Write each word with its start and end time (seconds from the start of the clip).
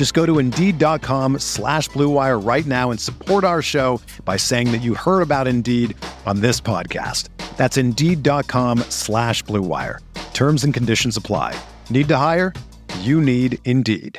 Just 0.00 0.14
go 0.14 0.24
to 0.24 0.38
Indeed.com 0.38 1.40
slash 1.40 1.90
BlueWire 1.90 2.42
right 2.42 2.64
now 2.64 2.90
and 2.90 2.98
support 2.98 3.44
our 3.44 3.60
show 3.60 4.00
by 4.24 4.38
saying 4.38 4.72
that 4.72 4.78
you 4.78 4.94
heard 4.94 5.20
about 5.20 5.46
Indeed 5.46 5.94
on 6.24 6.40
this 6.40 6.58
podcast. 6.58 7.28
That's 7.58 7.76
Indeed.com 7.76 8.78
slash 8.88 9.44
BlueWire. 9.44 9.98
Terms 10.32 10.64
and 10.64 10.72
conditions 10.72 11.18
apply. 11.18 11.54
Need 11.90 12.08
to 12.08 12.16
hire? 12.16 12.54
You 13.00 13.20
need 13.20 13.58
Indeed. 13.66 14.18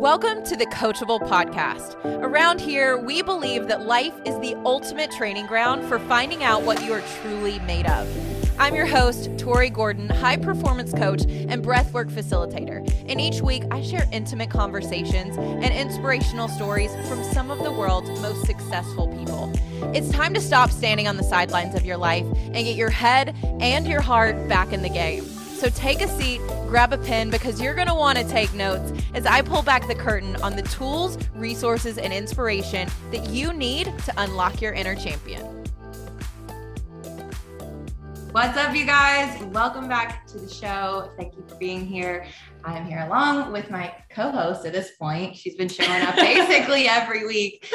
Welcome 0.00 0.42
to 0.44 0.56
the 0.56 0.68
Coachable 0.72 1.20
Podcast. 1.28 2.02
Around 2.22 2.62
here, 2.62 2.96
we 2.96 3.20
believe 3.20 3.68
that 3.68 3.84
life 3.84 4.14
is 4.24 4.38
the 4.38 4.54
ultimate 4.64 5.10
training 5.10 5.44
ground 5.44 5.84
for 5.84 5.98
finding 5.98 6.44
out 6.44 6.62
what 6.62 6.82
you 6.82 6.94
are 6.94 7.02
truly 7.20 7.58
made 7.58 7.84
of. 7.84 8.08
I'm 8.60 8.74
your 8.74 8.84
host, 8.84 9.30
Tori 9.38 9.70
Gordon, 9.70 10.10
high 10.10 10.36
performance 10.36 10.92
coach 10.92 11.22
and 11.22 11.64
breathwork 11.64 12.10
facilitator. 12.10 12.86
And 13.08 13.18
each 13.18 13.40
week, 13.40 13.64
I 13.70 13.80
share 13.80 14.06
intimate 14.12 14.50
conversations 14.50 15.38
and 15.38 15.64
inspirational 15.64 16.46
stories 16.46 16.92
from 17.08 17.24
some 17.24 17.50
of 17.50 17.60
the 17.60 17.72
world's 17.72 18.10
most 18.20 18.44
successful 18.44 19.08
people. 19.16 19.50
It's 19.94 20.10
time 20.10 20.34
to 20.34 20.42
stop 20.42 20.70
standing 20.70 21.08
on 21.08 21.16
the 21.16 21.22
sidelines 21.22 21.74
of 21.74 21.86
your 21.86 21.96
life 21.96 22.26
and 22.26 22.52
get 22.52 22.76
your 22.76 22.90
head 22.90 23.34
and 23.60 23.86
your 23.86 24.02
heart 24.02 24.46
back 24.46 24.74
in 24.74 24.82
the 24.82 24.90
game. 24.90 25.24
So 25.24 25.70
take 25.70 26.02
a 26.02 26.08
seat, 26.08 26.42
grab 26.68 26.92
a 26.92 26.98
pen, 26.98 27.30
because 27.30 27.62
you're 27.62 27.74
going 27.74 27.88
to 27.88 27.94
want 27.94 28.18
to 28.18 28.28
take 28.28 28.52
notes 28.52 28.92
as 29.14 29.24
I 29.24 29.40
pull 29.40 29.62
back 29.62 29.88
the 29.88 29.94
curtain 29.94 30.36
on 30.42 30.54
the 30.54 30.62
tools, 30.64 31.16
resources, 31.34 31.96
and 31.96 32.12
inspiration 32.12 32.90
that 33.10 33.30
you 33.30 33.54
need 33.54 33.86
to 33.86 34.12
unlock 34.18 34.60
your 34.60 34.74
inner 34.74 34.94
champion. 34.94 35.59
What's 38.32 38.56
up, 38.56 38.76
you 38.76 38.86
guys? 38.86 39.42
Welcome 39.46 39.88
back 39.88 40.24
to 40.28 40.38
the 40.38 40.48
show. 40.48 41.10
Thank 41.16 41.34
you 41.34 41.44
for 41.48 41.56
being 41.56 41.84
here. 41.84 42.26
I'm 42.64 42.84
here 42.84 43.00
along 43.00 43.50
with 43.50 43.72
my 43.72 43.92
co-host 44.08 44.64
at 44.64 44.72
this 44.72 44.92
point. 44.92 45.36
She's 45.36 45.56
been 45.56 45.68
showing 45.68 46.02
up 46.02 46.14
basically 46.16 46.86
every 46.86 47.26
week. 47.26 47.68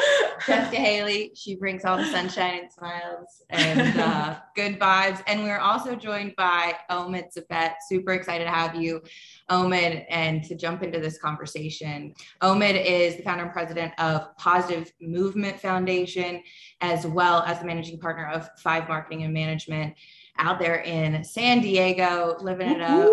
Jessica 0.46 0.76
Haley. 0.76 1.32
She 1.34 1.56
brings 1.56 1.84
all 1.84 1.98
the 1.98 2.06
sunshine 2.06 2.60
and 2.60 2.72
smiles 2.72 3.42
and 3.50 4.00
uh, 4.00 4.36
good 4.56 4.80
vibes. 4.80 5.22
And 5.26 5.42
we're 5.42 5.58
also 5.58 5.94
joined 5.94 6.34
by 6.36 6.74
Omid 6.90 7.36
Sabet. 7.36 7.74
Super 7.86 8.12
excited 8.12 8.44
to 8.44 8.50
have 8.50 8.74
you, 8.76 9.02
Omid, 9.50 10.06
and 10.08 10.42
to 10.44 10.54
jump 10.54 10.82
into 10.82 11.00
this 11.00 11.18
conversation. 11.18 12.14
Omid 12.40 12.82
is 12.82 13.16
the 13.16 13.22
founder 13.22 13.44
and 13.44 13.52
president 13.52 13.92
of 13.98 14.34
Positive 14.38 14.90
Movement 15.02 15.60
Foundation, 15.60 16.42
as 16.80 17.06
well 17.06 17.42
as 17.42 17.58
the 17.58 17.66
managing 17.66 17.98
partner 17.98 18.26
of 18.28 18.48
Five 18.58 18.88
Marketing 18.88 19.24
and 19.24 19.34
Management 19.34 19.94
out 20.38 20.58
there 20.58 20.82
in 20.82 21.22
San 21.24 21.60
Diego, 21.60 22.36
living 22.40 22.70
it 22.70 22.82
up. 22.82 23.10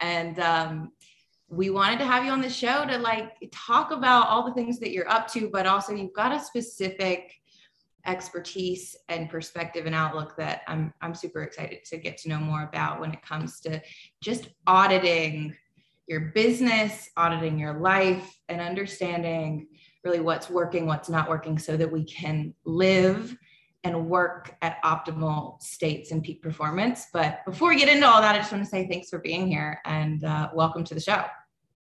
And 0.00 0.38
um, 0.40 0.92
we 1.48 1.70
wanted 1.70 1.98
to 2.00 2.06
have 2.06 2.24
you 2.24 2.30
on 2.30 2.40
the 2.40 2.50
show 2.50 2.84
to 2.86 2.98
like 2.98 3.36
talk 3.52 3.92
about 3.92 4.28
all 4.28 4.44
the 4.44 4.54
things 4.54 4.78
that 4.80 4.90
you're 4.90 5.08
up 5.08 5.28
to, 5.32 5.48
but 5.48 5.66
also 5.66 5.94
you've 5.94 6.12
got 6.12 6.32
a 6.32 6.40
specific 6.40 7.32
expertise 8.04 8.96
and 9.08 9.28
perspective 9.28 9.86
and 9.86 9.94
outlook 9.94 10.36
that 10.36 10.62
I'm 10.68 10.94
I'm 11.00 11.14
super 11.14 11.42
excited 11.42 11.84
to 11.86 11.96
get 11.96 12.18
to 12.18 12.28
know 12.28 12.38
more 12.38 12.62
about 12.62 13.00
when 13.00 13.12
it 13.12 13.22
comes 13.22 13.60
to 13.60 13.82
just 14.20 14.48
auditing 14.66 15.56
your 16.06 16.32
business, 16.34 17.10
auditing 17.16 17.58
your 17.58 17.80
life, 17.80 18.38
and 18.48 18.60
understanding 18.60 19.66
really 20.04 20.20
what's 20.20 20.48
working, 20.48 20.86
what's 20.86 21.08
not 21.08 21.28
working, 21.28 21.58
so 21.58 21.76
that 21.76 21.90
we 21.90 22.04
can 22.04 22.54
live 22.64 23.36
and 23.86 24.08
work 24.08 24.56
at 24.62 24.82
optimal 24.82 25.62
states 25.62 26.10
and 26.10 26.22
peak 26.22 26.42
performance. 26.42 27.06
But 27.12 27.44
before 27.44 27.68
we 27.68 27.76
get 27.76 27.88
into 27.88 28.06
all 28.06 28.20
that, 28.20 28.34
I 28.34 28.38
just 28.38 28.50
want 28.50 28.64
to 28.64 28.68
say 28.68 28.88
thanks 28.88 29.08
for 29.08 29.20
being 29.20 29.46
here 29.46 29.80
and 29.84 30.24
uh, 30.24 30.50
welcome 30.52 30.82
to 30.84 30.94
the 30.94 31.00
show. 31.00 31.24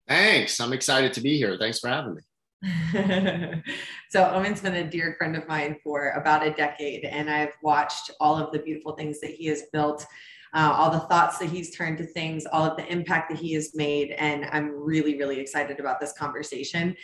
Thanks. 0.07 0.59
I'm 0.59 0.73
excited 0.73 1.13
to 1.13 1.21
be 1.21 1.37
here. 1.37 1.57
Thanks 1.57 1.79
for 1.79 1.87
having 1.87 2.15
me. 2.15 2.21
so 4.09 4.29
Owen's 4.33 4.61
been 4.61 4.75
a 4.75 4.89
dear 4.89 5.15
friend 5.17 5.35
of 5.35 5.47
mine 5.47 5.77
for 5.83 6.09
about 6.11 6.45
a 6.45 6.51
decade, 6.51 7.05
and 7.05 7.29
I've 7.29 7.53
watched 7.61 8.11
all 8.19 8.37
of 8.37 8.51
the 8.51 8.59
beautiful 8.59 8.93
things 8.93 9.19
that 9.21 9.31
he 9.31 9.45
has 9.47 9.63
built 9.71 10.05
uh, 10.55 10.73
all 10.73 10.89
the 10.89 11.01
thoughts 11.01 11.37
that 11.37 11.49
he's 11.49 11.75
turned 11.75 11.97
to 11.97 12.05
things, 12.05 12.45
all 12.45 12.63
of 12.63 12.77
the 12.77 12.91
impact 12.91 13.29
that 13.29 13.37
he 13.37 13.53
has 13.53 13.75
made. 13.75 14.11
And 14.11 14.45
I'm 14.51 14.71
really, 14.71 15.17
really 15.17 15.39
excited 15.39 15.81
about 15.81 15.99
this 15.99 16.13
conversation. 16.13 16.95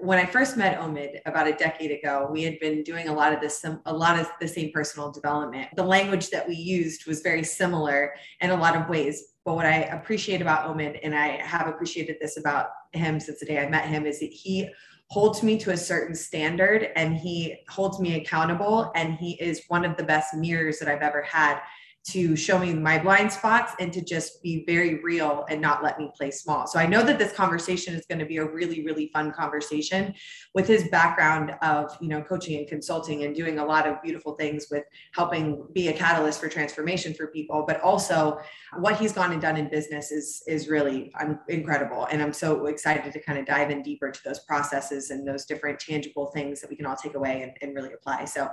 When 0.00 0.18
I 0.18 0.26
first 0.26 0.58
met 0.58 0.78
Omid 0.78 1.20
about 1.24 1.48
a 1.48 1.54
decade 1.54 1.90
ago, 1.90 2.28
we 2.30 2.42
had 2.42 2.60
been 2.60 2.82
doing 2.82 3.08
a 3.08 3.12
lot 3.12 3.32
of 3.32 3.40
this, 3.40 3.64
a 3.86 3.92
lot 3.92 4.20
of 4.20 4.28
the 4.38 4.46
same 4.46 4.70
personal 4.72 5.10
development. 5.10 5.68
The 5.76 5.82
language 5.82 6.28
that 6.28 6.46
we 6.46 6.54
used 6.54 7.06
was 7.06 7.22
very 7.22 7.42
similar 7.42 8.12
in 8.42 8.50
a 8.50 8.56
lot 8.56 8.76
of 8.76 8.88
ways. 8.90 9.24
But 9.46 9.54
what 9.54 9.64
I 9.64 9.84
appreciate 9.84 10.42
about 10.42 10.68
Omid, 10.68 11.00
and 11.02 11.14
I 11.14 11.28
have 11.38 11.68
appreciated 11.68 12.18
this 12.20 12.36
about 12.36 12.66
him 12.92 13.18
since 13.18 13.40
the 13.40 13.46
day 13.46 13.58
I 13.58 13.68
met 13.70 13.86
him, 13.86 14.04
is 14.04 14.20
that 14.20 14.30
he 14.30 14.68
holds 15.06 15.42
me 15.42 15.58
to 15.58 15.72
a 15.72 15.76
certain 15.76 16.14
standard 16.14 16.90
and 16.94 17.16
he 17.16 17.56
holds 17.68 17.98
me 17.98 18.16
accountable 18.16 18.92
and 18.94 19.14
he 19.14 19.32
is 19.40 19.62
one 19.68 19.84
of 19.84 19.96
the 19.96 20.04
best 20.04 20.34
mirrors 20.34 20.78
that 20.78 20.88
I've 20.88 21.02
ever 21.02 21.22
had 21.22 21.60
to 22.02 22.34
show 22.34 22.58
me 22.58 22.72
my 22.72 22.98
blind 22.98 23.30
spots 23.30 23.74
and 23.78 23.92
to 23.92 24.02
just 24.02 24.42
be 24.42 24.64
very 24.66 25.02
real 25.02 25.44
and 25.50 25.60
not 25.60 25.82
let 25.82 25.98
me 25.98 26.10
play 26.16 26.30
small. 26.30 26.66
So 26.66 26.78
I 26.78 26.86
know 26.86 27.02
that 27.02 27.18
this 27.18 27.32
conversation 27.32 27.94
is 27.94 28.06
going 28.06 28.18
to 28.18 28.24
be 28.24 28.38
a 28.38 28.44
really 28.44 28.84
really 28.84 29.10
fun 29.12 29.32
conversation 29.32 30.14
with 30.54 30.66
his 30.66 30.88
background 30.88 31.52
of, 31.62 31.96
you 32.00 32.08
know, 32.08 32.22
coaching 32.22 32.58
and 32.58 32.66
consulting 32.66 33.24
and 33.24 33.34
doing 33.34 33.58
a 33.58 33.64
lot 33.64 33.86
of 33.86 34.02
beautiful 34.02 34.34
things 34.34 34.66
with 34.70 34.84
helping 35.14 35.66
be 35.74 35.88
a 35.88 35.92
catalyst 35.92 36.40
for 36.40 36.48
transformation 36.48 37.12
for 37.12 37.26
people, 37.28 37.64
but 37.66 37.80
also 37.80 38.40
what 38.78 38.96
he's 38.96 39.12
gone 39.12 39.32
and 39.32 39.42
done 39.42 39.56
in 39.56 39.68
business 39.68 40.10
is 40.10 40.42
is 40.46 40.68
really 40.68 41.12
um, 41.20 41.38
incredible 41.48 42.06
and 42.10 42.22
I'm 42.22 42.32
so 42.32 42.66
excited 42.66 43.12
to 43.12 43.20
kind 43.20 43.38
of 43.38 43.46
dive 43.46 43.70
in 43.70 43.82
deeper 43.82 44.10
to 44.10 44.20
those 44.24 44.40
processes 44.40 45.10
and 45.10 45.26
those 45.26 45.44
different 45.44 45.78
tangible 45.78 46.30
things 46.32 46.60
that 46.60 46.70
we 46.70 46.76
can 46.76 46.86
all 46.86 46.96
take 46.96 47.14
away 47.14 47.42
and, 47.42 47.52
and 47.60 47.74
really 47.74 47.92
apply. 47.92 48.24
So 48.24 48.48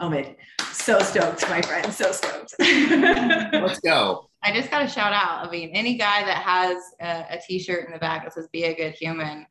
Omid, 0.00 0.36
so 0.72 0.98
stoked, 1.00 1.48
my 1.48 1.62
friend, 1.62 1.92
so 1.92 2.12
stoked. 2.12 2.54
Let's 3.52 3.80
go. 3.80 4.28
I 4.42 4.52
just 4.52 4.70
got 4.70 4.84
a 4.84 4.88
shout 4.88 5.12
out. 5.12 5.46
I 5.46 5.50
mean, 5.50 5.70
any 5.70 5.96
guy 5.96 6.24
that 6.24 6.38
has 6.38 6.76
a 7.00 7.36
a 7.36 7.40
t-shirt 7.46 7.86
in 7.86 7.92
the 7.92 7.98
back 7.98 8.24
that 8.24 8.34
says 8.34 8.48
"Be 8.52 8.64
a 8.64 8.74
good 8.74 8.94
human" 8.94 9.46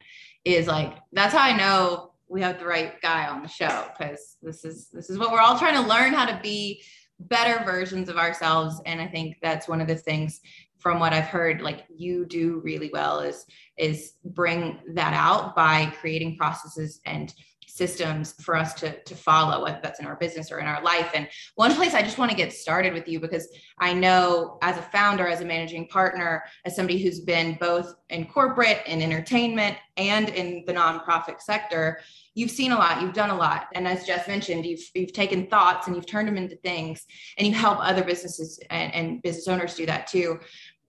is 0.46 0.68
like 0.68 0.98
that's 1.14 1.34
how 1.34 1.44
I 1.44 1.56
know 1.56 2.12
we 2.32 2.42
have 2.42 2.60
the 2.60 2.66
right 2.66 3.00
guy 3.02 3.28
on 3.28 3.44
the 3.44 3.48
show 3.50 3.88
because 3.98 4.38
this 4.42 4.64
is 4.64 4.88
this 4.88 5.10
is 5.10 5.18
what 5.18 5.32
we're 5.32 5.42
all 5.42 5.60
trying 5.60 5.76
to 5.76 5.88
learn 5.88 6.14
how 6.14 6.26
to 6.26 6.40
be 6.42 6.82
better 7.20 7.64
versions 7.66 8.08
of 8.08 8.18
ourselves 8.18 8.82
and 8.86 9.02
i 9.02 9.06
think 9.06 9.36
that's 9.42 9.68
one 9.68 9.82
of 9.82 9.88
the 9.88 9.96
things 9.96 10.40
from 10.80 10.98
what 10.98 11.12
i've 11.12 11.26
heard 11.26 11.62
like 11.62 11.84
you 11.94 12.26
do 12.26 12.62
really 12.64 12.90
well 12.94 13.20
is 13.20 13.46
is 13.78 14.14
bring 14.24 14.80
that 14.94 15.14
out 15.14 15.56
by 15.58 15.86
creating 16.00 16.38
processes 16.38 17.02
and 17.06 17.34
systems 17.76 18.34
for 18.42 18.56
us 18.56 18.74
to, 18.76 19.02
to 19.04 19.16
follow, 19.16 19.64
whether 19.64 19.80
that's 19.82 20.00
in 20.00 20.06
our 20.06 20.16
business 20.16 20.52
or 20.52 20.60
in 20.60 20.68
our 20.68 20.84
life. 20.84 21.12
And 21.14 21.28
one 21.56 21.74
place 21.74 21.94
I 21.94 22.02
just 22.02 22.18
want 22.18 22.32
to 22.32 22.38
get 22.38 22.54
started 22.54 22.94
with 22.94 23.08
you 23.08 23.20
because 23.20 23.48
I 23.80 23.94
know 23.94 24.58
as 24.62 24.78
a 24.78 24.82
founder, 24.82 25.28
as 25.28 25.42
a 25.42 25.46
managing 25.46 25.88
partner, 25.88 26.44
as 26.66 26.76
somebody 26.76 27.02
who's 27.02 27.22
been 27.22 27.58
both 27.60 27.94
in 28.10 28.26
corporate 28.26 28.82
and 28.86 29.02
entertainment 29.02 29.78
and 29.98 30.30
in 30.30 30.64
the 30.68 30.74
nonprofit 30.74 31.42
sector, 31.42 32.02
you've 32.36 32.52
seen 32.52 32.72
a 32.72 32.78
lot, 32.78 33.02
you've 33.02 33.14
done 33.14 33.30
a 33.30 33.36
lot. 33.36 33.68
And 33.74 33.88
as 33.88 34.06
Jess 34.06 34.28
mentioned, 34.28 34.66
you've, 34.66 34.84
you've 34.94 35.14
taken 35.14 35.48
thoughts 35.48 35.88
and 35.88 35.96
you've 35.96 36.08
turned 36.08 36.28
them 36.28 36.38
into 36.38 36.56
things 36.58 37.06
and 37.38 37.48
you 37.48 37.54
help 37.54 37.80
other 37.82 38.04
businesses 38.04 38.60
and, 38.70 38.94
and 38.94 39.22
business 39.22 39.48
owners 39.48 39.76
do 39.76 39.86
that 39.86 40.08
too 40.08 40.40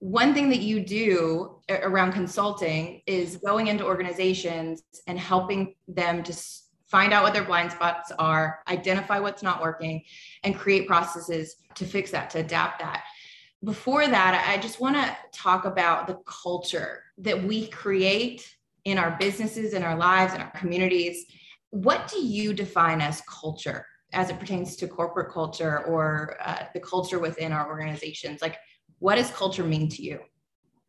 one 0.02 0.34
thing 0.34 0.48
that 0.48 0.58
you 0.58 0.80
do 0.80 1.60
around 1.70 2.10
consulting 2.10 3.00
is 3.06 3.36
going 3.36 3.68
into 3.68 3.84
organizations 3.84 4.82
and 5.06 5.16
helping 5.16 5.76
them 5.86 6.24
to 6.24 6.32
find 6.92 7.14
out 7.14 7.22
what 7.22 7.32
their 7.32 7.42
blind 7.42 7.72
spots 7.72 8.12
are, 8.18 8.60
identify 8.68 9.18
what's 9.18 9.42
not 9.42 9.62
working, 9.62 10.04
and 10.44 10.54
create 10.54 10.86
processes 10.86 11.56
to 11.74 11.86
fix 11.86 12.10
that, 12.10 12.28
to 12.28 12.38
adapt 12.40 12.80
that. 12.80 13.02
Before 13.64 14.06
that, 14.06 14.44
I 14.46 14.60
just 14.60 14.78
want 14.78 14.96
to 14.96 15.16
talk 15.32 15.64
about 15.64 16.06
the 16.06 16.18
culture 16.26 17.02
that 17.16 17.42
we 17.42 17.68
create 17.68 18.46
in 18.84 18.98
our 18.98 19.16
businesses, 19.18 19.72
in 19.72 19.82
our 19.82 19.96
lives, 19.96 20.34
in 20.34 20.42
our 20.42 20.50
communities. 20.50 21.24
What 21.70 22.08
do 22.08 22.20
you 22.20 22.52
define 22.52 23.00
as 23.00 23.22
culture 23.22 23.86
as 24.12 24.28
it 24.28 24.38
pertains 24.38 24.76
to 24.76 24.86
corporate 24.86 25.32
culture 25.32 25.86
or 25.86 26.36
uh, 26.44 26.64
the 26.74 26.80
culture 26.80 27.18
within 27.18 27.52
our 27.52 27.66
organizations? 27.68 28.42
Like, 28.42 28.58
what 28.98 29.14
does 29.14 29.30
culture 29.30 29.64
mean 29.64 29.88
to 29.88 30.02
you? 30.02 30.20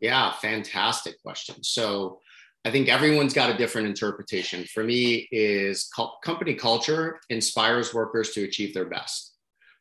Yeah, 0.01 0.33
fantastic 0.33 1.21
question. 1.21 1.63
So, 1.63 2.19
I 2.65 2.71
think 2.71 2.87
everyone's 2.87 3.33
got 3.33 3.49
a 3.49 3.57
different 3.57 3.87
interpretation. 3.87 4.63
For 4.65 4.83
me, 4.83 5.27
is 5.31 5.89
company 6.23 6.55
culture 6.55 7.19
inspires 7.29 7.93
workers 7.93 8.31
to 8.31 8.43
achieve 8.43 8.73
their 8.73 8.85
best. 8.85 9.35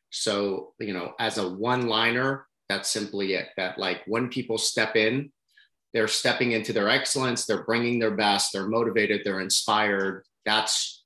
So, 0.09 0.73
you 0.79 0.93
know, 0.93 1.13
as 1.19 1.37
a 1.37 1.49
one-liner, 1.49 2.45
that's 2.69 2.89
simply 2.89 3.33
it. 3.33 3.47
That 3.57 3.79
like 3.79 4.01
when 4.05 4.27
people 4.29 4.57
step 4.57 4.95
in, 4.95 5.31
they're 5.93 6.07
stepping 6.07 6.51
into 6.51 6.73
their 6.73 6.89
excellence, 6.89 7.45
they're 7.45 7.63
bringing 7.63 7.99
their 7.99 8.15
best, 8.15 8.51
they're 8.51 8.67
motivated, 8.67 9.21
they're 9.23 9.41
inspired. 9.41 10.25
That's 10.45 11.03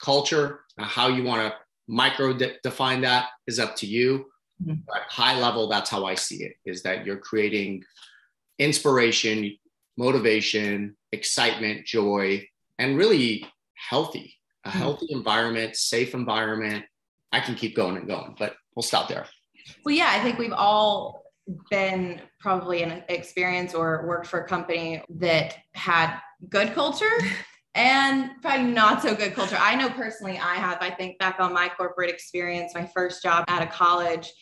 culture. 0.00 0.60
How 0.78 1.08
you 1.08 1.22
want 1.24 1.42
to 1.42 1.54
micro 1.86 2.32
de- 2.32 2.56
define 2.62 3.02
that 3.02 3.28
is 3.46 3.58
up 3.58 3.76
to 3.76 3.86
you. 3.86 4.26
Mm-hmm. 4.62 4.80
But 4.86 5.02
high 5.08 5.38
level, 5.38 5.68
that's 5.68 5.90
how 5.90 6.04
I 6.06 6.14
see 6.14 6.44
it: 6.44 6.54
is 6.64 6.82
that 6.82 7.04
you're 7.04 7.18
creating 7.18 7.84
inspiration, 8.58 9.56
motivation, 9.96 10.96
excitement, 11.14 11.86
joy, 11.86 12.46
and 12.78 12.98
really 12.98 13.46
healthy, 13.74 14.34
a 14.64 14.70
hmm. 14.70 14.78
healthy 14.78 15.06
environment, 15.10 15.76
safe 15.76 16.14
environment. 16.14 16.84
I 17.32 17.40
can 17.40 17.54
keep 17.54 17.74
going 17.74 17.96
and 17.96 18.06
going, 18.06 18.36
but 18.38 18.54
we'll 18.76 18.82
stop 18.82 19.08
there. 19.08 19.26
Well, 19.84 19.94
yeah, 19.94 20.10
I 20.10 20.20
think 20.20 20.38
we've 20.38 20.52
all 20.52 21.24
been 21.70 22.20
probably 22.40 22.82
in 22.82 22.90
an 22.90 23.02
experience 23.08 23.74
or 23.74 24.06
worked 24.06 24.26
for 24.26 24.40
a 24.40 24.48
company 24.48 25.02
that 25.08 25.56
had 25.74 26.18
good 26.48 26.74
culture 26.74 27.10
and 27.74 28.30
probably 28.40 28.66
not 28.66 29.02
so 29.02 29.14
good 29.14 29.34
culture. 29.34 29.56
I 29.58 29.74
know 29.74 29.90
personally 29.90 30.38
I 30.38 30.54
have. 30.54 30.78
I 30.80 30.90
think 30.90 31.18
back 31.18 31.40
on 31.40 31.52
my 31.52 31.68
corporate 31.68 32.10
experience, 32.10 32.72
my 32.74 32.88
first 32.94 33.22
job 33.22 33.44
out 33.48 33.62
of 33.62 33.70
college, 33.70 34.32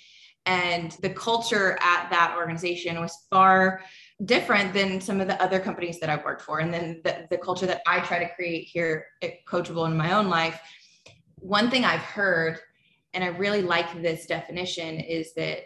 and 0.44 0.96
the 1.02 1.10
culture 1.10 1.78
at 1.80 2.10
that 2.10 2.34
organization 2.36 3.00
was 3.00 3.26
far 3.30 3.82
different 4.24 4.72
than 4.72 5.00
some 5.00 5.20
of 5.20 5.26
the 5.26 5.40
other 5.42 5.58
companies 5.58 5.98
that 6.00 6.10
I've 6.10 6.24
worked 6.24 6.42
for. 6.42 6.60
And 6.60 6.72
then 6.72 7.00
the, 7.04 7.26
the 7.30 7.38
culture 7.38 7.66
that 7.66 7.82
I 7.86 8.00
try 8.00 8.19
to 8.19 8.34
create 8.34 8.64
here 8.64 9.06
at 9.22 9.44
Coachable 9.46 9.86
in 9.86 9.96
my 9.96 10.12
own 10.12 10.28
life. 10.28 10.60
One 11.36 11.70
thing 11.70 11.84
I've 11.84 12.00
heard, 12.00 12.58
and 13.14 13.24
I 13.24 13.28
really 13.28 13.62
like 13.62 14.00
this 14.00 14.26
definition, 14.26 15.00
is 15.00 15.34
that 15.34 15.62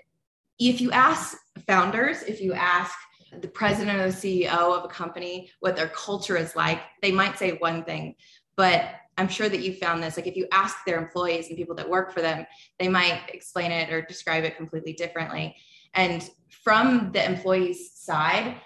if 0.58 0.80
you 0.80 0.90
ask 0.90 1.36
founders, 1.66 2.22
if 2.22 2.40
you 2.40 2.54
ask 2.54 2.94
the 3.40 3.48
president 3.48 3.98
or 3.98 4.10
the 4.10 4.16
CEO 4.16 4.76
of 4.76 4.84
a 4.84 4.88
company 4.88 5.50
what 5.60 5.76
their 5.76 5.88
culture 5.88 6.36
is 6.36 6.56
like, 6.56 6.80
they 7.02 7.12
might 7.12 7.38
say 7.38 7.52
one 7.58 7.84
thing. 7.84 8.14
But 8.56 8.86
I'm 9.18 9.28
sure 9.28 9.48
that 9.48 9.60
you 9.60 9.74
found 9.74 10.02
this. 10.02 10.16
Like 10.16 10.26
if 10.26 10.36
you 10.36 10.46
ask 10.52 10.76
their 10.86 10.98
employees 10.98 11.48
and 11.48 11.56
people 11.56 11.74
that 11.76 11.88
work 11.88 12.12
for 12.12 12.22
them, 12.22 12.46
they 12.78 12.88
might 12.88 13.22
explain 13.32 13.70
it 13.70 13.92
or 13.92 14.02
describe 14.02 14.44
it 14.44 14.56
completely 14.56 14.94
differently. 14.94 15.56
And 15.96 16.28
from 16.62 17.10
the 17.12 17.24
employee's 17.24 17.92
side, 17.94 18.60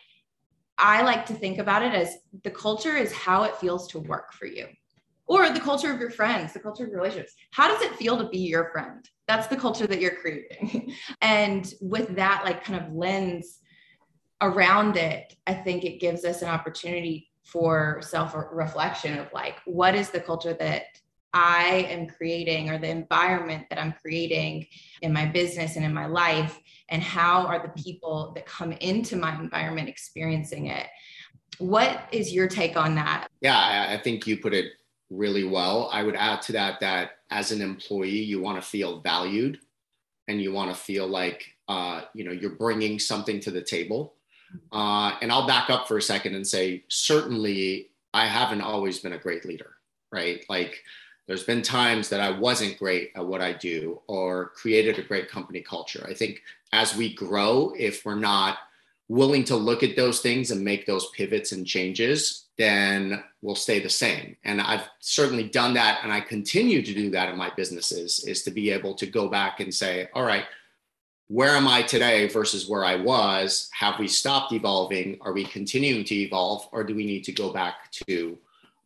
I 0.76 1.02
like 1.02 1.26
to 1.26 1.34
think 1.34 1.58
about 1.58 1.82
it 1.82 1.94
as 1.94 2.16
the 2.42 2.50
culture 2.50 2.96
is 2.96 3.12
how 3.12 3.44
it 3.44 3.56
feels 3.56 3.86
to 3.88 3.98
work 3.98 4.32
for 4.32 4.46
you 4.46 4.66
or 5.30 5.48
the 5.48 5.60
culture 5.60 5.92
of 5.92 6.00
your 6.00 6.10
friends, 6.10 6.52
the 6.52 6.58
culture 6.58 6.82
of 6.82 6.90
your 6.90 6.98
relationships. 6.98 7.34
How 7.52 7.68
does 7.68 7.82
it 7.82 7.94
feel 7.94 8.18
to 8.18 8.28
be 8.28 8.38
your 8.38 8.70
friend? 8.72 9.08
That's 9.28 9.46
the 9.46 9.56
culture 9.56 9.86
that 9.86 10.00
you're 10.00 10.16
creating. 10.16 10.92
and 11.20 11.72
with 11.80 12.16
that, 12.16 12.42
like 12.44 12.64
kind 12.64 12.84
of 12.84 12.92
lens 12.92 13.60
around 14.40 14.96
it, 14.96 15.36
I 15.46 15.54
think 15.54 15.84
it 15.84 16.00
gives 16.00 16.24
us 16.24 16.42
an 16.42 16.48
opportunity 16.48 17.28
for 17.44 18.00
self 18.02 18.34
reflection 18.34 19.18
of 19.18 19.32
like, 19.32 19.56
what 19.66 19.94
is 19.94 20.10
the 20.10 20.20
culture 20.20 20.54
that 20.54 20.82
I 21.32 21.86
am 21.90 22.06
creating 22.06 22.70
or 22.70 22.78
the 22.78 22.88
environment 22.88 23.66
that 23.70 23.80
I'm 23.80 23.92
creating 23.92 24.66
in 25.02 25.12
my 25.12 25.26
business 25.26 25.76
and 25.76 25.84
in 25.84 25.94
my 25.94 26.06
life? 26.06 26.58
And 26.88 27.02
how 27.02 27.46
are 27.46 27.62
the 27.62 27.82
people 27.82 28.32
that 28.34 28.46
come 28.46 28.72
into 28.72 29.16
my 29.16 29.38
environment 29.38 29.88
experiencing 29.88 30.66
it? 30.66 30.86
What 31.58 32.02
is 32.10 32.32
your 32.32 32.48
take 32.48 32.76
on 32.76 32.94
that? 32.96 33.28
Yeah, 33.40 33.88
I 33.90 33.98
think 33.98 34.26
you 34.26 34.38
put 34.38 34.54
it 34.54 34.72
really 35.10 35.44
well. 35.44 35.88
I 35.92 36.02
would 36.02 36.16
add 36.16 36.42
to 36.42 36.52
that 36.52 36.80
that 36.80 37.18
as 37.30 37.52
an 37.52 37.60
employee, 37.60 38.22
you 38.22 38.40
want 38.40 38.60
to 38.60 38.68
feel 38.68 39.00
valued 39.00 39.58
and 40.28 40.40
you 40.40 40.52
want 40.52 40.70
to 40.70 40.76
feel 40.80 41.06
like 41.06 41.44
uh, 41.68 42.02
you 42.14 42.24
know 42.24 42.32
you're 42.32 42.56
bringing 42.56 42.98
something 42.98 43.40
to 43.40 43.50
the 43.50 43.62
table. 43.62 44.14
Uh, 44.72 45.12
and 45.20 45.30
I'll 45.30 45.46
back 45.46 45.70
up 45.70 45.86
for 45.86 45.96
a 45.96 46.02
second 46.02 46.34
and 46.34 46.44
say, 46.44 46.84
certainly, 46.88 47.90
I 48.12 48.26
haven't 48.26 48.62
always 48.62 48.98
been 48.98 49.12
a 49.12 49.18
great 49.18 49.44
leader, 49.44 49.74
right? 50.10 50.44
Like 50.48 50.82
there's 51.30 51.44
been 51.44 51.62
times 51.62 52.08
that 52.08 52.18
I 52.18 52.32
wasn't 52.32 52.76
great 52.76 53.12
at 53.14 53.24
what 53.24 53.40
I 53.40 53.52
do 53.52 54.00
or 54.08 54.46
created 54.46 54.98
a 54.98 55.02
great 55.02 55.30
company 55.30 55.60
culture. 55.60 56.04
I 56.08 56.12
think 56.12 56.42
as 56.72 56.96
we 56.96 57.14
grow, 57.14 57.72
if 57.78 58.04
we're 58.04 58.16
not 58.16 58.58
willing 59.06 59.44
to 59.44 59.54
look 59.54 59.84
at 59.84 59.94
those 59.94 60.18
things 60.18 60.50
and 60.50 60.64
make 60.64 60.86
those 60.86 61.08
pivots 61.10 61.52
and 61.52 61.64
changes, 61.64 62.46
then 62.58 63.22
we'll 63.42 63.54
stay 63.54 63.78
the 63.78 63.88
same. 63.88 64.36
And 64.42 64.60
I've 64.60 64.88
certainly 64.98 65.44
done 65.44 65.72
that 65.74 66.00
and 66.02 66.12
I 66.12 66.20
continue 66.20 66.82
to 66.82 66.92
do 66.92 67.10
that 67.10 67.28
in 67.28 67.38
my 67.38 67.52
businesses 67.56 68.24
is 68.26 68.42
to 68.42 68.50
be 68.50 68.72
able 68.72 68.94
to 68.94 69.06
go 69.06 69.28
back 69.28 69.60
and 69.60 69.72
say, 69.72 70.08
all 70.14 70.24
right, 70.24 70.46
where 71.28 71.54
am 71.54 71.68
I 71.68 71.82
today 71.82 72.26
versus 72.26 72.68
where 72.68 72.84
I 72.84 72.96
was? 72.96 73.70
Have 73.78 74.00
we 74.00 74.08
stopped 74.08 74.52
evolving? 74.52 75.16
Are 75.20 75.32
we 75.32 75.44
continuing 75.44 76.02
to 76.06 76.14
evolve 76.16 76.68
or 76.72 76.82
do 76.82 76.92
we 76.92 77.06
need 77.06 77.22
to 77.22 77.32
go 77.32 77.52
back 77.52 77.92
to 78.08 78.36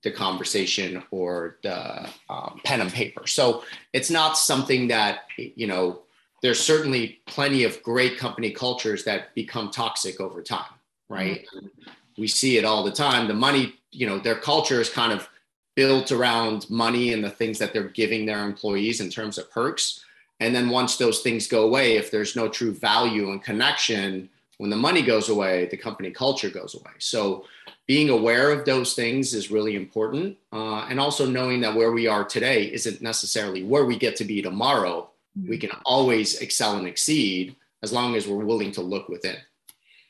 the 0.04 0.12
conversation 0.12 1.02
or 1.10 1.56
the 1.62 2.08
um, 2.28 2.60
pen 2.64 2.82
and 2.82 2.92
paper. 2.92 3.26
So 3.26 3.64
it's 3.92 4.10
not 4.10 4.38
something 4.38 4.86
that, 4.88 5.20
you 5.36 5.66
know, 5.66 6.02
there's 6.42 6.60
certainly 6.60 7.20
plenty 7.26 7.64
of 7.64 7.82
great 7.82 8.18
company 8.18 8.50
cultures 8.50 9.02
that 9.04 9.34
become 9.34 9.70
toxic 9.70 10.20
over 10.20 10.42
time, 10.42 10.74
right? 11.08 11.46
Mm-hmm. 11.56 11.90
We 12.18 12.28
see 12.28 12.58
it 12.58 12.66
all 12.66 12.84
the 12.84 12.92
time. 12.92 13.26
The 13.26 13.34
money, 13.34 13.74
you 13.90 14.06
know, 14.06 14.18
their 14.18 14.36
culture 14.36 14.80
is 14.80 14.90
kind 14.90 15.12
of 15.12 15.26
built 15.74 16.12
around 16.12 16.68
money 16.68 17.14
and 17.14 17.24
the 17.24 17.30
things 17.30 17.58
that 17.58 17.72
they're 17.72 17.88
giving 17.88 18.26
their 18.26 18.44
employees 18.44 19.00
in 19.00 19.08
terms 19.08 19.38
of 19.38 19.50
perks. 19.50 20.04
And 20.38 20.54
then 20.54 20.68
once 20.68 20.98
those 20.98 21.20
things 21.20 21.46
go 21.46 21.64
away, 21.64 21.96
if 21.96 22.10
there's 22.10 22.36
no 22.36 22.48
true 22.48 22.72
value 22.74 23.30
and 23.30 23.42
connection, 23.42 24.28
when 24.58 24.70
the 24.70 24.76
money 24.76 25.02
goes 25.02 25.28
away, 25.28 25.66
the 25.70 25.76
company 25.76 26.10
culture 26.10 26.48
goes 26.48 26.74
away. 26.74 26.92
So 26.98 27.44
being 27.86 28.10
aware 28.10 28.50
of 28.50 28.64
those 28.64 28.94
things 28.94 29.34
is 29.34 29.50
really 29.50 29.76
important. 29.76 30.36
Uh, 30.52 30.86
and 30.88 31.00
also 31.00 31.26
knowing 31.26 31.60
that 31.62 31.74
where 31.74 31.92
we 31.92 32.06
are 32.06 32.24
today 32.24 32.72
isn't 32.72 33.02
necessarily 33.02 33.62
where 33.64 33.84
we 33.84 33.98
get 33.98 34.16
to 34.16 34.24
be 34.24 34.40
tomorrow. 34.42 35.10
Mm-hmm. 35.38 35.50
We 35.50 35.58
can 35.58 35.70
always 35.84 36.40
excel 36.40 36.76
and 36.76 36.86
exceed 36.86 37.56
as 37.82 37.92
long 37.92 38.14
as 38.16 38.26
we're 38.26 38.44
willing 38.44 38.72
to 38.72 38.80
look 38.80 39.08
within. 39.08 39.36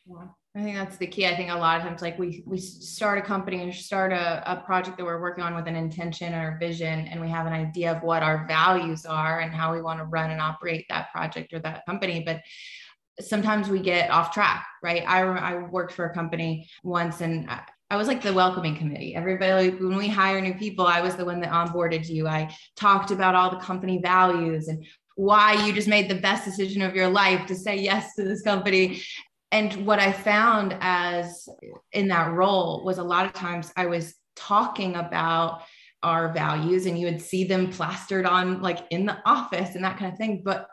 Yeah. 0.07 0.27
I 0.57 0.63
think 0.63 0.77
that's 0.77 0.97
the 0.99 1.09
key. 1.09 1.27
I 1.27 1.35
think 1.35 1.51
a 1.51 1.55
lot 1.55 1.79
of 1.79 1.83
times, 1.83 2.01
like 2.01 2.17
we 2.17 2.45
we 2.47 2.59
start 2.59 3.19
a 3.19 3.23
company 3.23 3.61
and 3.61 3.75
start 3.75 4.13
a, 4.13 4.41
a 4.47 4.63
project 4.65 4.97
that 4.99 5.05
we're 5.05 5.21
working 5.21 5.43
on 5.43 5.57
with 5.57 5.67
an 5.67 5.75
intention 5.75 6.33
or 6.33 6.59
vision, 6.61 7.09
and 7.09 7.21
we 7.21 7.29
have 7.29 7.47
an 7.47 7.53
idea 7.53 7.91
of 7.91 8.05
what 8.05 8.23
our 8.23 8.47
values 8.47 9.05
are 9.05 9.41
and 9.41 9.53
how 9.53 9.75
we 9.75 9.83
want 9.83 9.99
to 9.99 10.05
run 10.05 10.31
and 10.31 10.41
operate 10.41 10.87
that 10.89 11.11
project 11.11 11.53
or 11.53 11.59
that 11.59 11.85
company. 11.87 12.23
But 12.25 12.41
sometimes 13.21 13.69
we 13.69 13.81
get 13.81 14.11
off 14.11 14.33
track, 14.33 14.67
right? 14.83 15.05
I, 15.07 15.21
I 15.23 15.63
worked 15.69 15.93
for 15.93 16.07
a 16.07 16.15
company 16.15 16.69
once 16.83 17.21
and 17.21 17.49
I 17.91 17.97
was 17.97 18.09
like 18.09 18.23
the 18.23 18.33
welcoming 18.33 18.77
committee. 18.77 19.15
Everybody, 19.15 19.71
like, 19.71 19.81
when 19.81 19.97
we 19.97 20.09
hire 20.09 20.41
new 20.41 20.55
people, 20.55 20.87
I 20.87 21.01
was 21.01 21.17
the 21.17 21.25
one 21.25 21.41
that 21.41 21.53
onboarded 21.53 22.09
you. 22.09 22.27
I 22.27 22.55
talked 22.77 23.11
about 23.11 23.35
all 23.35 23.51
the 23.51 23.65
company 23.65 24.01
values 24.03 24.69
and 24.69 24.85
why 25.17 25.65
you 25.65 25.73
just 25.73 25.87
made 25.87 26.09
the 26.09 26.17
best 26.17 26.45
decision 26.45 26.83
of 26.83 26.97
your 26.97 27.09
life 27.09 27.47
to 27.47 27.55
say 27.55 27.77
yes 27.77 28.15
to 28.17 28.25
this 28.25 28.43
company. 28.43 29.03
And 29.53 29.87
what 29.87 30.01
I 30.01 30.11
found 30.11 30.77
as 30.81 31.49
in 31.93 32.09
that 32.09 32.33
role 32.33 32.83
was 32.85 32.99
a 32.99 33.05
lot 33.05 33.27
of 33.27 33.33
times 33.33 33.73
I 33.77 33.87
was 33.87 34.15
talking 34.35 34.97
about 34.97 35.63
our 36.03 36.33
values 36.33 36.87
and 36.87 36.99
you 36.99 37.07
would 37.07 37.23
see 37.23 37.45
them 37.45 37.71
plastered 37.71 38.27
on 38.27 38.61
like 38.61 38.81
in 38.91 39.07
the 39.07 39.17
office 39.25 39.77
and 39.77 39.85
that 39.85 39.99
kind 39.99 40.13
of 40.13 40.19
thing. 40.19 40.43
But 40.45 40.67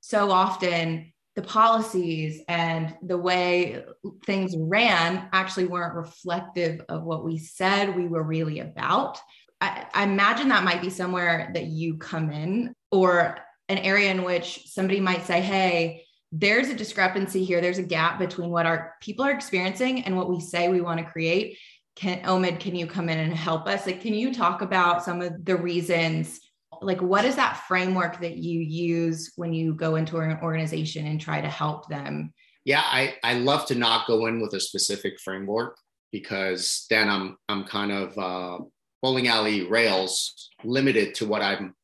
so 0.00 0.30
often 0.30 1.12
the 1.36 1.42
policies 1.42 2.40
and 2.48 2.96
the 3.02 3.18
way 3.18 3.84
things 4.24 4.54
ran 4.56 5.28
actually 5.32 5.66
weren't 5.66 5.94
reflective 5.94 6.80
of 6.88 7.04
what 7.04 7.24
we 7.24 7.36
said 7.36 7.94
we 7.94 8.08
were 8.08 8.22
really 8.22 8.60
about. 8.60 9.18
I, 9.60 9.86
I, 9.92 10.04
imagine 10.04 10.48
that 10.48 10.64
might 10.64 10.80
be 10.80 10.88
somewhere 10.88 11.50
that 11.52 11.66
you 11.66 11.98
come 11.98 12.30
in 12.30 12.74
or 12.90 13.38
an 13.68 13.78
area 13.78 14.10
in 14.10 14.24
which 14.24 14.66
somebody 14.66 14.98
might 14.98 15.26
say, 15.26 15.42
Hey, 15.42 16.04
there's 16.32 16.68
a 16.68 16.74
discrepancy 16.74 17.44
here. 17.44 17.60
There's 17.60 17.78
a 17.78 17.82
gap 17.82 18.18
between 18.18 18.50
what 18.50 18.66
our 18.66 18.94
people 19.00 19.24
are 19.24 19.30
experiencing 19.30 20.04
and 20.04 20.16
what 20.16 20.30
we 20.30 20.40
say 20.40 20.68
we 20.68 20.80
want 20.80 21.00
to 21.00 21.06
create. 21.06 21.58
can 21.96 22.22
Omid, 22.22 22.60
can 22.60 22.74
you 22.74 22.86
come 22.86 23.08
in 23.10 23.18
and 23.18 23.32
help 23.32 23.66
us? 23.66 23.86
Like, 23.86 24.00
can 24.00 24.14
you 24.14 24.32
talk 24.32 24.62
about 24.62 25.04
some 25.04 25.20
of 25.20 25.44
the 25.44 25.56
reasons? 25.56 26.40
Like, 26.82 27.00
what 27.00 27.24
is 27.24 27.36
that 27.36 27.64
framework 27.68 28.20
that 28.20 28.36
you 28.36 28.60
use 28.60 29.32
when 29.36 29.52
you 29.52 29.74
go 29.74 29.96
into 29.96 30.18
an 30.18 30.38
organization 30.42 31.06
and 31.06 31.20
try 31.20 31.40
to 31.40 31.48
help 31.48 31.88
them? 31.88 32.32
Yeah, 32.64 32.82
I, 32.82 33.14
I 33.22 33.34
love 33.34 33.66
to 33.66 33.74
not 33.74 34.06
go 34.06 34.26
in 34.26 34.40
with 34.40 34.54
a 34.54 34.60
specific 34.60 35.20
framework 35.20 35.76
because 36.12 36.86
then 36.90 37.08
I'm 37.08 37.36
I'm 37.48 37.64
kind 37.64 37.92
of 37.92 38.18
uh, 38.18 38.64
bowling 39.02 39.28
alley 39.28 39.68
rails 39.68 40.50
limited 40.64 41.14
to 41.16 41.26
what 41.26 41.42
I'm 41.42 41.74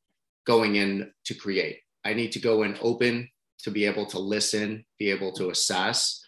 going 0.46 0.76
in 0.76 1.12
to 1.26 1.34
create. 1.34 1.78
I 2.04 2.14
need 2.14 2.32
to 2.32 2.40
go 2.40 2.62
in 2.62 2.76
open 2.80 3.28
to 3.60 3.70
be 3.70 3.84
able 3.84 4.06
to 4.06 4.18
listen, 4.18 4.84
be 4.98 5.10
able 5.10 5.32
to 5.32 5.50
assess, 5.50 6.20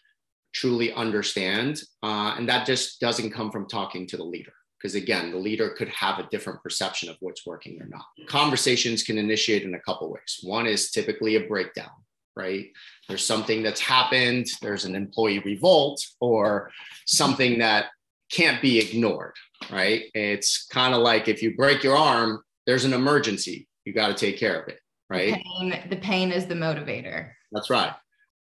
truly 0.53 0.93
understand. 0.93 1.83
Uh, 2.03 2.35
and 2.37 2.49
that 2.49 2.67
just 2.67 3.01
doesn't 3.01 3.33
come 3.33 3.51
from 3.51 3.67
talking 3.67 4.07
to 4.07 4.17
the 4.17 4.25
leader. 4.25 4.53
Because 4.85 4.97
again, 4.97 5.31
the 5.31 5.39
leader 5.39 5.71
could 5.71 5.89
have 5.89 6.19
a 6.19 6.29
different 6.31 6.63
perception 6.63 7.09
of 7.09 7.17
what's 7.21 7.47
working 7.47 7.81
or 7.81 7.87
not. 7.87 8.05
Conversations 8.27 9.03
can 9.03 9.17
initiate 9.17 9.63
in 9.63 9.73
a 9.73 9.81
couple 9.81 10.13
ways. 10.13 10.41
One 10.43 10.67
is 10.67 10.91
typically 10.91 11.37
a 11.37 11.49
breakdown, 11.49 11.89
right? 12.37 12.67
There's 13.09 13.25
something 13.25 13.63
that's 13.63 13.81
happened, 13.81 14.47
there's 14.61 14.85
an 14.85 14.95
employee 14.95 15.39
revolt, 15.39 16.05
or 16.21 16.71
something 17.07 17.61
that 17.61 17.87
can't 18.31 18.61
be 18.61 18.79
ignored, 18.79 19.33
right? 19.73 20.03
It's 20.13 20.67
kind 20.67 20.93
of 20.93 21.01
like 21.01 21.29
if 21.29 21.43
you 21.43 21.57
break 21.57 21.83
your 21.83 21.97
arm, 21.97 22.43
there's 22.67 22.85
an 22.85 22.93
emergency. 22.93 23.67
You 23.87 23.95
got 23.95 24.09
to 24.09 24.15
take 24.15 24.39
care 24.39 24.61
of 24.61 24.69
it, 24.69 24.81
right? 25.09 25.33
The 25.33 25.43
pain, 25.43 25.89
the 25.89 25.97
pain 25.97 26.31
is 26.31 26.45
the 26.45 26.57
motivator. 26.57 27.31
That's 27.53 27.71
right. 27.71 27.95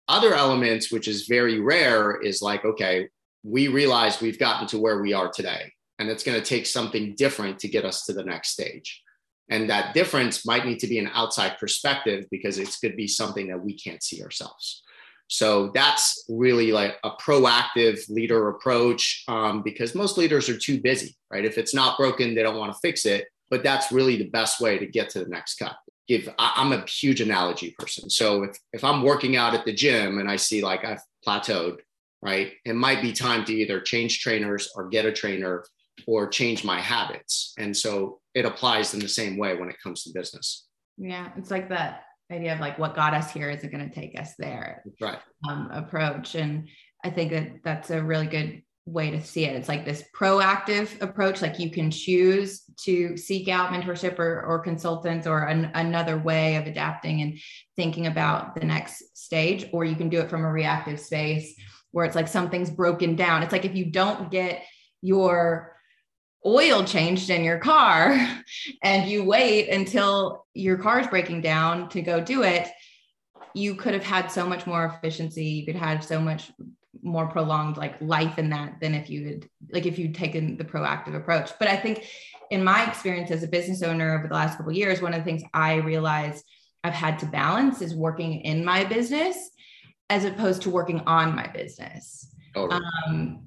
Other 0.08 0.34
elements, 0.34 0.92
which 0.92 1.08
is 1.08 1.26
very 1.26 1.58
rare, 1.58 2.20
is 2.20 2.42
like, 2.42 2.66
okay, 2.66 3.08
we 3.44 3.68
realize 3.68 4.20
we've 4.20 4.38
gotten 4.38 4.66
to 4.68 4.78
where 4.78 5.00
we 5.00 5.14
are 5.14 5.30
today, 5.30 5.72
and 5.98 6.08
it's 6.08 6.24
going 6.24 6.38
to 6.38 6.44
take 6.44 6.66
something 6.66 7.14
different 7.16 7.58
to 7.60 7.68
get 7.68 7.84
us 7.84 8.04
to 8.06 8.12
the 8.12 8.24
next 8.24 8.50
stage. 8.50 9.02
And 9.50 9.68
that 9.68 9.94
difference 9.94 10.46
might 10.46 10.64
need 10.64 10.78
to 10.80 10.86
be 10.86 10.98
an 10.98 11.10
outside 11.12 11.58
perspective 11.58 12.24
because 12.30 12.58
it's 12.58 12.78
could 12.78 12.96
be 12.96 13.06
something 13.06 13.48
that 13.48 13.62
we 13.62 13.78
can't 13.78 14.02
see 14.02 14.22
ourselves. 14.22 14.82
So 15.28 15.70
that's 15.74 16.24
really 16.28 16.72
like 16.72 16.96
a 17.02 17.10
proactive 17.10 18.08
leader 18.08 18.48
approach 18.48 19.24
um, 19.28 19.62
because 19.62 19.94
most 19.94 20.18
leaders 20.18 20.48
are 20.48 20.58
too 20.58 20.80
busy, 20.80 21.16
right? 21.30 21.44
If 21.44 21.58
it's 21.58 21.74
not 21.74 21.96
broken, 21.96 22.34
they 22.34 22.42
don't 22.42 22.58
want 22.58 22.72
to 22.72 22.78
fix 22.80 23.06
it. 23.06 23.26
But 23.50 23.62
that's 23.62 23.92
really 23.92 24.16
the 24.16 24.30
best 24.30 24.60
way 24.60 24.78
to 24.78 24.86
get 24.86 25.10
to 25.10 25.20
the 25.20 25.30
next 25.30 25.56
cut. 25.56 25.76
If 26.08 26.28
I'm 26.38 26.72
a 26.72 26.84
huge 26.86 27.20
analogy 27.20 27.74
person, 27.78 28.10
so 28.10 28.42
if 28.42 28.58
if 28.72 28.84
I'm 28.84 29.02
working 29.02 29.36
out 29.36 29.54
at 29.54 29.64
the 29.64 29.72
gym 29.72 30.18
and 30.18 30.30
I 30.30 30.36
see 30.36 30.62
like 30.62 30.84
I've 30.84 31.00
plateaued, 31.26 31.78
right, 32.22 32.52
it 32.64 32.74
might 32.74 33.00
be 33.00 33.12
time 33.12 33.44
to 33.46 33.54
either 33.54 33.80
change 33.80 34.20
trainers 34.20 34.70
or 34.74 34.88
get 34.88 35.06
a 35.06 35.12
trainer 35.12 35.64
or 36.06 36.28
change 36.28 36.64
my 36.64 36.80
habits. 36.80 37.54
And 37.58 37.76
so 37.76 38.20
it 38.34 38.44
applies 38.44 38.94
in 38.94 39.00
the 39.00 39.08
same 39.08 39.36
way 39.36 39.56
when 39.56 39.68
it 39.68 39.76
comes 39.82 40.02
to 40.04 40.12
business. 40.12 40.66
Yeah, 40.96 41.30
it's 41.36 41.50
like 41.50 41.68
that 41.70 42.04
idea 42.32 42.54
of 42.54 42.60
like 42.60 42.78
what 42.78 42.94
got 42.94 43.14
us 43.14 43.30
here 43.30 43.50
is 43.50 43.62
it 43.62 43.70
going 43.70 43.88
to 43.88 43.94
take 43.94 44.18
us 44.18 44.34
there 44.38 44.82
right 45.00 45.18
um, 45.48 45.68
approach 45.72 46.34
and 46.34 46.68
i 47.04 47.10
think 47.10 47.30
that 47.30 47.48
that's 47.62 47.90
a 47.90 48.02
really 48.02 48.26
good 48.26 48.62
way 48.86 49.10
to 49.10 49.22
see 49.22 49.44
it 49.44 49.56
it's 49.56 49.68
like 49.68 49.84
this 49.84 50.04
proactive 50.14 51.00
approach 51.00 51.40
like 51.40 51.58
you 51.58 51.70
can 51.70 51.90
choose 51.90 52.64
to 52.76 53.16
seek 53.16 53.48
out 53.48 53.70
mentorship 53.70 54.18
or, 54.18 54.42
or 54.42 54.58
consultants 54.58 55.26
or 55.26 55.44
an, 55.44 55.70
another 55.74 56.18
way 56.18 56.56
of 56.56 56.66
adapting 56.66 57.22
and 57.22 57.38
thinking 57.76 58.06
about 58.06 58.54
the 58.54 58.64
next 58.64 59.16
stage 59.16 59.66
or 59.72 59.86
you 59.86 59.96
can 59.96 60.10
do 60.10 60.20
it 60.20 60.28
from 60.28 60.44
a 60.44 60.50
reactive 60.50 61.00
space 61.00 61.54
where 61.92 62.04
it's 62.04 62.16
like 62.16 62.28
something's 62.28 62.70
broken 62.70 63.16
down 63.16 63.42
it's 63.42 63.52
like 63.52 63.64
if 63.64 63.74
you 63.74 63.86
don't 63.86 64.30
get 64.30 64.62
your 65.00 65.73
oil 66.46 66.84
changed 66.84 67.30
in 67.30 67.44
your 67.44 67.58
car 67.58 68.16
and 68.82 69.08
you 69.08 69.24
wait 69.24 69.68
until 69.70 70.46
your 70.54 70.76
car 70.76 71.00
is 71.00 71.06
breaking 71.06 71.40
down 71.40 71.88
to 71.90 72.02
go 72.02 72.20
do 72.20 72.42
it, 72.42 72.68
you 73.54 73.74
could 73.74 73.94
have 73.94 74.04
had 74.04 74.28
so 74.28 74.46
much 74.46 74.66
more 74.66 74.84
efficiency. 74.84 75.44
You 75.44 75.66
could 75.66 75.76
have 75.76 76.04
so 76.04 76.20
much 76.20 76.50
more 77.02 77.26
prolonged 77.26 77.76
like 77.76 78.00
life 78.00 78.38
in 78.38 78.50
that 78.50 78.80
than 78.80 78.94
if 78.94 79.10
you 79.10 79.26
had 79.26 79.48
like 79.70 79.86
if 79.86 79.98
you'd 79.98 80.14
taken 80.14 80.56
the 80.56 80.64
proactive 80.64 81.14
approach. 81.14 81.50
But 81.58 81.68
I 81.68 81.76
think 81.76 82.06
in 82.50 82.64
my 82.64 82.86
experience 82.88 83.30
as 83.30 83.42
a 83.42 83.48
business 83.48 83.82
owner 83.82 84.16
over 84.16 84.26
the 84.26 84.34
last 84.34 84.56
couple 84.56 84.72
years, 84.72 85.00
one 85.00 85.12
of 85.14 85.20
the 85.20 85.24
things 85.24 85.42
I 85.52 85.76
realized 85.76 86.44
I've 86.82 86.94
had 86.94 87.18
to 87.20 87.26
balance 87.26 87.80
is 87.80 87.94
working 87.94 88.40
in 88.40 88.64
my 88.64 88.84
business 88.84 89.50
as 90.10 90.24
opposed 90.24 90.62
to 90.62 90.70
working 90.70 91.00
on 91.00 91.34
my 91.34 91.46
business. 91.46 92.28
Um, 92.56 93.40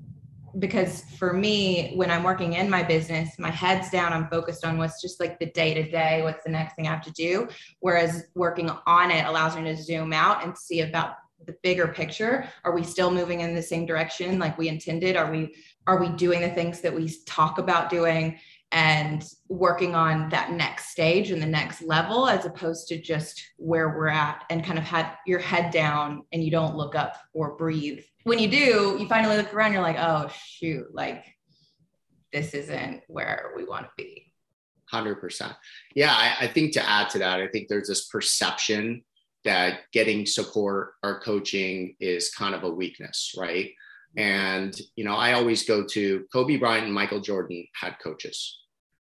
because 0.60 1.02
for 1.18 1.34
me 1.34 1.92
when 1.96 2.10
i'm 2.10 2.24
working 2.24 2.54
in 2.54 2.70
my 2.70 2.82
business 2.82 3.38
my 3.38 3.52
head's 3.52 3.90
down 3.90 4.14
i'm 4.14 4.28
focused 4.30 4.66
on 4.66 4.78
what's 4.78 5.02
just 5.02 5.20
like 5.20 5.38
the 5.40 5.46
day 5.48 5.74
to 5.74 5.84
day 5.84 6.24
what's 6.24 6.44
the 6.44 6.50
next 6.50 6.76
thing 6.76 6.88
i 6.88 6.92
have 6.92 7.02
to 7.04 7.12
do. 7.12 7.48
Whereas 7.80 8.26
working 8.36 8.70
on 8.86 9.12
it 9.12 9.26
allows 9.26 9.56
me 9.56 9.64
to 9.64 9.76
zoom 9.76 10.14
out 10.14 10.44
and 10.44 10.58
see 10.58 10.82
about 10.82 11.16
the 11.46 11.56
bigger 11.64 11.88
picture. 11.88 12.50
Are 12.64 12.74
we 12.74 12.84
still 12.84 13.12
moving 13.12 13.42
in 13.42 13.54
the 13.54 13.62
same 13.62 13.86
direction 13.86 14.40
like 14.40 14.58
we 14.58 14.70
intended? 14.70 15.16
Are 15.16 15.32
we 15.32 15.56
are 15.86 16.00
we 16.00 16.10
doing 16.10 16.42
the 16.42 16.50
things 16.50 16.82
that 16.82 16.94
we 16.94 17.14
talk 17.26 17.60
about 17.60 17.90
doing 17.90 18.38
and 18.72 19.24
working 19.48 19.96
on 19.96 20.30
that 20.30 20.52
next 20.52 20.90
stage 20.90 21.32
and 21.32 21.42
the 21.42 21.48
next 21.48 21.82
level 21.82 22.28
as 22.28 22.46
opposed 22.46 22.88
to 22.90 23.02
just 23.02 23.42
where 23.58 23.90
we're 23.98 24.10
at 24.10 24.44
and 24.50 24.64
kind 24.64 24.78
of 24.78 24.84
had 24.84 25.14
your 25.26 25.40
head 25.40 25.72
down 25.72 26.24
and 26.34 26.44
you 26.44 26.52
don't 26.52 26.76
look 26.76 26.94
up 26.94 27.16
or 27.34 27.56
breathe 27.56 28.04
when 28.28 28.40
you 28.40 28.50
do, 28.50 28.98
you 29.00 29.08
finally 29.08 29.38
look 29.38 29.54
around, 29.54 29.72
you're 29.72 29.82
like, 29.82 29.98
oh 29.98 30.30
shoot, 30.36 30.94
like 30.94 31.24
this 32.34 32.54
isn't 32.54 33.02
where 33.08 33.54
we 33.56 33.64
want 33.64 33.86
to 33.86 33.92
be. 33.98 34.34
100%. 34.94 35.56
Yeah, 35.96 36.14
I, 36.14 36.46
I, 36.46 36.48
think 36.48 36.74
to 36.74 36.90
add 36.90 37.10
to 37.12 37.20
that, 37.20 37.40
I 37.40 37.48
think 37.48 37.68
there's 37.68 37.88
this 37.88 38.08
perception 38.08 39.04
that 39.44 39.80
getting 39.94 40.26
support 40.26 40.94
or 41.04 41.22
coaching 41.22 41.96
is 42.00 42.30
kind 42.34 42.54
of 42.54 42.64
a 42.64 42.70
weakness, 42.70 43.34
right? 43.38 43.72
And, 44.18 44.78
you 44.96 45.04
know, 45.04 45.14
I 45.14 45.34
always 45.34 45.64
go 45.64 45.86
to 45.86 46.26
Kobe 46.34 46.58
Bryant 46.58 46.86
and 46.86 46.94
Michael 46.94 47.22
Jordan 47.22 47.66
had 47.80 47.98
coaches. 48.04 48.60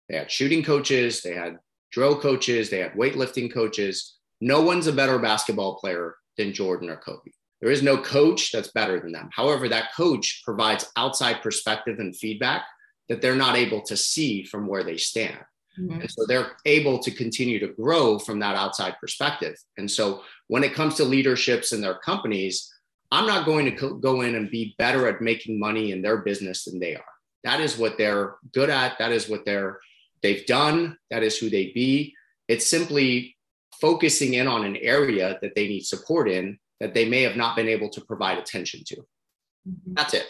They 0.08 0.16
had 0.16 0.30
shooting 0.30 0.64
coaches, 0.64 1.22
they 1.22 1.34
had 1.34 1.58
drill 1.92 2.18
coaches, 2.18 2.70
they 2.70 2.78
had 2.78 2.94
weightlifting 2.94 3.52
coaches. 3.52 4.16
No 4.40 4.62
one's 4.62 4.86
a 4.86 4.92
better 4.92 5.18
basketball 5.18 5.76
player 5.76 6.16
than 6.38 6.54
Jordan 6.54 6.88
or 6.88 6.96
Kobe. 6.96 7.30
There 7.60 7.70
is 7.70 7.82
no 7.82 7.98
coach 7.98 8.50
that's 8.50 8.72
better 8.72 8.98
than 8.98 9.12
them. 9.12 9.28
However, 9.32 9.68
that 9.68 9.94
coach 9.94 10.42
provides 10.44 10.90
outside 10.96 11.42
perspective 11.42 11.98
and 12.00 12.16
feedback 12.16 12.64
that 13.08 13.20
they're 13.20 13.36
not 13.36 13.56
able 13.56 13.82
to 13.82 13.96
see 13.96 14.42
from 14.44 14.66
where 14.66 14.82
they 14.82 14.96
stand. 14.96 15.38
Mm-hmm. 15.78 16.00
And 16.00 16.10
so 16.10 16.26
they're 16.26 16.52
able 16.64 16.98
to 17.00 17.10
continue 17.10 17.58
to 17.60 17.68
grow 17.68 18.18
from 18.18 18.40
that 18.40 18.56
outside 18.56 18.96
perspective. 19.00 19.54
And 19.76 19.90
so 19.90 20.22
when 20.48 20.64
it 20.64 20.74
comes 20.74 20.94
to 20.96 21.04
leaderships 21.04 21.72
in 21.72 21.80
their 21.80 21.98
companies, 21.98 22.71
I'm 23.12 23.26
not 23.26 23.44
going 23.44 23.66
to 23.66 23.72
co- 23.72 23.94
go 23.94 24.22
in 24.22 24.34
and 24.34 24.50
be 24.50 24.74
better 24.78 25.06
at 25.06 25.20
making 25.20 25.60
money 25.60 25.92
in 25.92 26.00
their 26.00 26.22
business 26.22 26.64
than 26.64 26.80
they 26.80 26.96
are. 26.96 27.04
That 27.44 27.60
is 27.60 27.76
what 27.76 27.98
they're 27.98 28.36
good 28.52 28.70
at. 28.70 28.98
That 28.98 29.12
is 29.12 29.28
what 29.28 29.44
they're 29.44 29.78
they've 30.22 30.46
done. 30.46 30.96
That 31.10 31.22
is 31.22 31.36
who 31.36 31.50
they 31.50 31.72
be. 31.72 32.14
It's 32.48 32.66
simply 32.66 33.36
focusing 33.80 34.34
in 34.34 34.46
on 34.46 34.64
an 34.64 34.76
area 34.76 35.38
that 35.42 35.54
they 35.54 35.68
need 35.68 35.84
support 35.84 36.28
in 36.28 36.58
that 36.80 36.94
they 36.94 37.06
may 37.08 37.22
have 37.22 37.36
not 37.36 37.54
been 37.54 37.68
able 37.68 37.90
to 37.90 38.00
provide 38.00 38.38
attention 38.38 38.82
to. 38.86 38.96
Mm-hmm. 38.96 39.94
That's 39.94 40.14
it. 40.14 40.26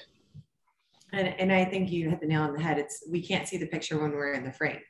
And, 1.12 1.28
and 1.38 1.52
I 1.52 1.64
think 1.64 1.92
you 1.92 2.10
hit 2.10 2.20
the 2.20 2.26
nail 2.26 2.42
on 2.42 2.52
the 2.52 2.60
head. 2.60 2.78
It's 2.78 3.04
we 3.08 3.22
can't 3.22 3.46
see 3.46 3.58
the 3.58 3.66
picture 3.66 4.00
when 4.00 4.10
we're 4.10 4.32
in 4.32 4.44
the 4.44 4.52
frame. 4.52 4.80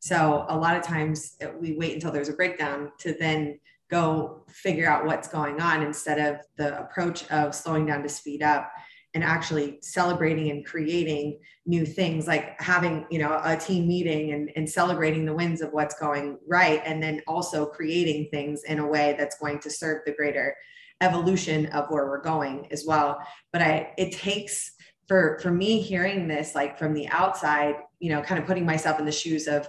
So 0.00 0.46
a 0.48 0.56
lot 0.56 0.76
of 0.76 0.82
times 0.82 1.36
we 1.60 1.76
wait 1.76 1.94
until 1.94 2.10
there's 2.10 2.28
a 2.28 2.32
breakdown 2.34 2.90
to 3.00 3.14
then 3.18 3.60
go 3.90 4.44
figure 4.48 4.88
out 4.88 5.06
what's 5.06 5.28
going 5.28 5.60
on 5.60 5.82
instead 5.82 6.18
of 6.18 6.40
the 6.56 6.78
approach 6.78 7.28
of 7.30 7.54
slowing 7.54 7.86
down 7.86 8.02
to 8.02 8.08
speed 8.08 8.42
up 8.42 8.70
and 9.14 9.24
actually 9.24 9.78
celebrating 9.80 10.50
and 10.50 10.66
creating 10.66 11.38
new 11.64 11.86
things 11.86 12.26
like 12.26 12.60
having 12.60 13.06
you 13.10 13.18
know 13.18 13.40
a 13.44 13.56
team 13.56 13.88
meeting 13.88 14.32
and, 14.32 14.50
and 14.56 14.68
celebrating 14.68 15.24
the 15.24 15.34
wins 15.34 15.62
of 15.62 15.72
what's 15.72 15.98
going 15.98 16.38
right 16.46 16.82
and 16.84 17.02
then 17.02 17.22
also 17.26 17.64
creating 17.64 18.28
things 18.30 18.62
in 18.64 18.78
a 18.78 18.86
way 18.86 19.14
that's 19.18 19.38
going 19.38 19.58
to 19.58 19.70
serve 19.70 20.02
the 20.04 20.12
greater 20.12 20.54
evolution 21.00 21.66
of 21.66 21.88
where 21.88 22.06
we're 22.06 22.22
going 22.22 22.66
as 22.70 22.84
well. 22.86 23.18
But 23.52 23.62
i 23.62 23.92
it 23.96 24.12
takes 24.12 24.72
for 25.08 25.38
for 25.40 25.50
me 25.50 25.80
hearing 25.80 26.28
this 26.28 26.54
like 26.54 26.78
from 26.78 26.92
the 26.92 27.08
outside 27.08 27.76
you 28.00 28.10
know 28.10 28.20
kind 28.22 28.40
of 28.40 28.46
putting 28.46 28.66
myself 28.66 28.98
in 28.98 29.06
the 29.06 29.12
shoes 29.12 29.46
of 29.46 29.68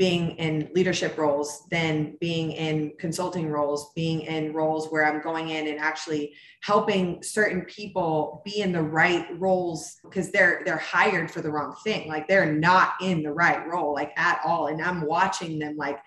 being 0.00 0.30
in 0.38 0.70
leadership 0.74 1.18
roles 1.18 1.66
then 1.70 2.16
being 2.20 2.52
in 2.52 2.90
consulting 2.98 3.50
roles 3.50 3.92
being 3.94 4.22
in 4.22 4.50
roles 4.54 4.88
where 4.88 5.04
i'm 5.04 5.20
going 5.20 5.50
in 5.50 5.66
and 5.68 5.78
actually 5.78 6.34
helping 6.62 7.22
certain 7.22 7.62
people 7.62 8.42
be 8.44 8.60
in 8.60 8.72
the 8.72 8.82
right 8.82 9.26
roles 9.38 9.98
because 10.04 10.30
they're 10.30 10.62
they're 10.64 10.76
hired 10.76 11.30
for 11.30 11.40
the 11.40 11.50
wrong 11.50 11.74
thing. 11.84 12.08
Like 12.08 12.28
they're 12.28 12.52
not 12.52 12.92
in 13.00 13.22
the 13.22 13.32
right 13.32 13.66
role 13.66 13.94
like 13.94 14.12
at 14.16 14.40
all. 14.44 14.66
And 14.66 14.82
i'm 14.82 15.06
watching 15.06 15.58
them 15.58 15.76
like 15.76 15.98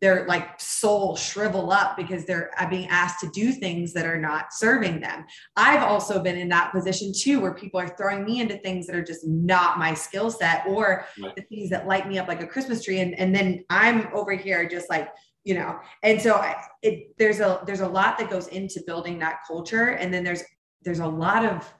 their 0.00 0.26
like 0.26 0.60
soul 0.60 1.16
shrivel 1.16 1.72
up 1.72 1.96
because 1.96 2.24
they're 2.24 2.50
uh, 2.58 2.68
being 2.68 2.88
asked 2.88 3.20
to 3.20 3.28
do 3.30 3.50
things 3.50 3.92
that 3.92 4.06
are 4.06 4.18
not 4.18 4.52
serving 4.52 5.00
them. 5.00 5.24
I've 5.56 5.82
also 5.82 6.22
been 6.22 6.36
in 6.36 6.48
that 6.50 6.72
position 6.72 7.12
too, 7.12 7.40
where 7.40 7.54
people 7.54 7.80
are 7.80 7.88
throwing 7.88 8.24
me 8.24 8.40
into 8.40 8.58
things 8.58 8.86
that 8.86 8.94
are 8.94 9.02
just 9.02 9.26
not 9.26 9.78
my 9.78 9.94
skill 9.94 10.30
set 10.30 10.64
or 10.68 11.04
right. 11.20 11.34
the 11.34 11.42
things 11.42 11.70
that 11.70 11.88
light 11.88 12.08
me 12.08 12.18
up 12.18 12.28
like 12.28 12.42
a 12.42 12.46
Christmas 12.46 12.84
tree. 12.84 13.00
And, 13.00 13.18
and 13.18 13.34
then 13.34 13.64
I'm 13.70 14.08
over 14.14 14.32
here 14.32 14.68
just 14.68 14.88
like, 14.88 15.08
you 15.44 15.54
know, 15.54 15.78
and 16.02 16.20
so 16.20 16.44
it, 16.82 17.16
there's 17.18 17.40
a, 17.40 17.60
there's 17.66 17.80
a 17.80 17.88
lot 17.88 18.18
that 18.18 18.30
goes 18.30 18.48
into 18.48 18.82
building 18.86 19.18
that 19.18 19.38
culture. 19.46 19.90
And 19.90 20.14
then 20.14 20.22
there's, 20.22 20.42
there's 20.82 21.00
a 21.00 21.06
lot 21.06 21.44
of 21.44 21.72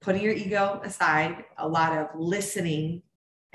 putting 0.00 0.22
your 0.22 0.34
ego 0.34 0.80
aside, 0.84 1.44
a 1.56 1.66
lot 1.66 1.96
of 1.96 2.08
listening 2.14 3.02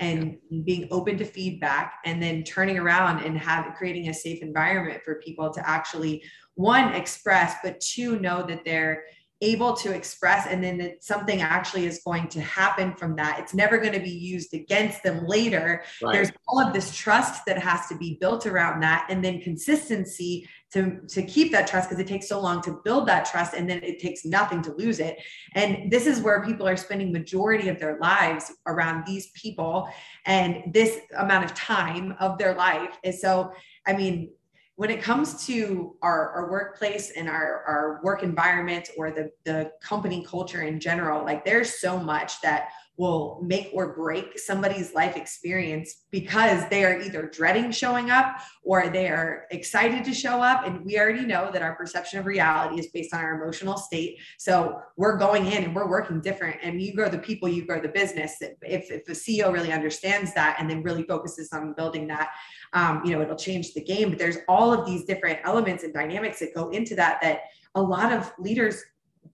and 0.00 0.36
being 0.64 0.88
open 0.90 1.16
to 1.18 1.24
feedback 1.24 1.94
and 2.04 2.22
then 2.22 2.42
turning 2.42 2.78
around 2.78 3.24
and 3.24 3.38
have 3.38 3.74
creating 3.74 4.08
a 4.08 4.14
safe 4.14 4.42
environment 4.42 5.00
for 5.04 5.20
people 5.20 5.52
to 5.52 5.68
actually 5.68 6.22
one 6.56 6.92
express 6.94 7.56
but 7.62 7.80
two 7.80 8.18
know 8.18 8.44
that 8.46 8.64
they're 8.64 9.04
able 9.44 9.74
to 9.74 9.92
express 9.92 10.46
and 10.46 10.64
then 10.64 10.78
that 10.78 11.04
something 11.04 11.42
actually 11.42 11.84
is 11.86 12.00
going 12.04 12.28
to 12.28 12.40
happen 12.40 12.94
from 12.94 13.14
that. 13.16 13.38
It's 13.38 13.54
never 13.54 13.78
going 13.78 13.92
to 13.92 14.00
be 14.00 14.10
used 14.10 14.54
against 14.54 15.02
them 15.02 15.26
later. 15.26 15.84
Right. 16.02 16.14
there's 16.14 16.32
all 16.48 16.64
of 16.64 16.72
this 16.72 16.94
trust 16.94 17.44
that 17.46 17.58
has 17.58 17.86
to 17.88 17.96
be 17.96 18.16
built 18.20 18.46
around 18.46 18.80
that 18.80 19.06
and 19.10 19.24
then 19.24 19.40
consistency 19.40 20.48
to 20.72 20.98
to 21.08 21.22
keep 21.22 21.52
that 21.52 21.68
trust 21.68 21.88
because 21.88 22.00
it 22.00 22.08
takes 22.08 22.26
so 22.28 22.40
long 22.40 22.60
to 22.62 22.80
build 22.84 23.06
that 23.06 23.26
trust 23.26 23.54
and 23.54 23.70
then 23.70 23.80
it 23.84 24.00
takes 24.00 24.24
nothing 24.24 24.60
to 24.62 24.74
lose 24.74 24.98
it. 24.98 25.18
And 25.54 25.90
this 25.90 26.06
is 26.06 26.20
where 26.20 26.42
people 26.44 26.66
are 26.66 26.76
spending 26.76 27.12
majority 27.12 27.68
of 27.68 27.78
their 27.78 27.98
lives 28.00 28.52
around 28.66 29.04
these 29.06 29.28
people 29.30 29.88
and 30.26 30.72
this 30.72 30.98
amount 31.18 31.44
of 31.44 31.54
time 31.54 32.14
of 32.20 32.38
their 32.38 32.54
life 32.54 32.98
and 33.04 33.14
so 33.14 33.52
i 33.86 33.92
mean 33.92 34.30
when 34.76 34.90
it 34.90 35.00
comes 35.00 35.46
to 35.46 35.94
our, 36.02 36.30
our 36.30 36.50
workplace 36.50 37.12
and 37.12 37.28
our, 37.28 37.62
our 37.66 38.00
work 38.02 38.22
environment 38.22 38.88
or 38.96 39.10
the, 39.10 39.30
the 39.44 39.70
company 39.80 40.24
culture 40.28 40.62
in 40.62 40.80
general, 40.80 41.24
like 41.24 41.44
there's 41.44 41.80
so 41.80 41.98
much 41.98 42.40
that 42.40 42.70
will 42.96 43.40
make 43.42 43.70
or 43.72 43.92
break 43.94 44.38
somebody's 44.38 44.94
life 44.94 45.16
experience 45.16 46.04
because 46.10 46.68
they 46.68 46.84
are 46.84 47.00
either 47.00 47.22
dreading 47.22 47.72
showing 47.72 48.10
up 48.10 48.36
or 48.62 48.88
they 48.88 49.08
are 49.08 49.46
excited 49.50 50.04
to 50.04 50.14
show 50.14 50.40
up. 50.40 50.64
And 50.64 50.84
we 50.84 50.98
already 50.98 51.26
know 51.26 51.50
that 51.52 51.60
our 51.60 51.74
perception 51.74 52.20
of 52.20 52.26
reality 52.26 52.78
is 52.78 52.86
based 52.88 53.12
on 53.12 53.20
our 53.20 53.42
emotional 53.42 53.76
state. 53.76 54.18
So 54.38 54.80
we're 54.96 55.16
going 55.16 55.46
in 55.46 55.64
and 55.64 55.74
we're 55.74 55.88
working 55.88 56.20
different. 56.20 56.58
And 56.62 56.80
you 56.80 56.94
grow 56.94 57.08
the 57.08 57.18
people, 57.18 57.48
you 57.48 57.66
grow 57.66 57.80
the 57.80 57.88
business. 57.88 58.36
If, 58.40 58.90
if 58.90 59.04
the 59.04 59.12
CEO 59.12 59.52
really 59.52 59.72
understands 59.72 60.32
that 60.34 60.56
and 60.60 60.70
then 60.70 60.82
really 60.82 61.02
focuses 61.02 61.52
on 61.52 61.74
building 61.74 62.06
that, 62.08 62.30
um, 62.74 63.02
you 63.04 63.12
know, 63.12 63.22
it'll 63.22 63.36
change 63.36 63.74
the 63.74 63.82
game. 63.82 64.10
But 64.10 64.20
there's 64.20 64.38
all 64.48 64.72
of 64.72 64.86
these 64.86 65.04
different 65.04 65.40
elements 65.44 65.82
and 65.82 65.92
dynamics 65.92 66.38
that 66.40 66.54
go 66.54 66.70
into 66.70 66.94
that 66.94 67.20
that 67.22 67.40
a 67.74 67.82
lot 67.82 68.12
of 68.12 68.32
leaders 68.38 68.80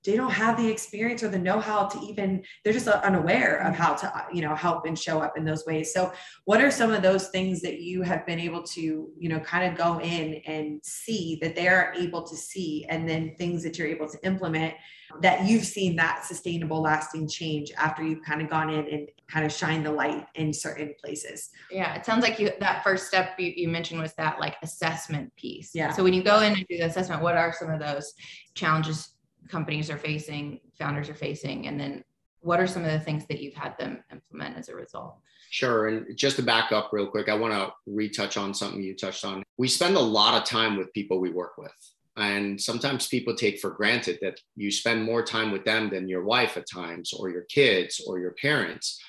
they 0.05 0.17
don't 0.17 0.31
have 0.31 0.57
the 0.57 0.69
experience 0.69 1.23
or 1.23 1.29
the 1.29 1.39
know-how 1.39 1.87
to 1.87 1.99
even 2.01 2.43
they're 2.65 2.73
just 2.73 2.89
unaware 2.89 3.59
of 3.67 3.75
how 3.75 3.95
to 3.95 4.27
you 4.33 4.43
know 4.43 4.55
help 4.55 4.87
and 4.87 4.99
show 4.99 5.21
up 5.21 5.37
in 5.37 5.45
those 5.45 5.65
ways. 5.67 5.93
So 5.93 6.13
what 6.45 6.61
are 6.61 6.71
some 6.71 6.93
of 6.93 7.03
those 7.03 7.29
things 7.29 7.61
that 7.63 7.81
you 7.81 8.03
have 8.03 8.27
been 8.27 8.41
able 8.41 8.63
to 8.63 8.81
you 8.81 9.29
know 9.29 9.41
kind 9.41 9.71
of 9.71 9.79
go 9.79 10.01
in 10.01 10.35
and 10.47 10.81
see 10.85 11.39
that 11.43 11.55
they 11.55 11.69
are 11.69 11.93
able 11.97 12.23
to 12.23 12.37
see 12.37 12.87
and 12.89 13.09
then 13.09 13.35
things 13.37 13.63
that 13.63 13.79
you're 13.79 13.89
able 13.89 14.09
to 14.09 14.19
implement 14.25 14.75
that 15.23 15.45
you've 15.45 15.65
seen 15.65 15.97
that 15.97 16.25
sustainable 16.25 16.81
lasting 16.83 17.29
change 17.29 17.73
after 17.77 18.03
you've 18.03 18.23
kind 18.23 18.41
of 18.41 18.49
gone 18.49 18.71
in 18.71 18.87
and 18.89 19.09
kind 19.29 19.45
of 19.45 19.53
shine 19.53 19.83
the 19.83 19.91
light 19.91 20.25
in 20.37 20.53
certain 20.53 20.95
places? 21.03 21.51
Yeah 21.71 21.95
it 21.95 22.07
sounds 22.07 22.23
like 22.23 22.39
you 22.39 22.51
that 22.61 22.83
first 22.83 23.07
step 23.07 23.39
you, 23.39 23.53
you 23.55 23.69
mentioned 23.69 24.01
was 24.01 24.15
that 24.15 24.41
like 24.41 24.57
assessment 24.63 25.35
piece. 25.37 25.75
Yeah. 25.75 25.93
So 25.93 26.03
when 26.03 26.15
you 26.15 26.23
go 26.23 26.41
in 26.41 26.55
and 26.55 26.67
do 26.69 26.79
the 26.79 26.87
assessment 26.87 27.23
what 27.23 27.37
are 27.37 27.53
some 27.53 27.71
of 27.71 27.81
those 27.81 28.15
challenges 28.55 29.15
companies 29.49 29.91
are 29.91 29.99
facing, 29.99 30.61
founders 30.79 31.09
are 31.09 31.15
facing, 31.15 31.67
and 31.67 31.79
then 31.79 32.05
what 32.41 32.61
are 32.61 32.67
some 32.67 32.85
of 32.85 32.91
the 32.91 33.01
things 33.01 33.27
that 33.27 33.41
you've 33.41 33.55
had 33.55 33.77
them 33.79 34.03
implement 34.11 34.57
as 34.57 34.69
a 34.69 34.75
result? 34.75 35.17
Sure. 35.51 35.89
And 35.89 36.17
just 36.17 36.37
to 36.37 36.43
back 36.43 36.73
up 36.73 36.91
real 36.93 37.07
quick, 37.07 37.29
I 37.29 37.35
want 37.35 37.53
to 37.53 37.73
retouch 37.87 38.37
on 38.37 38.55
something 38.55 38.83
you 38.83 38.97
touched 38.97 39.25
on. 39.25 39.43
We 39.59 39.69
spend 39.69 39.97
a 39.97 40.01
lot 40.01 40.41
of 40.41 40.49
time 40.49 40.77
with 40.77 40.93
people 40.93 41.21
we 41.21 41.33
work 41.33 41.59
with. 41.59 41.73
And 42.17 42.61
sometimes 42.61 43.09
people 43.09 43.35
take 43.35 43.61
for 43.61 43.71
granted 43.71 44.19
that 44.23 44.41
you 44.57 44.71
spend 44.71 45.05
more 45.05 45.23
time 45.23 45.51
with 45.51 45.65
them 45.65 45.91
than 45.91 46.09
your 46.09 46.25
wife 46.25 46.57
at 46.57 46.69
times, 46.69 47.13
or 47.13 47.31
your 47.31 47.43
kids, 47.43 48.01
or 48.07 48.19
your 48.19 48.35
parents. 48.41 49.01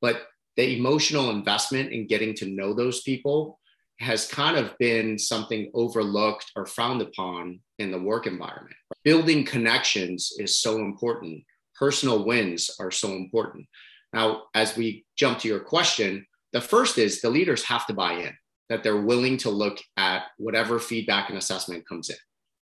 But 0.00 0.22
the 0.56 0.76
emotional 0.76 1.30
investment 1.30 1.92
in 1.92 2.06
getting 2.06 2.34
to 2.34 2.46
know 2.46 2.74
those 2.74 3.02
people 3.02 3.59
has 4.00 4.26
kind 4.26 4.56
of 4.56 4.76
been 4.78 5.18
something 5.18 5.70
overlooked 5.74 6.50
or 6.56 6.64
frowned 6.64 7.02
upon 7.02 7.60
in 7.78 7.90
the 7.90 8.00
work 8.00 8.26
environment. 8.26 8.74
Building 9.04 9.44
connections 9.44 10.32
is 10.38 10.56
so 10.56 10.78
important. 10.78 11.42
Personal 11.78 12.24
wins 12.24 12.70
are 12.80 12.90
so 12.90 13.12
important. 13.12 13.66
Now, 14.14 14.44
as 14.54 14.76
we 14.76 15.04
jump 15.16 15.38
to 15.40 15.48
your 15.48 15.60
question, 15.60 16.26
the 16.52 16.60
first 16.60 16.96
is 16.96 17.20
the 17.20 17.30
leaders 17.30 17.62
have 17.64 17.86
to 17.86 17.94
buy 17.94 18.14
in, 18.14 18.34
that 18.70 18.82
they're 18.82 19.02
willing 19.02 19.36
to 19.38 19.50
look 19.50 19.78
at 19.98 20.24
whatever 20.38 20.78
feedback 20.78 21.28
and 21.28 21.36
assessment 21.36 21.86
comes 21.86 22.08
in. 22.08 22.16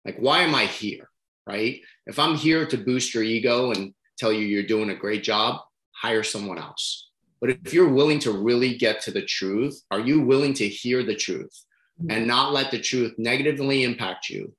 Like, 0.06 0.18
why 0.18 0.40
am 0.40 0.56
I 0.56 0.66
here? 0.66 1.10
Right? 1.46 1.82
If 2.08 2.20
I'm 2.20 2.36
here 2.36 2.66
to 2.66 2.78
boost 2.78 3.14
your 3.14 3.24
ego 3.24 3.72
and 3.72 3.94
tell 4.18 4.34
you 4.34 4.46
you're 4.46 4.64
doing 4.64 4.90
a 4.90 4.96
great 4.96 5.24
job, 5.24 5.62
hire 5.92 6.24
someone 6.24 6.58
else 6.58 7.09
but 7.42 7.50
if 7.50 7.74
you're 7.74 7.90
willing 7.90 8.20
to 8.20 8.32
really 8.32 8.78
get 8.78 9.02
to 9.02 9.12
the 9.12 9.22
truth, 9.22 9.82
are 9.92 10.00
you 10.00 10.22
willing 10.22 10.54
to 10.56 10.68
hear 10.68 11.04
the 11.04 11.16
truth 11.16 11.66
mm-hmm. 12.00 12.12
and 12.12 12.28
not 12.28 12.54
let 12.54 12.72
the 12.72 12.80
truth 12.80 13.16
negatively 13.18 13.84
impact 13.84 14.30
you 14.30 14.54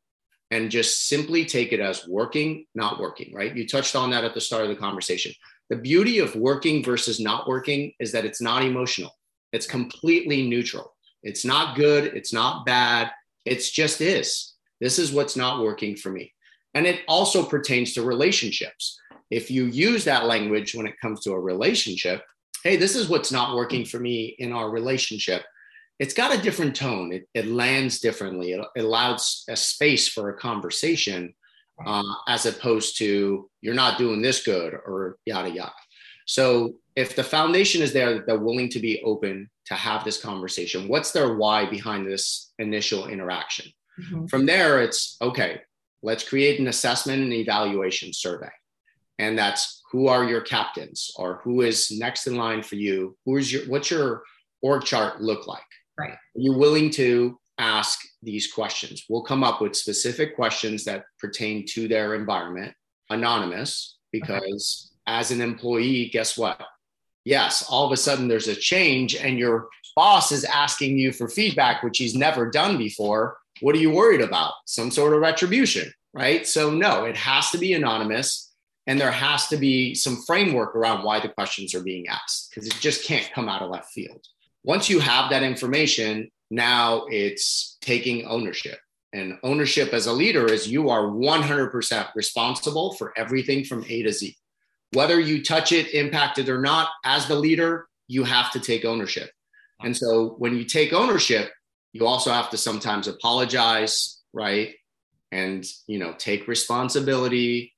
and 0.50 0.70
just 0.70 1.06
simply 1.08 1.44
take 1.44 1.72
it 1.72 1.80
as 1.80 2.08
working, 2.08 2.66
not 2.74 2.98
working, 2.98 3.32
right? 3.34 3.56
You 3.56 3.68
touched 3.68 3.94
on 3.94 4.10
that 4.10 4.24
at 4.24 4.34
the 4.34 4.40
start 4.40 4.64
of 4.64 4.68
the 4.68 4.76
conversation. 4.76 5.32
The 5.68 5.76
beauty 5.76 6.18
of 6.18 6.34
working 6.34 6.82
versus 6.82 7.20
not 7.20 7.46
working 7.46 7.92
is 8.00 8.10
that 8.12 8.24
it's 8.24 8.40
not 8.40 8.62
emotional, 8.62 9.12
it's 9.52 9.66
completely 9.66 10.48
neutral. 10.48 10.94
It's 11.22 11.44
not 11.44 11.76
good, 11.76 12.16
it's 12.16 12.32
not 12.32 12.64
bad, 12.64 13.10
it's 13.44 13.70
just 13.70 14.00
is. 14.00 14.54
This 14.80 14.98
is 14.98 15.12
what's 15.12 15.36
not 15.36 15.62
working 15.62 15.94
for 15.94 16.10
me. 16.10 16.32
And 16.74 16.86
it 16.86 17.00
also 17.06 17.44
pertains 17.44 17.92
to 17.94 18.02
relationships. 18.02 18.98
If 19.30 19.50
you 19.50 19.66
use 19.66 20.04
that 20.04 20.26
language 20.26 20.74
when 20.74 20.86
it 20.86 20.98
comes 21.00 21.20
to 21.20 21.32
a 21.32 21.40
relationship, 21.40 22.22
hey, 22.64 22.76
this 22.76 22.94
is 22.94 23.08
what's 23.08 23.32
not 23.32 23.56
working 23.56 23.84
for 23.84 23.98
me 23.98 24.36
in 24.38 24.52
our 24.52 24.70
relationship, 24.70 25.42
it's 25.98 26.14
got 26.14 26.34
a 26.34 26.40
different 26.40 26.74
tone. 26.74 27.12
It, 27.12 27.28
it 27.34 27.46
lands 27.46 28.00
differently. 28.00 28.52
It, 28.52 28.64
it, 28.74 28.84
allows 28.84 29.44
a 29.48 29.56
space 29.56 30.08
for 30.08 30.30
a 30.30 30.36
conversation 30.36 31.34
uh, 31.86 32.02
as 32.28 32.46
opposed 32.46 32.98
to 32.98 33.48
you're 33.60 33.74
not 33.74 33.98
doing 33.98 34.20
this 34.22 34.42
good 34.42 34.74
or 34.74 35.16
yada 35.26 35.50
yada. 35.50 35.72
So 36.26 36.74
if 36.96 37.16
the 37.16 37.24
foundation 37.24 37.82
is 37.82 37.92
there 37.92 38.14
that 38.14 38.26
they're 38.26 38.38
willing 38.38 38.68
to 38.70 38.78
be 38.78 39.02
open 39.02 39.50
to 39.66 39.74
have 39.74 40.04
this 40.04 40.20
conversation, 40.20 40.88
what's 40.88 41.12
their 41.12 41.36
why 41.36 41.68
behind 41.68 42.06
this 42.06 42.52
initial 42.58 43.08
interaction? 43.08 43.72
Mm-hmm. 44.00 44.26
From 44.26 44.46
there, 44.46 44.80
it's 44.80 45.16
okay, 45.20 45.60
let's 46.02 46.28
create 46.28 46.60
an 46.60 46.68
assessment 46.68 47.22
and 47.22 47.32
evaluation 47.32 48.12
survey. 48.12 48.50
And 49.20 49.38
that's 49.38 49.82
who 49.92 50.06
are 50.06 50.24
your 50.24 50.40
captains? 50.40 51.10
Or 51.16 51.40
who 51.44 51.60
is 51.60 51.90
next 51.90 52.26
in 52.26 52.36
line 52.36 52.62
for 52.62 52.76
you? 52.76 53.18
Who 53.26 53.36
is 53.36 53.52
your 53.52 53.64
what's 53.66 53.90
your 53.90 54.22
org 54.62 54.84
chart 54.84 55.20
look 55.20 55.46
like? 55.46 55.60
Right. 55.98 56.12
Are 56.12 56.18
you 56.34 56.54
willing 56.54 56.90
to 56.92 57.38
ask 57.58 58.00
these 58.22 58.50
questions? 58.50 59.04
We'll 59.10 59.22
come 59.22 59.44
up 59.44 59.60
with 59.60 59.76
specific 59.76 60.34
questions 60.34 60.84
that 60.84 61.04
pertain 61.18 61.66
to 61.72 61.86
their 61.86 62.14
environment 62.14 62.72
anonymous 63.10 63.98
because 64.10 64.90
okay. 65.06 65.18
as 65.18 65.30
an 65.30 65.42
employee 65.42 66.08
guess 66.08 66.38
what? 66.38 66.58
Yes 67.26 67.66
all 67.68 67.84
of 67.84 67.92
a 67.92 67.98
sudden 67.98 68.26
there's 68.26 68.48
a 68.48 68.56
change 68.56 69.16
and 69.16 69.38
your 69.38 69.68
boss 69.94 70.32
is 70.32 70.44
asking 70.44 70.98
you 70.98 71.12
for 71.12 71.28
feedback 71.28 71.82
which 71.82 71.98
he's 71.98 72.14
never 72.14 72.48
done 72.50 72.78
before. 72.78 73.36
What 73.60 73.74
are 73.74 73.80
you 73.80 73.90
worried 73.90 74.22
about? 74.22 74.54
Some 74.64 74.90
sort 74.90 75.12
of 75.12 75.20
retribution 75.20 75.92
right? 76.14 76.46
So 76.46 76.70
no 76.70 77.04
it 77.04 77.18
has 77.18 77.50
to 77.50 77.58
be 77.58 77.74
anonymous 77.74 78.49
and 78.90 79.00
there 79.00 79.12
has 79.12 79.46
to 79.46 79.56
be 79.56 79.94
some 79.94 80.20
framework 80.26 80.74
around 80.74 81.04
why 81.04 81.20
the 81.20 81.28
questions 81.28 81.76
are 81.76 81.82
being 81.82 82.08
asked 82.08 82.50
because 82.50 82.66
it 82.66 82.74
just 82.80 83.04
can't 83.04 83.30
come 83.32 83.48
out 83.48 83.62
of 83.62 83.70
left 83.70 83.92
field. 83.92 84.26
Once 84.64 84.90
you 84.90 84.98
have 84.98 85.30
that 85.30 85.44
information, 85.44 86.28
now 86.50 87.04
it's 87.08 87.78
taking 87.80 88.26
ownership. 88.26 88.80
And 89.12 89.38
ownership 89.44 89.92
as 89.92 90.06
a 90.06 90.12
leader 90.12 90.52
is 90.52 90.66
you 90.66 90.90
are 90.90 91.04
100% 91.04 92.08
responsible 92.16 92.94
for 92.94 93.16
everything 93.16 93.62
from 93.64 93.84
A 93.88 94.02
to 94.02 94.12
Z. 94.12 94.36
Whether 94.92 95.20
you 95.20 95.44
touch 95.44 95.70
it, 95.70 95.94
impact 95.94 96.38
it 96.38 96.48
or 96.48 96.60
not, 96.60 96.88
as 97.04 97.28
the 97.28 97.36
leader, 97.36 97.86
you 98.08 98.24
have 98.24 98.50
to 98.50 98.58
take 98.58 98.84
ownership. 98.84 99.30
And 99.80 99.96
so 99.96 100.34
when 100.38 100.56
you 100.56 100.64
take 100.64 100.92
ownership, 100.92 101.52
you 101.92 102.08
also 102.08 102.32
have 102.32 102.50
to 102.50 102.56
sometimes 102.56 103.06
apologize, 103.06 104.20
right? 104.32 104.74
And, 105.30 105.64
you 105.86 106.00
know, 106.00 106.12
take 106.18 106.48
responsibility, 106.48 107.72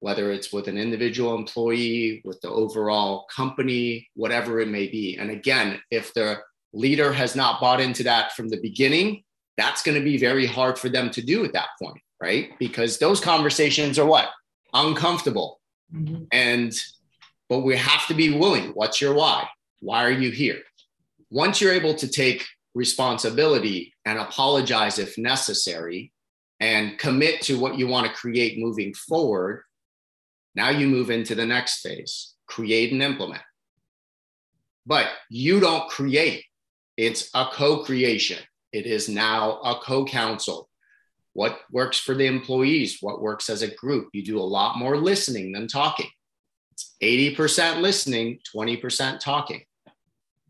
whether 0.00 0.30
it's 0.32 0.52
with 0.52 0.68
an 0.68 0.78
individual 0.78 1.34
employee, 1.34 2.22
with 2.24 2.40
the 2.40 2.48
overall 2.48 3.26
company, 3.34 4.08
whatever 4.14 4.60
it 4.60 4.68
may 4.68 4.86
be. 4.86 5.16
And 5.16 5.30
again, 5.30 5.80
if 5.90 6.14
the 6.14 6.38
leader 6.72 7.12
has 7.12 7.34
not 7.34 7.60
bought 7.60 7.80
into 7.80 8.02
that 8.04 8.32
from 8.32 8.48
the 8.48 8.60
beginning 8.60 9.24
that's 9.58 9.82
going 9.82 9.98
to 9.98 10.04
be 10.04 10.16
very 10.16 10.46
hard 10.46 10.78
for 10.78 10.88
them 10.88 11.10
to 11.10 11.20
do 11.20 11.44
at 11.44 11.52
that 11.52 11.70
point, 11.82 12.00
right? 12.22 12.56
Because 12.58 12.98
those 12.98 13.20
conversations 13.20 13.98
are 13.98 14.06
what? 14.06 14.30
Uncomfortable. 14.72 15.60
Mm-hmm. 15.92 16.24
And, 16.30 16.72
but 17.48 17.60
we 17.60 17.76
have 17.76 18.06
to 18.06 18.14
be 18.14 18.38
willing. 18.38 18.68
What's 18.68 19.00
your 19.00 19.14
why? 19.14 19.48
Why 19.80 20.04
are 20.04 20.12
you 20.12 20.30
here? 20.30 20.60
Once 21.30 21.60
you're 21.60 21.72
able 21.72 21.94
to 21.94 22.08
take 22.08 22.46
responsibility 22.74 23.92
and 24.04 24.18
apologize 24.18 25.00
if 25.00 25.18
necessary 25.18 26.12
and 26.60 26.96
commit 26.96 27.40
to 27.42 27.58
what 27.58 27.76
you 27.76 27.88
want 27.88 28.06
to 28.06 28.12
create 28.12 28.60
moving 28.60 28.94
forward, 28.94 29.64
now 30.58 30.70
you 30.70 30.88
move 30.88 31.10
into 31.10 31.34
the 31.34 31.46
next 31.46 31.80
phase 31.80 32.34
create 32.48 32.92
and 32.92 33.02
implement. 33.02 33.42
But 34.84 35.06
you 35.30 35.60
don't 35.60 35.88
create, 35.88 36.44
it's 36.96 37.30
a 37.34 37.46
co 37.52 37.84
creation. 37.84 38.38
It 38.72 38.86
is 38.86 39.08
now 39.08 39.60
a 39.60 39.76
co 39.76 40.04
counsel. 40.04 40.68
What 41.34 41.60
works 41.70 42.00
for 42.00 42.14
the 42.14 42.26
employees? 42.26 42.98
What 43.00 43.22
works 43.22 43.48
as 43.48 43.62
a 43.62 43.72
group? 43.72 44.08
You 44.12 44.24
do 44.24 44.40
a 44.40 44.52
lot 44.58 44.78
more 44.78 44.96
listening 44.96 45.52
than 45.52 45.68
talking. 45.68 46.10
It's 46.72 46.96
80% 47.00 47.80
listening, 47.80 48.40
20% 48.54 49.20
talking. 49.20 49.62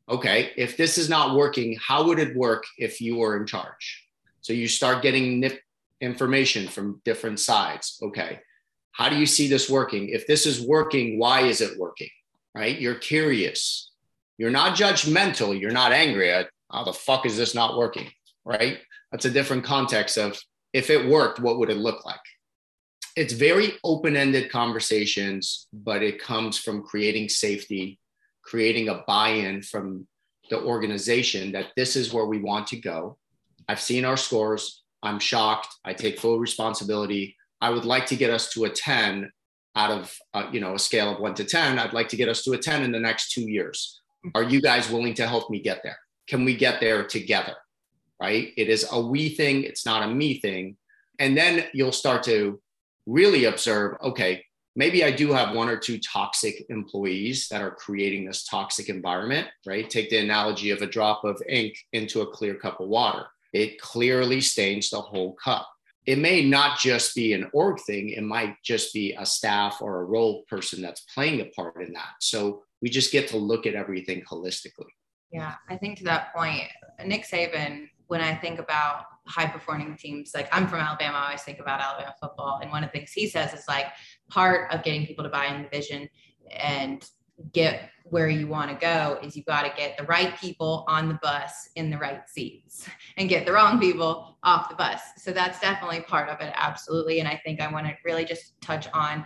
Okay, 0.08 0.52
if 0.56 0.78
this 0.78 0.96
is 0.96 1.10
not 1.10 1.36
working, 1.36 1.76
how 1.86 2.06
would 2.06 2.18
it 2.18 2.34
work 2.34 2.64
if 2.78 3.00
you 3.00 3.16
were 3.16 3.36
in 3.36 3.46
charge? 3.46 4.06
So 4.40 4.54
you 4.54 4.66
start 4.66 5.02
getting 5.02 5.50
information 6.00 6.68
from 6.68 7.02
different 7.04 7.40
sides. 7.40 7.98
Okay, 8.02 8.40
how 8.98 9.08
do 9.08 9.16
you 9.16 9.26
see 9.26 9.46
this 9.48 9.70
working? 9.70 10.08
If 10.08 10.26
this 10.26 10.44
is 10.44 10.60
working, 10.60 11.20
why 11.20 11.42
is 11.42 11.60
it 11.60 11.78
working? 11.78 12.10
Right? 12.52 12.78
You're 12.78 12.96
curious. 12.96 13.92
You're 14.38 14.50
not 14.50 14.76
judgmental. 14.76 15.58
You're 15.58 15.70
not 15.70 15.92
angry 15.92 16.32
at 16.32 16.50
how 16.70 16.82
the 16.82 16.92
fuck 16.92 17.24
is 17.24 17.36
this 17.36 17.54
not 17.54 17.78
working? 17.78 18.10
Right? 18.44 18.78
That's 19.12 19.24
a 19.24 19.30
different 19.30 19.62
context 19.62 20.18
of 20.18 20.36
if 20.72 20.90
it 20.90 21.08
worked, 21.08 21.38
what 21.38 21.58
would 21.60 21.70
it 21.70 21.76
look 21.76 22.04
like? 22.04 22.20
It's 23.14 23.32
very 23.32 23.74
open 23.84 24.16
ended 24.16 24.50
conversations, 24.50 25.68
but 25.72 26.02
it 26.02 26.20
comes 26.20 26.58
from 26.58 26.82
creating 26.82 27.28
safety, 27.28 28.00
creating 28.42 28.88
a 28.88 29.04
buy 29.06 29.28
in 29.28 29.62
from 29.62 30.08
the 30.50 30.60
organization 30.60 31.52
that 31.52 31.68
this 31.76 31.94
is 31.94 32.12
where 32.12 32.26
we 32.26 32.40
want 32.40 32.66
to 32.68 32.76
go. 32.76 33.16
I've 33.68 33.80
seen 33.80 34.04
our 34.04 34.16
scores. 34.16 34.82
I'm 35.04 35.20
shocked. 35.20 35.68
I 35.84 35.92
take 35.92 36.18
full 36.18 36.40
responsibility. 36.40 37.36
I 37.60 37.70
would 37.70 37.84
like 37.84 38.06
to 38.06 38.16
get 38.16 38.30
us 38.30 38.50
to 38.52 38.64
a 38.64 38.70
10 38.70 39.30
out 39.76 39.90
of 39.90 40.18
uh, 40.34 40.48
you 40.52 40.60
know 40.60 40.74
a 40.74 40.78
scale 40.78 41.12
of 41.12 41.20
1 41.20 41.34
to 41.34 41.44
10. 41.44 41.78
I'd 41.78 41.92
like 41.92 42.08
to 42.08 42.16
get 42.16 42.28
us 42.28 42.42
to 42.44 42.52
a 42.52 42.58
10 42.58 42.82
in 42.82 42.92
the 42.92 43.00
next 43.00 43.32
2 43.32 43.42
years. 43.42 44.00
Are 44.34 44.42
you 44.42 44.60
guys 44.60 44.90
willing 44.90 45.14
to 45.14 45.26
help 45.26 45.50
me 45.50 45.60
get 45.60 45.82
there? 45.82 45.98
Can 46.26 46.44
we 46.44 46.56
get 46.56 46.80
there 46.80 47.04
together? 47.04 47.54
Right? 48.20 48.52
It 48.56 48.68
is 48.68 48.86
a 48.90 49.00
we 49.00 49.30
thing, 49.30 49.64
it's 49.64 49.86
not 49.86 50.02
a 50.02 50.12
me 50.12 50.40
thing. 50.40 50.76
And 51.18 51.36
then 51.36 51.64
you'll 51.72 51.92
start 51.92 52.22
to 52.24 52.60
really 53.06 53.44
observe 53.44 53.96
okay, 54.02 54.44
maybe 54.78 55.04
I 55.04 55.10
do 55.10 55.32
have 55.32 55.54
one 55.54 55.68
or 55.68 55.76
two 55.76 55.98
toxic 55.98 56.64
employees 56.68 57.48
that 57.48 57.62
are 57.62 57.72
creating 57.72 58.24
this 58.24 58.44
toxic 58.44 58.88
environment, 58.88 59.48
right? 59.66 59.88
Take 59.88 60.10
the 60.10 60.18
analogy 60.18 60.70
of 60.70 60.82
a 60.82 60.86
drop 60.86 61.24
of 61.24 61.42
ink 61.48 61.76
into 61.92 62.22
a 62.22 62.26
clear 62.26 62.54
cup 62.54 62.80
of 62.80 62.88
water. 62.88 63.26
It 63.52 63.80
clearly 63.80 64.40
stains 64.40 64.90
the 64.90 65.00
whole 65.00 65.34
cup. 65.34 65.68
It 66.08 66.16
may 66.16 66.42
not 66.42 66.78
just 66.78 67.14
be 67.14 67.34
an 67.34 67.50
org 67.52 67.80
thing, 67.86 68.08
it 68.08 68.22
might 68.22 68.56
just 68.64 68.94
be 68.94 69.14
a 69.18 69.26
staff 69.26 69.82
or 69.82 70.00
a 70.00 70.04
role 70.06 70.44
person 70.48 70.80
that's 70.80 71.02
playing 71.14 71.42
a 71.42 71.44
part 71.44 71.82
in 71.86 71.92
that. 71.92 72.14
So 72.22 72.62
we 72.80 72.88
just 72.88 73.12
get 73.12 73.28
to 73.28 73.36
look 73.36 73.66
at 73.66 73.74
everything 73.74 74.22
holistically. 74.22 74.88
Yeah, 75.30 75.56
I 75.68 75.76
think 75.76 75.98
to 75.98 76.04
that 76.04 76.34
point, 76.34 76.62
Nick 77.04 77.26
Saban, 77.26 77.90
when 78.06 78.22
I 78.22 78.34
think 78.34 78.58
about 78.58 79.04
high 79.26 79.48
performing 79.48 79.98
teams, 79.98 80.30
like 80.34 80.48
I'm 80.50 80.66
from 80.66 80.80
Alabama, 80.80 81.18
I 81.18 81.24
always 81.26 81.42
think 81.42 81.58
about 81.58 81.82
Alabama 81.82 82.14
football. 82.18 82.60
And 82.62 82.70
one 82.70 82.82
of 82.82 82.90
the 82.90 82.98
things 82.98 83.12
he 83.12 83.28
says 83.28 83.52
is 83.52 83.68
like 83.68 83.88
part 84.30 84.72
of 84.72 84.82
getting 84.82 85.04
people 85.04 85.24
to 85.24 85.30
buy 85.30 85.44
in 85.44 85.62
the 85.62 85.68
vision 85.68 86.08
and 86.50 87.06
get 87.52 87.90
where 88.04 88.28
you 88.28 88.46
want 88.46 88.70
to 88.70 88.76
go 88.76 89.18
is 89.22 89.36
you 89.36 89.42
got 89.44 89.62
to 89.62 89.72
get 89.76 89.96
the 89.98 90.04
right 90.04 90.38
people 90.38 90.84
on 90.88 91.08
the 91.08 91.18
bus 91.22 91.68
in 91.76 91.90
the 91.90 91.98
right 91.98 92.28
seats 92.28 92.88
and 93.16 93.28
get 93.28 93.44
the 93.44 93.52
wrong 93.52 93.78
people 93.78 94.38
off 94.42 94.68
the 94.68 94.74
bus. 94.74 95.00
So 95.18 95.30
that's 95.30 95.60
definitely 95.60 96.00
part 96.00 96.28
of 96.28 96.40
it. 96.40 96.52
Absolutely. 96.56 97.20
And 97.20 97.28
I 97.28 97.40
think 97.44 97.60
I 97.60 97.70
want 97.70 97.86
to 97.86 97.94
really 98.04 98.24
just 98.24 98.60
touch 98.60 98.88
on 98.94 99.24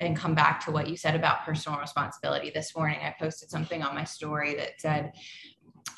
and 0.00 0.16
come 0.16 0.34
back 0.34 0.64
to 0.64 0.70
what 0.70 0.88
you 0.88 0.96
said 0.96 1.14
about 1.14 1.44
personal 1.44 1.78
responsibility. 1.78 2.50
This 2.50 2.76
morning, 2.76 2.98
I 3.02 3.14
posted 3.18 3.50
something 3.50 3.82
on 3.82 3.94
my 3.94 4.04
story 4.04 4.54
that 4.56 4.80
said 4.80 5.12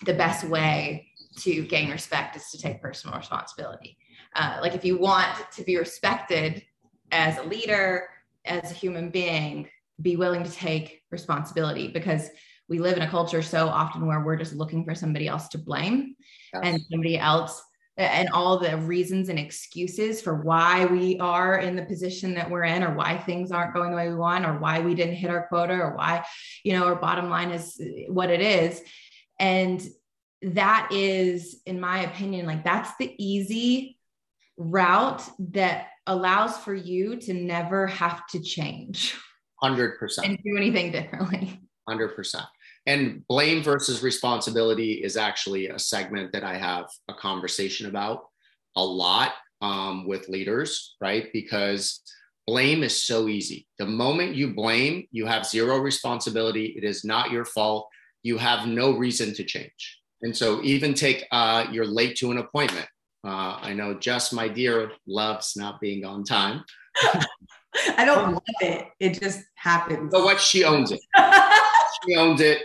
the 0.05 0.14
best 0.14 0.44
way 0.44 1.09
to 1.38 1.62
gain 1.66 1.90
respect 1.90 2.37
is 2.37 2.51
to 2.51 2.59
take 2.59 2.81
personal 2.81 3.16
responsibility. 3.16 3.96
Uh, 4.35 4.59
like 4.61 4.75
if 4.75 4.85
you 4.85 4.99
want 4.99 5.29
to 5.53 5.62
be 5.62 5.77
respected 5.77 6.62
as 7.11 7.38
a 7.38 7.42
leader, 7.42 8.09
as 8.44 8.70
a 8.70 8.75
human 8.75 9.11
being, 9.11 9.68
be 10.00 10.16
willing 10.16 10.44
to 10.44 10.50
take 10.50 11.02
responsibility 11.11 11.88
because 11.88 12.28
we 12.68 12.78
live 12.78 12.96
in 12.96 13.02
a 13.02 13.09
culture 13.09 13.42
so 13.42 13.68
often 13.68 14.06
where 14.06 14.20
we're 14.20 14.37
just 14.37 14.54
looking 14.54 14.85
for 14.85 14.94
somebody 14.94 15.28
else 15.28 15.48
to 15.48 15.59
blame 15.59 16.16
yes. 16.52 16.62
and 16.64 16.80
somebody 16.90 17.18
else 17.18 17.62
and 17.98 18.28
all 18.30 18.59
the 18.59 18.76
reasons 18.76 19.30
and 19.30 19.38
excuses 19.38 20.20
for 20.20 20.42
why 20.42 20.85
we 20.85 21.18
are 21.18 21.59
in 21.59 21.76
the 21.76 21.85
position 21.85 22.35
that 22.35 22.50
we're 22.50 22.64
in 22.64 22.85
or 22.85 22.94
why 22.94 23.16
things 23.16 23.50
aren't 23.50 23.72
going 23.72 23.90
the 23.90 23.96
way 23.96 24.09
we 24.09 24.14
want 24.14 24.44
or 24.44 24.59
why 24.59 24.80
we 24.80 24.94
didn't 24.94 25.14
hit 25.14 25.30
our 25.30 25.46
quota 25.48 25.72
or 25.72 25.96
why 25.96 26.24
you 26.62 26.72
know 26.72 26.85
our 26.85 26.96
bottom 26.96 27.30
line 27.30 27.50
is 27.50 27.80
what 28.09 28.30
it 28.30 28.40
is 28.40 28.82
and 29.40 29.87
that 30.42 30.88
is 30.92 31.61
in 31.64 31.80
my 31.80 32.00
opinion 32.00 32.44
like 32.44 32.64
that's 32.64 32.90
the 32.98 33.14
easy 33.18 33.98
route 34.59 35.22
that 35.38 35.88
allows 36.06 36.56
for 36.59 36.74
you 36.74 37.16
to 37.16 37.32
never 37.32 37.87
have 37.87 38.26
to 38.26 38.40
change 38.40 39.18
100% 39.62 40.18
and 40.24 40.38
do 40.44 40.56
anything 40.56 40.92
differently 40.92 41.60
100% 41.88 42.46
and 42.86 43.26
blame 43.26 43.62
versus 43.62 44.02
responsibility 44.02 44.92
is 44.92 45.16
actually 45.16 45.68
a 45.68 45.78
segment 45.78 46.32
that 46.32 46.44
I 46.44 46.56
have 46.56 46.86
a 47.08 47.14
conversation 47.14 47.88
about 47.88 48.26
a 48.76 48.84
lot 48.84 49.32
um, 49.60 50.06
with 50.06 50.28
leaders, 50.28 50.94
right? 51.00 51.26
Because 51.32 52.00
blame 52.46 52.84
is 52.84 53.04
so 53.04 53.28
easy. 53.28 53.66
The 53.78 53.86
moment 53.86 54.36
you 54.36 54.54
blame, 54.54 55.08
you 55.10 55.26
have 55.26 55.46
zero 55.46 55.78
responsibility. 55.78 56.66
It 56.76 56.84
is 56.84 57.04
not 57.04 57.32
your 57.32 57.44
fault. 57.44 57.88
You 58.22 58.38
have 58.38 58.68
no 58.68 58.96
reason 58.96 59.34
to 59.34 59.44
change. 59.44 60.00
And 60.22 60.36
so, 60.36 60.62
even 60.62 60.94
take 60.94 61.26
uh, 61.30 61.66
you're 61.70 61.86
late 61.86 62.16
to 62.16 62.30
an 62.30 62.38
appointment. 62.38 62.86
Uh, 63.26 63.58
I 63.60 63.74
know 63.74 63.92
Jess, 63.94 64.32
my 64.32 64.46
dear, 64.46 64.92
loves 65.08 65.56
not 65.56 65.80
being 65.80 66.04
on 66.04 66.22
time. 66.22 66.64
I 67.96 68.04
don't 68.04 68.34
love 68.34 68.42
it. 68.60 68.86
It 69.00 69.20
just 69.20 69.42
happens. 69.56 70.12
But 70.12 70.22
what 70.22 70.40
she 70.40 70.62
owns 70.62 70.92
it. 70.92 71.00
she 72.06 72.14
owns 72.14 72.40
it. 72.40 72.62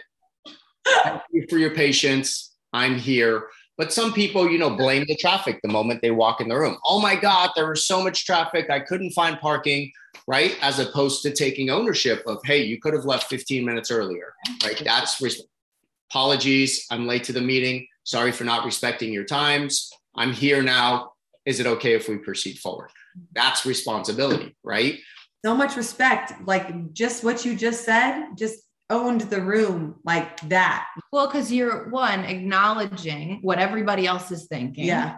Thank 1.04 1.22
you 1.32 1.48
for 1.50 1.58
your 1.58 1.74
patience. 1.74 2.54
I'm 2.74 2.96
here. 2.96 3.48
But 3.76 3.92
some 3.92 4.14
people, 4.14 4.48
you 4.52 4.60
know, 4.60 4.70
blame 4.76 5.06
the 5.08 5.16
traffic 5.16 5.60
the 5.64 5.70
moment 5.70 6.04
they 6.04 6.12
walk 6.12 6.42
in 6.42 6.48
the 6.48 6.56
room. 6.56 6.78
Oh 6.86 7.02
my 7.02 7.16
God, 7.16 7.50
there 7.56 7.68
was 7.68 7.86
so 7.86 8.04
much 8.04 8.28
traffic. 8.28 8.70
I 8.70 8.82
couldn't 8.82 9.12
find 9.12 9.40
parking, 9.40 9.92
right? 10.28 10.56
As 10.62 10.78
opposed 10.78 11.24
to 11.24 11.32
taking 11.32 11.72
ownership 11.72 12.22
of, 12.28 12.38
hey, 12.46 12.62
you 12.62 12.80
could 12.80 12.94
have 12.94 13.06
left 13.06 13.30
15 13.30 13.66
minutes 13.66 13.90
earlier, 13.90 14.36
right? 14.64 14.80
That's 14.86 15.20
res- 15.20 15.42
apologies. 16.12 16.86
I'm 16.92 17.08
late 17.08 17.24
to 17.24 17.34
the 17.34 17.42
meeting. 17.42 17.88
Sorry 18.04 18.32
for 18.32 18.44
not 18.44 18.64
respecting 18.64 19.12
your 19.12 19.26
times. 19.26 19.92
I'm 20.16 20.34
here 20.34 20.62
now. 20.62 21.14
Is 21.46 21.60
it 21.60 21.66
okay 21.66 21.94
if 21.94 22.08
we 22.08 22.18
proceed 22.18 22.60
forward? 22.60 22.92
That's 23.34 23.66
responsibility, 23.66 24.56
right? 24.64 25.00
So 25.44 25.56
much 25.56 25.76
respect. 25.76 26.34
Like 26.46 26.94
just 26.94 27.24
what 27.24 27.44
you 27.46 27.56
just 27.56 27.84
said, 27.84 28.36
just 28.38 28.60
owned 28.90 29.22
the 29.22 29.42
room 29.42 29.96
like 30.04 30.40
that. 30.50 30.88
Well, 31.12 31.28
because 31.28 31.52
you're 31.52 31.90
one, 31.90 32.22
acknowledging 32.22 33.40
what 33.42 33.58
everybody 33.58 34.06
else 34.06 34.32
is 34.32 34.48
thinking. 34.48 34.86
Yeah. 34.86 35.18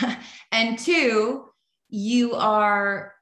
and 0.52 0.78
two, 0.78 1.44
you 1.90 2.34
are 2.34 3.12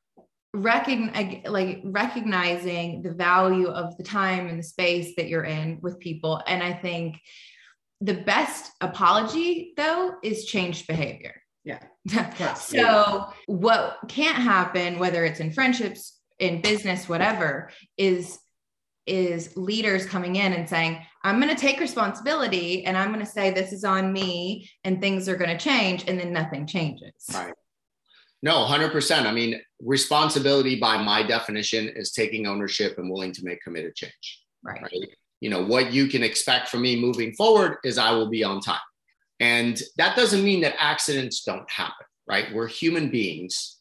recognize 0.54 1.42
like 1.46 1.80
recognizing 1.84 3.02
the 3.02 3.12
value 3.12 3.68
of 3.68 3.96
the 3.96 4.02
time 4.02 4.46
and 4.46 4.58
the 4.58 4.62
space 4.62 5.14
that 5.16 5.28
you're 5.28 5.44
in 5.44 5.78
with 5.82 5.98
people. 5.98 6.42
And 6.46 6.62
I 6.62 6.72
think 6.72 7.18
the 8.00 8.14
best 8.14 8.72
apology 8.80 9.72
though 9.76 10.14
is 10.22 10.44
changed 10.44 10.86
behavior. 10.86 11.34
Yeah. 11.64 11.80
so 12.56 12.76
yeah. 12.76 13.24
what 13.46 13.98
can't 14.08 14.38
happen, 14.38 14.98
whether 14.98 15.24
it's 15.24 15.40
in 15.40 15.52
friendships, 15.52 16.20
in 16.38 16.60
business, 16.60 17.08
whatever, 17.08 17.70
is 17.96 18.38
is 19.06 19.56
leaders 19.56 20.04
coming 20.04 20.36
in 20.36 20.52
and 20.52 20.68
saying, 20.68 20.98
I'm 21.22 21.40
going 21.40 21.54
to 21.54 21.60
take 21.60 21.78
responsibility 21.78 22.84
and 22.84 22.96
I'm 22.96 23.12
going 23.12 23.24
to 23.24 23.30
say 23.30 23.50
this 23.50 23.72
is 23.72 23.84
on 23.84 24.12
me 24.12 24.68
and 24.82 25.00
things 25.00 25.28
are 25.28 25.36
going 25.36 25.56
to 25.56 25.58
change. 25.58 26.04
And 26.08 26.18
then 26.18 26.32
nothing 26.32 26.66
changes. 26.66 27.12
Right. 27.32 27.54
No, 28.42 28.66
100%. 28.66 29.26
I 29.26 29.32
mean, 29.32 29.60
responsibility 29.80 30.78
by 30.78 31.00
my 31.02 31.22
definition 31.22 31.88
is 31.88 32.12
taking 32.12 32.46
ownership 32.46 32.98
and 32.98 33.10
willing 33.10 33.32
to 33.32 33.44
make 33.44 33.62
committed 33.62 33.94
change. 33.94 34.42
Right. 34.62 34.82
right. 34.82 35.08
You 35.40 35.50
know, 35.50 35.64
what 35.64 35.92
you 35.92 36.06
can 36.06 36.22
expect 36.22 36.68
from 36.68 36.82
me 36.82 37.00
moving 37.00 37.32
forward 37.34 37.78
is 37.84 37.98
I 37.98 38.12
will 38.12 38.28
be 38.28 38.42
on 38.42 38.60
time. 38.60 38.78
And 39.40 39.80
that 39.98 40.16
doesn't 40.16 40.44
mean 40.44 40.62
that 40.62 40.74
accidents 40.78 41.44
don't 41.44 41.70
happen, 41.70 42.06
right? 42.26 42.52
We're 42.54 42.68
human 42.68 43.10
beings. 43.10 43.78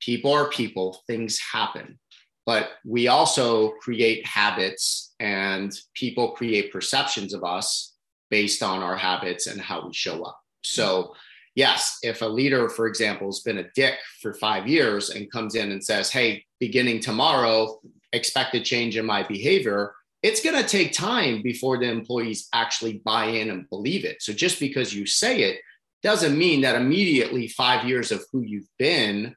People 0.00 0.32
are 0.32 0.48
people, 0.48 1.02
things 1.06 1.38
happen. 1.52 1.98
But 2.46 2.70
we 2.84 3.08
also 3.08 3.72
create 3.80 4.26
habits 4.26 5.14
and 5.20 5.72
people 5.94 6.32
create 6.32 6.72
perceptions 6.72 7.34
of 7.34 7.44
us 7.44 7.94
based 8.30 8.62
on 8.62 8.82
our 8.82 8.96
habits 8.96 9.46
and 9.46 9.60
how 9.60 9.86
we 9.86 9.92
show 9.92 10.22
up. 10.22 10.40
So, 10.64 11.14
yes, 11.54 11.98
if 12.02 12.22
a 12.22 12.26
leader, 12.26 12.68
for 12.68 12.86
example, 12.86 13.28
has 13.28 13.40
been 13.40 13.58
a 13.58 13.70
dick 13.74 13.96
for 14.22 14.32
five 14.34 14.66
years 14.66 15.10
and 15.10 15.30
comes 15.30 15.54
in 15.54 15.72
and 15.72 15.84
says, 15.84 16.10
hey, 16.10 16.44
beginning 16.58 17.00
tomorrow, 17.00 17.80
expect 18.12 18.54
a 18.54 18.60
change 18.60 18.96
in 18.96 19.04
my 19.04 19.22
behavior, 19.22 19.94
it's 20.22 20.42
going 20.42 20.60
to 20.60 20.68
take 20.68 20.92
time 20.92 21.42
before 21.42 21.78
the 21.78 21.88
employees 21.88 22.48
actually 22.52 23.00
buy 23.04 23.26
in 23.26 23.50
and 23.50 23.68
believe 23.68 24.04
it. 24.04 24.20
So 24.22 24.32
just 24.32 24.58
because 24.58 24.94
you 24.94 25.06
say 25.06 25.42
it 25.42 25.60
doesn't 26.02 26.36
mean 26.36 26.62
that 26.62 26.76
immediately 26.76 27.48
five 27.48 27.88
years 27.88 28.10
of 28.12 28.24
who 28.32 28.42
you've 28.42 28.68
been 28.78 29.34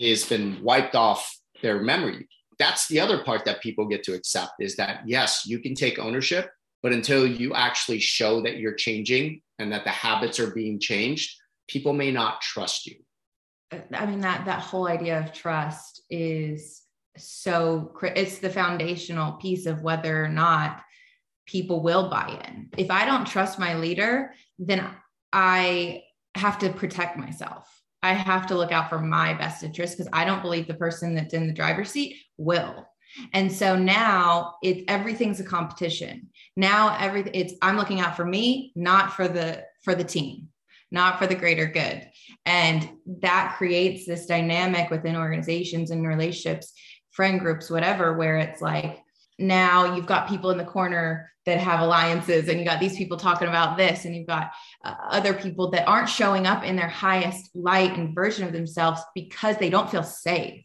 has 0.00 0.24
been 0.24 0.62
wiped 0.62 0.94
off 0.94 1.38
their 1.62 1.80
memory. 1.80 2.28
That's 2.58 2.88
the 2.88 3.00
other 3.00 3.22
part 3.24 3.44
that 3.44 3.62
people 3.62 3.86
get 3.86 4.02
to 4.04 4.14
accept 4.14 4.52
is 4.60 4.76
that 4.76 5.02
yes, 5.06 5.46
you 5.46 5.58
can 5.58 5.74
take 5.74 5.98
ownership, 5.98 6.50
but 6.82 6.92
until 6.92 7.26
you 7.26 7.54
actually 7.54 8.00
show 8.00 8.42
that 8.42 8.58
you're 8.58 8.74
changing 8.74 9.42
and 9.58 9.72
that 9.72 9.84
the 9.84 9.90
habits 9.90 10.38
are 10.40 10.50
being 10.50 10.80
changed, 10.80 11.36
people 11.68 11.92
may 11.92 12.10
not 12.10 12.40
trust 12.40 12.86
you. 12.86 12.96
I 13.94 14.06
mean 14.06 14.20
that 14.20 14.44
that 14.44 14.60
whole 14.60 14.86
idea 14.86 15.18
of 15.18 15.32
trust 15.32 16.02
is 16.10 16.81
so 17.16 17.92
it's 18.02 18.38
the 18.38 18.50
foundational 18.50 19.32
piece 19.32 19.66
of 19.66 19.82
whether 19.82 20.24
or 20.24 20.28
not 20.28 20.80
people 21.46 21.82
will 21.82 22.08
buy 22.08 22.40
in. 22.46 22.68
If 22.76 22.90
I 22.90 23.04
don't 23.04 23.26
trust 23.26 23.58
my 23.58 23.74
leader, 23.74 24.34
then 24.58 24.88
I 25.32 26.04
have 26.34 26.58
to 26.60 26.70
protect 26.70 27.18
myself. 27.18 27.68
I 28.02 28.14
have 28.14 28.46
to 28.48 28.56
look 28.56 28.72
out 28.72 28.88
for 28.88 28.98
my 28.98 29.34
best 29.34 29.62
interest 29.62 29.96
because 29.96 30.10
I 30.12 30.24
don't 30.24 30.42
believe 30.42 30.66
the 30.66 30.74
person 30.74 31.14
that's 31.14 31.34
in 31.34 31.46
the 31.46 31.52
driver's 31.52 31.90
seat 31.90 32.16
will. 32.36 32.88
And 33.32 33.52
so 33.52 33.76
now 33.76 34.54
it 34.62 34.84
everything's 34.88 35.40
a 35.40 35.44
competition. 35.44 36.30
Now 36.56 36.96
everything 36.98 37.34
it's 37.34 37.54
I'm 37.60 37.76
looking 37.76 38.00
out 38.00 38.16
for 38.16 38.24
me, 38.24 38.72
not 38.74 39.12
for 39.12 39.28
the 39.28 39.64
for 39.84 39.94
the 39.94 40.04
team, 40.04 40.48
not 40.90 41.18
for 41.18 41.26
the 41.26 41.34
greater 41.34 41.66
good. 41.66 42.08
And 42.46 42.88
that 43.20 43.56
creates 43.58 44.06
this 44.06 44.26
dynamic 44.26 44.90
within 44.90 45.14
organizations 45.14 45.90
and 45.90 46.06
relationships 46.06 46.72
friend 47.12 47.40
groups, 47.40 47.70
whatever, 47.70 48.14
where 48.14 48.38
it's 48.38 48.60
like 48.60 48.98
now 49.38 49.94
you've 49.94 50.06
got 50.06 50.28
people 50.28 50.50
in 50.50 50.58
the 50.58 50.64
corner 50.64 51.30
that 51.44 51.58
have 51.58 51.80
alliances 51.80 52.48
and 52.48 52.58
you 52.58 52.64
got 52.64 52.78
these 52.80 52.96
people 52.96 53.16
talking 53.16 53.48
about 53.48 53.76
this 53.76 54.04
and 54.04 54.14
you've 54.14 54.26
got 54.26 54.52
uh, 54.84 54.94
other 55.10 55.34
people 55.34 55.70
that 55.70 55.88
aren't 55.88 56.08
showing 56.08 56.46
up 56.46 56.62
in 56.62 56.76
their 56.76 56.88
highest 56.88 57.50
light 57.54 57.96
and 57.96 58.14
version 58.14 58.46
of 58.46 58.52
themselves 58.52 59.00
because 59.14 59.56
they 59.56 59.70
don't 59.70 59.90
feel 59.90 60.04
safe. 60.04 60.64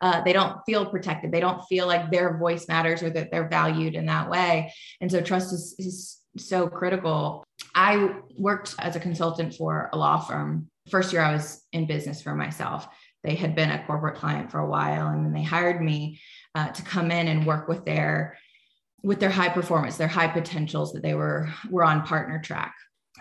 Uh, 0.00 0.22
they 0.22 0.32
don't 0.32 0.58
feel 0.64 0.86
protected. 0.86 1.30
They 1.30 1.40
don't 1.40 1.62
feel 1.64 1.86
like 1.86 2.10
their 2.10 2.38
voice 2.38 2.66
matters 2.66 3.02
or 3.02 3.10
that 3.10 3.30
they're 3.30 3.48
valued 3.48 3.94
in 3.94 4.06
that 4.06 4.30
way. 4.30 4.72
And 5.02 5.10
so 5.10 5.20
trust 5.20 5.52
is, 5.52 5.74
is 5.78 6.16
so 6.38 6.68
critical. 6.68 7.44
I 7.74 8.14
worked 8.38 8.74
as 8.78 8.96
a 8.96 9.00
consultant 9.00 9.54
for 9.54 9.90
a 9.92 9.98
law 9.98 10.18
firm. 10.18 10.70
First 10.88 11.12
year 11.12 11.22
i 11.22 11.32
was 11.32 11.62
in 11.72 11.86
business 11.86 12.22
for 12.22 12.34
myself 12.34 12.88
they 13.22 13.34
had 13.34 13.54
been 13.54 13.70
a 13.70 13.84
corporate 13.86 14.16
client 14.16 14.50
for 14.50 14.58
a 14.58 14.68
while, 14.68 15.08
and 15.08 15.24
then 15.24 15.32
they 15.32 15.42
hired 15.42 15.82
me 15.82 16.20
uh, 16.54 16.68
to 16.68 16.82
come 16.82 17.10
in 17.10 17.28
and 17.28 17.46
work 17.46 17.68
with 17.68 17.84
their 17.84 18.38
with 19.02 19.20
their 19.20 19.30
high 19.30 19.48
performance, 19.48 19.96
their 19.96 20.08
high 20.08 20.28
potentials 20.28 20.92
that 20.92 21.02
they 21.02 21.14
were 21.14 21.48
were 21.70 21.84
on 21.84 22.02
partner 22.02 22.40
track. 22.40 22.74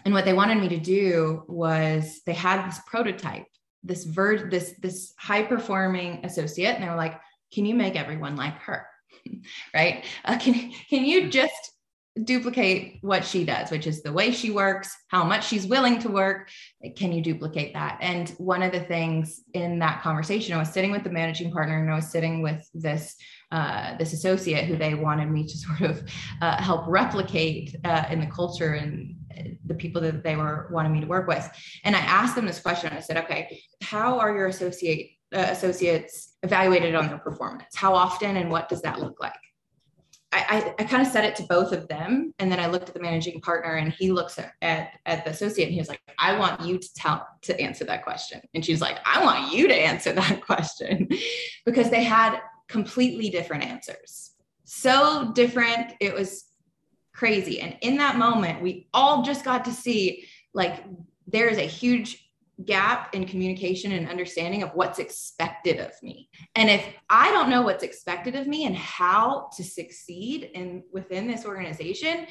And 0.06 0.14
what 0.14 0.26
they 0.26 0.34
wanted 0.34 0.60
me 0.60 0.70
to 0.70 0.80
do 0.80 1.44
was 1.48 2.22
they 2.26 2.34
had 2.34 2.68
this 2.68 2.80
prototype, 2.86 3.48
this 3.84 4.04
ver- 4.06 4.50
this 4.50 4.74
this 4.82 5.14
high 5.18 5.44
performing 5.44 6.26
associate, 6.26 6.76
and 6.76 6.84
they 6.84 6.90
were 6.90 6.96
like, 6.96 7.20
"Can 7.54 7.66
you 7.66 7.76
make 7.76 7.96
everyone 7.96 8.36
like 8.36 8.58
her?" 8.60 8.88
right? 9.74 10.06
Uh, 10.26 10.38
can 10.38 10.72
can 10.90 11.06
you 11.06 11.30
just 11.30 11.72
duplicate 12.26 12.98
what 13.02 13.24
she 13.26 13.44
does, 13.44 13.72
which 13.72 13.88
is 13.88 14.02
the 14.02 14.12
way 14.12 14.32
she 14.32 14.52
works, 14.52 14.96
how 15.08 15.24
much 15.24 15.48
she's 15.48 15.66
willing 15.66 16.00
to 16.00 16.10
work. 16.10 16.50
Can 16.96 17.12
you 17.12 17.22
duplicate 17.22 17.74
that? 17.74 17.98
And 18.02 18.30
one 18.38 18.62
of 18.62 18.72
the 18.72 18.80
things 18.82 19.42
in 19.54 19.80
that 19.80 20.02
conversation, 20.02 20.56
I 20.56 20.58
was 20.58 20.70
sitting 20.70 20.92
with 20.92 21.04
the 21.04 21.10
managing 21.10 21.52
partner 21.52 21.80
and 21.80 21.92
I 21.92 21.96
was 21.96 22.10
sitting 22.12 22.42
with 22.42 22.68
this 22.74 23.16
uh, 23.52 23.98
this 23.98 24.14
associate 24.14 24.66
who 24.66 24.78
they 24.78 24.94
wanted 24.94 25.28
me 25.30 25.44
to 25.44 25.58
sort 25.66 25.82
of 25.82 26.04
uh, 26.42 26.62
help 26.62 26.86
replicate 26.88 27.76
uh, 27.84 28.06
in 28.12 28.20
the 28.20 28.28
culture 28.28 28.74
and 28.74 29.16
the 29.66 29.74
people 29.74 30.02
that 30.02 30.24
they 30.24 30.36
were 30.36 30.70
wanting 30.72 30.92
me 30.92 31.02
to 31.02 31.08
work 31.08 31.28
with. 31.28 31.50
And 31.84 31.96
I 31.96 32.00
asked 32.00 32.36
them 32.36 32.46
this 32.46 32.60
question. 32.60 32.94
I 32.94 33.00
said, 33.00 33.18
"Okay, 33.18 33.62
how 33.82 34.20
are 34.20 34.36
your 34.36 34.48
associate 34.48 35.12
uh, 35.34 35.48
associates 35.50 36.36
evaluated 36.44 36.96
on 36.96 37.08
their 37.08 37.18
performance? 37.18 37.76
How 37.76 37.96
often, 37.96 38.38
and 38.38 38.52
what 38.52 38.70
does 38.70 38.82
that 38.84 39.00
look 39.00 39.20
like?" 39.20 39.40
I, 40.32 40.76
I, 40.78 40.84
kind 40.84 41.06
of 41.06 41.12
said 41.12 41.26
it 41.26 41.36
to 41.38 41.44
both 41.44 41.72
of 41.72 41.88
them. 41.88 42.36
And 42.38 42.52
then 42.52 42.60
I 42.60 42.68
looked 42.68 42.88
at 42.88 42.94
the 42.94 43.02
managing 43.02 43.42
partner 43.42 43.76
and 43.76 43.92
he 43.92 44.12
looks 44.12 44.38
at, 44.38 44.54
at, 44.62 44.92
at, 45.08 45.26
the 45.26 45.32
associate 45.32 45.66
and 45.66 45.74
he 45.74 45.80
was 45.80 45.90
like, 45.90 46.02
I 46.20 46.38
want 46.38 46.62
you 46.62 46.78
to 46.78 46.94
tell 46.94 47.28
to 47.44 47.60
answer 47.60 47.84
that 47.86 48.04
question. 48.04 48.40
And 48.54 48.64
she's 48.64 48.80
like, 48.80 49.00
I 49.06 49.24
want 49.24 49.52
you 49.52 49.68
to 49.68 49.74
answer 49.74 50.14
that 50.14 50.42
question 50.46 51.10
because 51.66 51.90
they 51.90 52.04
had 52.04 52.40
completely 52.68 53.30
different 53.32 53.64
answers. 53.64 54.32
So 54.66 55.32
different. 55.34 55.94
It 56.00 56.14
was 56.14 56.46
crazy. 57.16 57.60
And 57.60 57.76
in 57.82 57.98
that 57.98 58.18
moment, 58.18 58.62
we 58.62 58.88
all 58.94 59.24
just 59.24 59.44
got 59.44 59.66
to 59.66 59.72
see 59.72 60.28
like 60.54 60.84
there 61.28 61.48
is 61.48 61.58
a 61.58 61.62
huge 61.62 62.29
gap 62.66 63.16
in 63.16 63.26
communication 63.26 63.94
and 63.94 64.10
understanding 64.10 64.64
of 64.64 64.72
what's 64.74 65.00
expected 65.00 65.80
of 65.80 65.92
me. 66.04 66.30
And 66.56 66.70
if 66.70 66.86
I 67.10 67.32
don't 67.32 67.50
know 67.50 67.62
what's 67.62 67.84
expected 67.84 68.36
of 68.36 68.48
me 68.48 68.66
and 68.66 68.76
how 68.76 69.50
to 69.56 69.64
succeed 69.64 70.52
in 70.54 70.84
within 70.92 71.28
this 71.28 71.46
organization, 71.46 72.28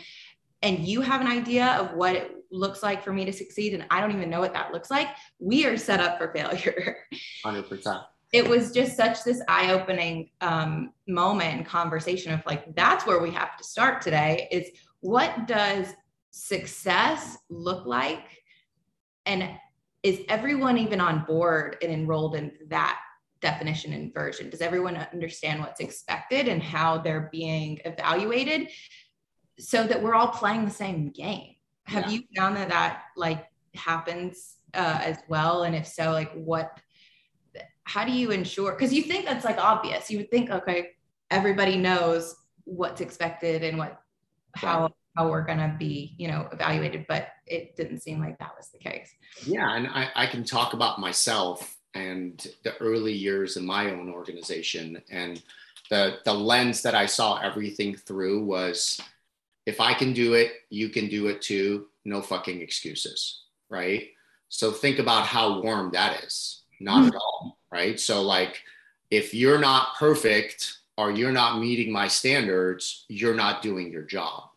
and 0.62 0.80
you 0.80 1.00
have 1.00 1.20
an 1.20 1.28
idea 1.28 1.66
of 1.74 1.94
what 1.94 2.16
it 2.16 2.32
looks 2.50 2.82
like 2.82 3.02
for 3.02 3.12
me 3.12 3.24
to 3.24 3.32
succeed, 3.32 3.74
and 3.74 3.86
I 3.90 4.00
don't 4.00 4.12
even 4.12 4.28
know 4.28 4.40
what 4.40 4.52
that 4.54 4.72
looks 4.72 4.90
like, 4.90 5.08
we 5.38 5.66
are 5.66 5.76
set 5.76 6.00
up 6.00 6.18
for 6.18 6.32
failure. 6.32 6.96
100%. 7.44 8.04
It 8.32 8.46
was 8.46 8.72
just 8.72 8.96
such 8.96 9.24
this 9.24 9.40
eye 9.48 9.72
opening 9.72 10.30
um, 10.42 10.92
moment 11.06 11.54
and 11.54 11.64
conversation 11.64 12.32
of 12.32 12.44
like, 12.44 12.74
that's 12.74 13.06
where 13.06 13.22
we 13.22 13.30
have 13.30 13.56
to 13.56 13.64
start 13.64 14.02
today 14.02 14.48
is 14.50 14.68
what 15.00 15.46
does 15.46 15.86
success 16.30 17.38
look 17.48 17.86
like? 17.86 18.42
And 19.24 19.48
is 20.02 20.20
everyone 20.28 20.78
even 20.78 21.00
on 21.00 21.24
board 21.24 21.76
and 21.82 21.92
enrolled 21.92 22.36
in 22.36 22.52
that 22.68 23.00
definition 23.40 23.92
and 23.92 24.12
version? 24.12 24.50
Does 24.50 24.60
everyone 24.60 24.96
understand 25.12 25.60
what's 25.60 25.80
expected 25.80 26.48
and 26.48 26.62
how 26.62 26.98
they're 26.98 27.28
being 27.32 27.80
evaluated 27.84 28.68
so 29.58 29.84
that 29.84 30.02
we're 30.02 30.14
all 30.14 30.28
playing 30.28 30.64
the 30.64 30.70
same 30.70 31.10
game? 31.10 31.54
Have 31.84 32.06
yeah. 32.06 32.10
you 32.10 32.22
found 32.36 32.56
that 32.56 32.68
that 32.68 33.02
like 33.16 33.46
happens 33.74 34.56
uh, 34.74 35.00
as 35.02 35.18
well? 35.28 35.64
And 35.64 35.74
if 35.74 35.86
so, 35.86 36.12
like 36.12 36.32
what, 36.32 36.78
how 37.84 38.04
do 38.04 38.12
you 38.12 38.30
ensure? 38.30 38.72
Because 38.72 38.92
you 38.92 39.02
think 39.02 39.24
that's 39.24 39.44
like 39.44 39.58
obvious. 39.58 40.10
You 40.10 40.18
would 40.18 40.30
think, 40.30 40.50
okay, 40.50 40.90
everybody 41.30 41.76
knows 41.76 42.36
what's 42.64 43.00
expected 43.00 43.64
and 43.64 43.78
what, 43.78 44.00
how 44.54 44.92
how 45.18 45.28
we're 45.28 45.44
going 45.44 45.58
to 45.58 45.74
be 45.78 46.14
you 46.16 46.28
know 46.28 46.48
evaluated 46.52 47.04
but 47.08 47.28
it 47.46 47.76
didn't 47.76 48.00
seem 48.00 48.20
like 48.20 48.38
that 48.38 48.52
was 48.56 48.68
the 48.68 48.78
case. 48.78 49.12
Yeah 49.44 49.74
and 49.74 49.86
I, 49.88 50.08
I 50.14 50.26
can 50.26 50.44
talk 50.44 50.72
about 50.72 51.00
myself 51.00 51.76
and 51.94 52.46
the 52.64 52.76
early 52.78 53.12
years 53.12 53.56
in 53.56 53.66
my 53.66 53.90
own 53.90 54.08
organization 54.08 55.02
and 55.10 55.42
the 55.90 56.18
the 56.26 56.34
lens 56.34 56.82
that 56.82 56.94
i 56.94 57.06
saw 57.06 57.38
everything 57.38 57.96
through 57.96 58.44
was 58.44 59.00
if 59.64 59.80
i 59.80 59.94
can 59.94 60.12
do 60.12 60.34
it 60.34 60.52
you 60.68 60.90
can 60.90 61.08
do 61.08 61.28
it 61.28 61.40
too 61.40 61.86
no 62.04 62.20
fucking 62.20 62.60
excuses 62.60 63.44
right? 63.70 64.08
So 64.48 64.70
think 64.70 64.98
about 64.98 65.26
how 65.26 65.60
warm 65.60 65.90
that 65.92 66.24
is 66.24 66.62
not 66.80 66.98
mm-hmm. 66.98 67.08
at 67.08 67.14
all 67.16 67.58
right? 67.70 67.98
So 67.98 68.22
like 68.22 68.62
if 69.10 69.34
you're 69.34 69.58
not 69.58 69.96
perfect 69.98 70.78
or 70.96 71.10
you're 71.10 71.32
not 71.32 71.60
meeting 71.60 71.92
my 71.92 72.08
standards 72.08 73.04
you're 73.08 73.34
not 73.34 73.62
doing 73.62 73.90
your 73.90 74.02
job 74.02 74.47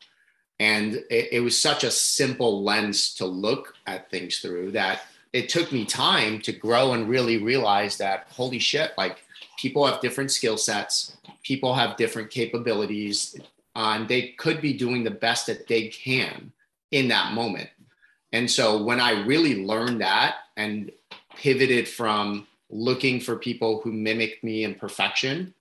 and 0.62 0.94
it, 1.10 1.30
it, 1.32 1.40
was 1.40 1.60
such 1.60 1.84
a 1.84 1.90
simple 1.90 2.64
lens 2.64 3.16
to 3.16 3.26
look 3.26 3.74
at 3.88 4.12
things 4.12 4.38
through 4.38 4.70
that 4.70 5.02
it 5.34 5.50
took 5.50 5.72
me 5.72 5.86
time 5.86 6.40
to 6.42 6.52
grow 6.52 6.94
and 6.94 7.10
really 7.10 7.40
realize 7.40 7.98
that, 7.98 8.28
holy 8.30 8.60
shit, 8.60 8.92
like 8.96 9.24
people 9.58 9.88
have 9.88 10.02
different 10.02 10.30
skill 10.30 10.58
sets, 10.58 11.18
people 11.42 11.74
have 11.74 11.98
different 11.98 12.30
capabilities, 12.30 13.36
uh, 13.76 13.96
and 13.96 14.08
they 14.08 14.34
could 14.38 14.62
be 14.62 14.74
doing 14.74 15.04
the 15.04 15.10
best 15.10 15.48
that 15.48 15.68
they 15.68 15.88
can 15.88 16.52
in 16.92 17.08
that 17.08 17.34
moment. 17.34 17.70
And 18.32 18.50
so 18.50 18.84
when 18.84 19.00
I 19.00 19.24
really 19.24 19.66
learned 19.66 20.02
that 20.02 20.36
and 20.58 20.92
pivoted 21.38 21.88
from 21.88 22.46
looking 22.70 23.20
for 23.20 23.36
people 23.36 23.82
who 23.82 23.92
mimic 23.92 24.44
me 24.44 24.64
in 24.64 24.76
perfection 24.76 25.56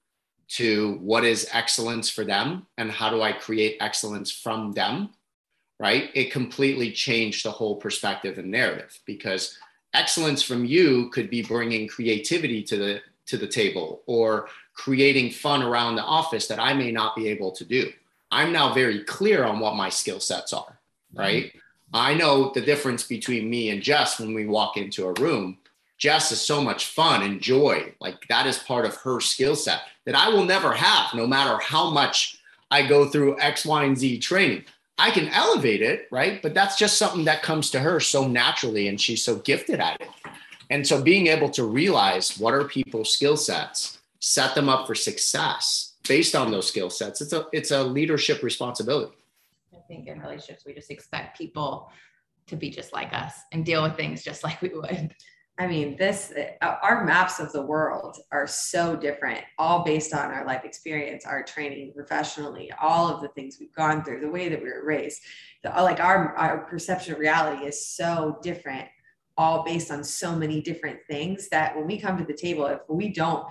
to 0.57 0.99
what 1.01 1.25
is 1.25 1.49
excellence 1.53 2.11
for 2.11 2.25
them 2.25 2.67
and 2.77 2.91
how 2.91 3.11
do 3.11 3.23
I 3.23 3.33
create 3.33 3.77
excellence 3.81 4.31
from 4.33 4.73
them 4.73 5.11
right? 5.81 6.11
It 6.15 6.31
completely 6.31 6.93
changed 6.93 7.45
the 7.45 7.51
whole 7.51 7.77
perspective 7.77 8.39
and 8.39 8.51
narrative 8.51 9.01
because 9.07 9.59
excellence 9.95 10.43
from 10.43 10.65
you 10.65 11.09
could 11.09 11.31
be 11.31 11.43
bringing 11.43 11.89
creativity 11.89 12.63
to 12.65 12.77
the 12.77 13.01
to 13.27 13.37
the 13.37 13.47
table 13.47 14.03
or 14.07 14.49
creating 14.75 15.31
fun 15.31 15.63
around 15.63 15.97
the 15.97 16.03
office 16.03 16.47
that 16.49 16.61
I 16.61 16.75
may 16.75 16.93
not 16.93 17.17
be 17.17 17.29
able 17.29 17.53
to 17.53 17.65
do. 17.65 17.91
I'm 18.31 18.53
now 18.53 18.75
very 18.75 19.05
clear 19.05 19.45
on 19.45 19.59
what 19.59 19.77
my 19.77 19.89
skill 19.89 20.21
sets 20.21 20.53
are, 20.53 20.79
right? 21.15 21.47
Mm-hmm. 21.47 21.59
I 21.95 22.15
know 22.15 22.51
the 22.53 22.61
difference 22.61 23.05
between 23.05 23.49
me 23.49 23.71
and 23.71 23.83
Jess 23.83 24.21
when 24.21 24.35
we 24.35 24.47
walk 24.47 24.77
into 24.77 25.07
a 25.07 25.13
room. 25.15 25.59
Jess 26.01 26.33
is 26.33 26.41
so 26.41 26.63
much 26.63 26.87
fun 26.87 27.23
and 27.23 27.41
joy. 27.41 27.95
Like 28.01 28.27
that 28.29 28.47
is 28.47 28.59
part 28.59 28.87
of 28.87 28.97
her 28.97 29.21
skill 29.21 29.55
set 29.55 29.83
that 30.07 30.17
I 30.17 30.31
will 30.31 30.45
never 30.45 30.73
have, 30.73 31.15
no 31.15 31.27
matter 31.27 31.63
how 31.63 31.91
much 31.91 32.39
I 32.71 32.87
go 32.87 33.07
through 33.07 33.39
X, 33.39 33.67
Y, 33.67 33.85
and 33.85 33.97
Z 33.97 34.19
training. 34.19 34.65
I 34.99 35.11
can 35.11 35.29
elevate 35.29 35.83
it, 35.83 36.09
right? 36.11 36.41
But 36.43 36.55
that's 36.55 36.77
just 36.77 36.97
something 36.97 37.25
that 37.25 37.43
comes 37.43 37.71
to 37.71 37.81
her 37.81 38.01
so 38.01 38.27
naturally 38.27 38.89
and 38.89 39.01
she's 39.01 39.23
so 39.23 39.37
gifted 39.37 39.79
at 39.79 40.01
it. 40.01 40.09
And 40.71 40.87
so 40.87 41.03
being 41.03 41.27
able 41.27 41.51
to 41.51 41.65
realize 41.65 42.39
what 42.39 42.55
are 42.55 42.65
people's 42.65 43.13
skill 43.13 43.37
sets, 43.37 43.99
set 44.21 44.55
them 44.55 44.69
up 44.69 44.87
for 44.87 44.95
success 44.95 45.95
based 46.09 46.35
on 46.35 46.51
those 46.51 46.69
skill 46.69 46.89
sets. 46.89 47.21
It's 47.21 47.33
a 47.33 47.47
it's 47.53 47.73
a 47.73 47.83
leadership 47.83 48.43
responsibility. 48.43 49.17
I 49.75 49.81
think 49.89 50.07
in 50.07 50.21
relationships 50.21 50.65
we 50.65 50.73
just 50.73 50.91
expect 50.91 51.37
people 51.37 51.91
to 52.47 52.57
be 52.57 52.71
just 52.71 52.93
like 52.93 53.13
us 53.13 53.35
and 53.53 53.67
deal 53.67 53.83
with 53.83 53.97
things 53.97 54.23
just 54.23 54.45
like 54.45 54.63
we 54.63 54.69
would. 54.71 55.15
I 55.61 55.67
mean, 55.67 55.95
this, 55.99 56.33
uh, 56.63 56.77
our 56.83 57.05
maps 57.05 57.39
of 57.39 57.53
the 57.53 57.61
world 57.61 58.17
are 58.33 58.47
so 58.47 58.97
different, 58.97 59.45
all 59.59 59.85
based 59.85 60.15
on 60.15 60.31
our 60.31 60.47
life 60.47 60.65
experience, 60.65 61.27
our 61.27 61.43
training 61.43 61.93
professionally, 61.95 62.73
all 62.81 63.15
of 63.15 63.21
the 63.21 63.29
things 63.29 63.59
we've 63.61 63.75
gone 63.75 64.03
through, 64.03 64.21
the 64.21 64.31
way 64.31 64.49
that 64.49 64.63
we 64.63 64.71
were 64.71 64.83
raised. 64.83 65.21
The, 65.63 65.69
like 65.69 66.01
our, 66.01 66.35
our 66.37 66.61
perception 66.61 67.13
of 67.13 67.19
reality 67.19 67.67
is 67.67 67.87
so 67.87 68.39
different, 68.41 68.89
all 69.37 69.63
based 69.63 69.91
on 69.91 70.03
so 70.03 70.35
many 70.35 70.63
different 70.63 71.01
things 71.07 71.51
that 71.51 71.77
when 71.77 71.87
we 71.87 72.01
come 72.01 72.17
to 72.17 72.25
the 72.25 72.33
table, 72.33 72.65
if 72.65 72.81
we 72.89 73.11
don't 73.13 73.47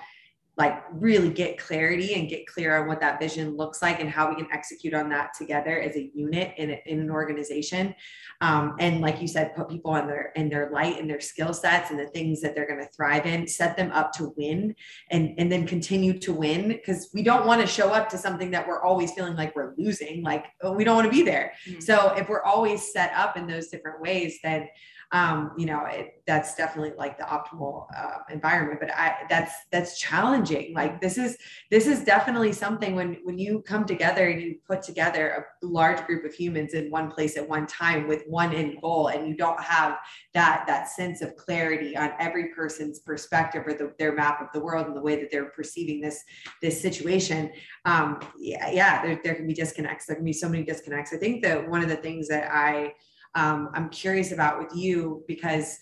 like 0.59 0.83
really 0.91 1.29
get 1.29 1.57
clarity 1.57 2.15
and 2.15 2.27
get 2.27 2.45
clear 2.45 2.81
on 2.81 2.85
what 2.85 2.99
that 2.99 3.17
vision 3.17 3.55
looks 3.55 3.81
like 3.81 4.01
and 4.01 4.09
how 4.09 4.29
we 4.29 4.35
can 4.35 4.47
execute 4.51 4.93
on 4.93 5.07
that 5.07 5.33
together 5.33 5.79
as 5.79 5.95
a 5.95 6.11
unit 6.13 6.53
in, 6.57 6.71
in 6.85 6.99
an 6.99 7.09
organization 7.09 7.95
um, 8.41 8.75
and 8.79 8.99
like 8.99 9.21
you 9.21 9.27
said 9.27 9.55
put 9.55 9.69
people 9.69 9.91
on 9.91 10.05
their 10.05 10.33
in 10.35 10.49
their 10.49 10.69
light 10.69 10.99
and 10.99 11.09
their 11.09 11.21
skill 11.21 11.53
sets 11.53 11.91
and 11.91 11.99
the 11.99 12.07
things 12.07 12.41
that 12.41 12.53
they're 12.55 12.67
going 12.67 12.79
to 12.79 12.91
thrive 12.91 13.25
in 13.25 13.47
set 13.47 13.77
them 13.77 13.89
up 13.93 14.11
to 14.11 14.33
win 14.35 14.75
and 15.11 15.33
and 15.37 15.49
then 15.49 15.65
continue 15.65 16.19
to 16.19 16.33
win 16.33 16.67
because 16.67 17.09
we 17.13 17.23
don't 17.23 17.45
want 17.45 17.61
to 17.61 17.67
show 17.67 17.89
up 17.91 18.09
to 18.09 18.17
something 18.17 18.51
that 18.51 18.67
we're 18.67 18.83
always 18.83 19.13
feeling 19.13 19.37
like 19.37 19.55
we're 19.55 19.73
losing 19.77 20.21
like 20.23 20.47
oh, 20.61 20.73
we 20.73 20.83
don't 20.83 20.97
want 20.97 21.09
to 21.09 21.17
be 21.17 21.23
there 21.23 21.53
mm-hmm. 21.65 21.79
so 21.79 22.13
if 22.17 22.27
we're 22.27 22.43
always 22.43 22.91
set 22.91 23.13
up 23.15 23.37
in 23.37 23.47
those 23.47 23.69
different 23.69 24.01
ways 24.01 24.39
then 24.43 24.67
um, 25.11 25.53
you 25.57 25.65
know, 25.65 25.85
it, 25.85 26.21
that's 26.27 26.53
definitely 26.53 26.93
like 26.95 27.17
the 27.17 27.23
optimal 27.23 27.87
uh, 27.97 28.19
environment. 28.29 28.79
But 28.79 28.91
I, 28.93 29.15
that's 29.27 29.53
that's 29.71 29.99
challenging. 29.99 30.75
Like 30.75 31.01
this 31.01 31.17
is 31.17 31.35
this 31.71 31.87
is 31.87 32.03
definitely 32.03 32.53
something 32.53 32.95
when 32.95 33.17
when 33.23 33.39
you 33.39 33.63
come 33.63 33.85
together 33.85 34.27
and 34.29 34.39
you 34.39 34.57
put 34.67 34.83
together 34.83 35.47
a 35.63 35.65
large 35.65 36.05
group 36.05 36.25
of 36.25 36.33
humans 36.33 36.75
in 36.75 36.91
one 36.91 37.09
place 37.09 37.37
at 37.37 37.49
one 37.49 37.65
time 37.65 38.07
with 38.07 38.23
one 38.27 38.53
end 38.53 38.77
goal, 38.81 39.07
and 39.07 39.27
you 39.27 39.35
don't 39.35 39.59
have 39.59 39.97
that 40.35 40.65
that 40.67 40.89
sense 40.89 41.23
of 41.23 41.35
clarity 41.35 41.97
on 41.97 42.11
every 42.19 42.49
person's 42.49 42.99
perspective 42.99 43.63
or 43.65 43.73
the, 43.73 43.91
their 43.97 44.13
map 44.13 44.41
of 44.41 44.47
the 44.53 44.59
world 44.59 44.85
and 44.85 44.95
the 44.95 45.01
way 45.01 45.15
that 45.15 45.31
they're 45.31 45.49
perceiving 45.49 46.01
this 46.01 46.23
this 46.61 46.79
situation. 46.79 47.51
Um, 47.85 48.19
yeah, 48.37 48.69
yeah, 48.69 49.01
there, 49.01 49.19
there 49.23 49.33
can 49.33 49.47
be 49.47 49.55
disconnects. 49.55 50.05
There 50.05 50.15
can 50.15 50.25
be 50.25 50.33
so 50.33 50.47
many 50.47 50.63
disconnects. 50.63 51.13
I 51.13 51.17
think 51.17 51.41
that 51.43 51.67
one 51.67 51.81
of 51.81 51.89
the 51.89 51.95
things 51.95 52.27
that 52.27 52.51
I 52.53 52.93
um, 53.35 53.69
I'm 53.73 53.89
curious 53.89 54.31
about 54.31 54.59
with 54.59 54.75
you 54.75 55.23
because 55.27 55.77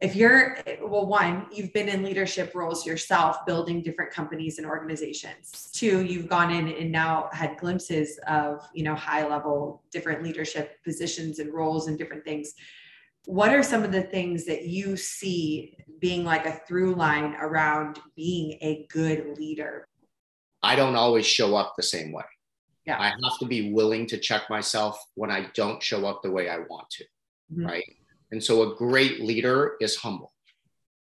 if 0.00 0.14
you're 0.16 0.58
well 0.82 1.06
one 1.06 1.46
you've 1.52 1.72
been 1.72 1.88
in 1.88 2.02
leadership 2.02 2.54
roles 2.54 2.84
yourself 2.84 3.46
building 3.46 3.82
different 3.82 4.12
companies 4.12 4.58
and 4.58 4.66
organizations. 4.66 5.70
Two 5.72 6.04
you've 6.04 6.28
gone 6.28 6.50
in 6.50 6.68
and 6.68 6.90
now 6.90 7.28
had 7.32 7.56
glimpses 7.58 8.18
of 8.26 8.60
you 8.74 8.82
know 8.84 8.94
high 8.94 9.26
level 9.26 9.82
different 9.90 10.22
leadership 10.22 10.82
positions 10.84 11.38
and 11.38 11.52
roles 11.52 11.88
and 11.88 11.96
different 11.96 12.24
things. 12.24 12.54
What 13.26 13.50
are 13.54 13.62
some 13.62 13.82
of 13.82 13.92
the 13.92 14.02
things 14.02 14.44
that 14.46 14.66
you 14.66 14.96
see 14.96 15.76
being 16.00 16.24
like 16.24 16.44
a 16.44 16.60
through 16.66 16.94
line 16.96 17.34
around 17.40 17.98
being 18.16 18.58
a 18.60 18.86
good 18.90 19.38
leader? 19.38 19.88
I 20.62 20.76
don't 20.76 20.96
always 20.96 21.24
show 21.24 21.56
up 21.56 21.74
the 21.76 21.82
same 21.82 22.12
way 22.12 22.24
yeah. 22.86 23.00
I 23.00 23.08
have 23.08 23.38
to 23.40 23.46
be 23.46 23.72
willing 23.72 24.06
to 24.08 24.18
check 24.18 24.48
myself 24.50 24.98
when 25.14 25.30
I 25.30 25.48
don't 25.54 25.82
show 25.82 26.06
up 26.06 26.22
the 26.22 26.30
way 26.30 26.48
I 26.48 26.58
want 26.58 26.88
to. 26.90 27.04
Mm-hmm. 27.52 27.66
Right. 27.66 27.96
And 28.30 28.42
so 28.42 28.62
a 28.62 28.76
great 28.76 29.20
leader 29.20 29.76
is 29.80 29.96
humble. 29.96 30.32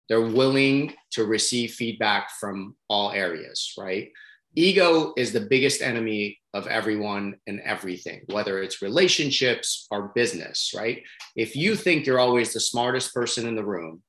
They're 0.09 0.21
willing 0.21 0.95
to 1.13 1.25
receive 1.25 1.73
feedback 1.75 2.31
from 2.41 2.77
all 2.89 3.11
areas, 3.11 3.75
right? 3.79 4.11
Ego 4.55 5.13
is 5.17 5.33
the 5.33 5.41
biggest 5.41 5.83
enemy 5.83 6.39
of 6.55 6.67
everyone 6.67 7.37
and 7.47 7.61
everything, 7.61 8.23
whether 8.27 8.63
it's 8.63 8.83
relationships 8.83 9.87
or 9.91 10.13
business, 10.15 10.73
right? 10.75 11.03
If 11.37 11.55
you 11.55 11.77
think 11.77 12.07
you're 12.07 12.19
always 12.19 12.53
the 12.53 12.61
smartest 12.61 13.13
person 13.13 13.47
in 13.47 13.55
the 13.55 13.65
room, 13.65 14.03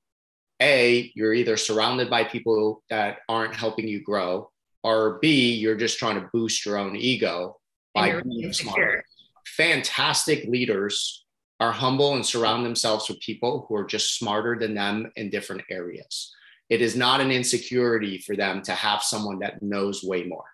A, 0.62 1.12
you're 1.14 1.34
either 1.34 1.58
surrounded 1.58 2.10
by 2.10 2.24
people 2.24 2.84
that 2.90 3.18
aren't 3.28 3.56
helping 3.56 3.88
you 3.88 4.02
grow, 4.02 4.50
or 4.84 5.20
B, 5.22 5.54
you're 5.54 5.76
just 5.76 6.00
trying 6.00 6.20
to 6.20 6.30
boost 6.34 6.66
your 6.66 6.78
own 6.78 6.96
ego 6.96 7.58
by 7.94 8.22
being 8.22 8.54
smart. 8.54 9.04
Fantastic 9.46 10.46
leaders 10.46 11.26
are 11.60 11.72
humble 11.72 12.16
and 12.16 12.26
surround 12.26 12.66
themselves 12.66 13.10
with 13.10 13.20
people 13.20 13.66
who 13.68 13.76
are 13.76 13.84
just 13.84 14.18
smarter 14.18 14.58
than 14.58 14.74
them 14.74 15.12
in 15.16 15.30
different 15.30 15.64
areas. 15.70 16.34
It 16.70 16.82
is 16.82 16.96
not 16.96 17.20
an 17.20 17.32
insecurity 17.32 18.20
for 18.20 18.36
them 18.36 18.62
to 18.64 18.72
have 18.72 19.04
someone 19.04 19.40
that 19.40 19.62
knows 19.62 20.04
way 20.04 20.24
more, 20.24 20.46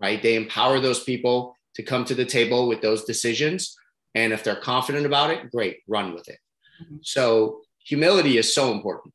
right? 0.00 0.22
They 0.22 0.36
empower 0.36 0.80
those 0.80 1.02
people 1.02 1.56
to 1.74 1.82
come 1.82 2.04
to 2.06 2.14
the 2.14 2.24
table 2.24 2.68
with 2.68 2.80
those 2.80 3.04
decisions. 3.04 3.76
And 4.14 4.32
if 4.32 4.42
they're 4.42 4.56
confident 4.56 5.04
about 5.04 5.30
it, 5.30 5.50
great, 5.50 5.78
run 5.86 6.14
with 6.14 6.28
it. 6.28 6.38
Mm-hmm. 6.82 6.96
So 7.02 7.60
humility 7.84 8.38
is 8.38 8.54
so 8.54 8.72
important. 8.72 9.12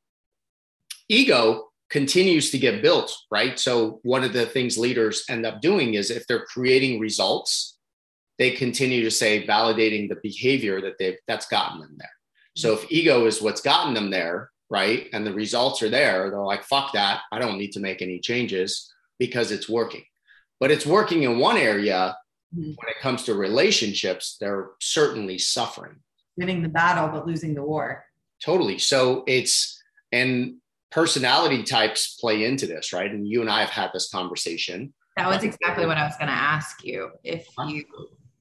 Ego 1.09 1.70
continues 1.91 2.51
to 2.51 2.57
get 2.57 2.81
built, 2.81 3.15
right? 3.29 3.59
So 3.59 3.99
one 4.03 4.23
of 4.23 4.33
the 4.33 4.45
things 4.45 4.77
leaders 4.77 5.25
end 5.29 5.45
up 5.45 5.61
doing 5.61 5.95
is 5.95 6.09
if 6.09 6.25
they're 6.25 6.45
creating 6.45 6.99
results, 6.99 7.77
they 8.39 8.51
continue 8.51 9.03
to 9.03 9.11
say 9.11 9.45
validating 9.45 10.07
the 10.07 10.17
behavior 10.23 10.81
that 10.81 10.97
they've 10.97 11.17
that's 11.27 11.47
gotten 11.47 11.81
them 11.81 11.95
there. 11.97 12.09
So 12.55 12.73
if 12.73 12.89
ego 12.89 13.25
is 13.25 13.41
what's 13.41 13.61
gotten 13.61 13.93
them 13.93 14.09
there, 14.09 14.49
right? 14.69 15.07
And 15.13 15.27
the 15.27 15.33
results 15.33 15.83
are 15.83 15.89
there, 15.89 16.29
they're 16.29 16.39
like, 16.41 16.63
fuck 16.63 16.93
that. 16.93 17.21
I 17.31 17.39
don't 17.39 17.57
need 17.57 17.73
to 17.73 17.81
make 17.81 18.01
any 18.01 18.19
changes 18.19 18.91
because 19.19 19.51
it's 19.51 19.69
working. 19.69 20.03
But 20.59 20.71
it's 20.71 20.85
working 20.85 21.23
in 21.23 21.39
one 21.39 21.57
area. 21.57 22.15
Mm-hmm. 22.55 22.71
When 22.71 22.89
it 22.89 23.01
comes 23.01 23.23
to 23.23 23.33
relationships, 23.33 24.37
they're 24.39 24.69
certainly 24.79 25.37
suffering. 25.37 25.97
Winning 26.37 26.61
the 26.61 26.69
battle, 26.69 27.09
but 27.09 27.27
losing 27.27 27.53
the 27.53 27.63
war. 27.63 28.05
Totally. 28.43 28.77
So 28.77 29.23
it's, 29.27 29.81
and 30.11 30.55
personality 30.91 31.63
types 31.63 32.17
play 32.19 32.43
into 32.45 32.67
this, 32.67 32.93
right? 32.93 33.09
And 33.09 33.27
you 33.27 33.41
and 33.41 33.49
I 33.49 33.61
have 33.61 33.69
had 33.69 33.91
this 33.93 34.09
conversation. 34.09 34.93
That 35.17 35.27
was 35.27 35.43
exactly 35.43 35.85
what 35.85 35.97
I 35.97 36.03
was 36.03 36.15
going 36.17 36.27
to 36.27 36.33
ask 36.33 36.83
you. 36.83 37.11
If 37.23 37.47
uh-huh. 37.57 37.69
you 37.69 37.83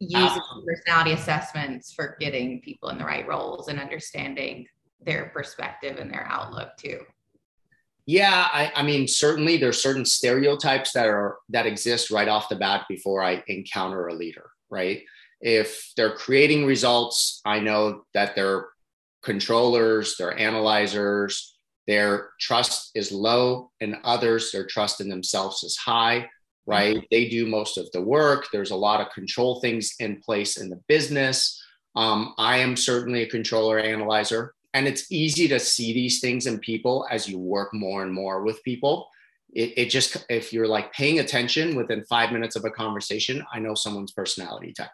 use 0.00 0.32
personality 0.66 1.12
assessments 1.12 1.92
for 1.92 2.16
getting 2.20 2.60
people 2.60 2.88
in 2.88 2.98
the 2.98 3.04
right 3.04 3.26
roles 3.26 3.68
and 3.68 3.78
understanding 3.78 4.66
their 5.00 5.30
perspective 5.34 5.98
and 5.98 6.10
their 6.12 6.26
outlook 6.30 6.76
too. 6.76 7.00
Yeah, 8.06 8.48
I, 8.50 8.72
I 8.74 8.82
mean, 8.82 9.06
certainly 9.06 9.56
there's 9.56 9.80
certain 9.80 10.04
stereotypes 10.04 10.92
that 10.92 11.06
are 11.06 11.38
that 11.50 11.66
exist 11.66 12.10
right 12.10 12.28
off 12.28 12.48
the 12.48 12.56
bat 12.56 12.86
before 12.88 13.22
I 13.22 13.42
encounter 13.46 14.08
a 14.08 14.14
leader, 14.14 14.50
right? 14.68 15.02
If 15.40 15.92
they're 15.96 16.16
creating 16.16 16.66
results, 16.66 17.40
I 17.44 17.60
know 17.60 18.02
that 18.14 18.34
they're 18.34 18.68
controllers, 19.22 20.16
they're 20.18 20.36
analyzers, 20.36 21.56
their 21.86 22.30
trust 22.40 22.90
is 22.94 23.12
low 23.12 23.70
and 23.80 23.96
others. 24.04 24.52
Their 24.52 24.66
trust 24.66 25.00
in 25.00 25.08
themselves 25.08 25.62
is 25.64 25.76
high 25.76 26.28
right? 26.70 26.96
Mm-hmm. 26.96 27.06
they 27.10 27.28
do 27.28 27.46
most 27.46 27.78
of 27.78 27.90
the 27.92 28.00
work. 28.00 28.46
There's 28.52 28.70
a 28.70 28.76
lot 28.76 29.00
of 29.00 29.12
control 29.12 29.60
things 29.60 29.94
in 29.98 30.20
place 30.20 30.57
in 30.57 30.70
the 30.70 30.80
business. 30.88 31.61
Um, 31.96 32.34
i 32.38 32.59
am 32.59 32.76
certainly 32.76 33.22
a 33.22 33.28
controller 33.28 33.80
analyzer 33.80 34.55
and 34.74 34.86
it's 34.86 35.11
easy 35.11 35.48
to 35.48 35.59
see 35.59 35.92
these 35.92 36.20
things 36.20 36.46
in 36.46 36.61
people 36.61 37.05
as 37.11 37.28
you 37.28 37.36
work 37.36 37.74
more 37.74 38.05
and 38.05 38.12
more 38.12 38.44
with 38.44 38.62
people. 38.62 39.09
It, 39.52 39.72
it 39.76 39.90
just 39.90 40.24
if 40.28 40.52
you're 40.52 40.68
like 40.68 40.92
paying 40.92 41.18
attention 41.18 41.74
within 41.74 42.05
five 42.05 42.30
minutes 42.30 42.55
of 42.55 42.64
a 42.64 42.70
conversation 42.70 43.44
i 43.52 43.59
know 43.59 43.74
someone's 43.74 44.12
personality 44.12 44.72
type. 44.72 44.90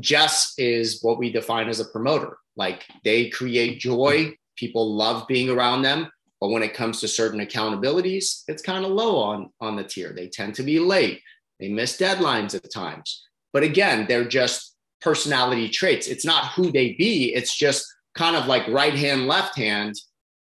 Jess 0.00 0.54
is 0.58 1.00
what 1.02 1.18
we 1.18 1.30
define 1.30 1.68
as 1.68 1.78
a 1.78 1.84
promoter. 1.84 2.36
Like 2.56 2.84
they 3.04 3.28
create 3.28 3.78
joy 3.78 4.32
people 4.60 4.94
love 4.94 5.26
being 5.26 5.48
around 5.48 5.82
them 5.82 6.08
but 6.40 6.50
when 6.50 6.62
it 6.62 6.74
comes 6.74 7.00
to 7.00 7.08
certain 7.08 7.40
accountabilities 7.40 8.42
it's 8.46 8.62
kind 8.62 8.84
of 8.84 8.92
low 8.92 9.18
on 9.18 9.50
on 9.60 9.74
the 9.74 9.84
tier 9.84 10.12
they 10.12 10.28
tend 10.28 10.54
to 10.54 10.62
be 10.62 10.78
late 10.78 11.20
they 11.58 11.68
miss 11.68 11.98
deadlines 11.98 12.54
at 12.54 12.72
times 12.72 13.26
but 13.52 13.62
again 13.62 14.06
they're 14.06 14.24
just 14.28 14.70
personality 15.00 15.68
traits. 15.68 16.06
It's 16.06 16.24
not 16.24 16.52
who 16.52 16.70
they 16.70 16.92
be. 16.92 17.34
It's 17.34 17.56
just 17.56 17.86
kind 18.14 18.36
of 18.36 18.46
like 18.46 18.66
right 18.68 18.94
hand, 18.94 19.26
left 19.26 19.56
hand. 19.56 19.94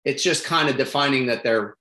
It's 0.04 0.22
just 0.22 0.44
kind 0.44 0.68
of 0.68 0.76
defining 0.76 1.26
that 1.26 1.42
they're 1.42 1.76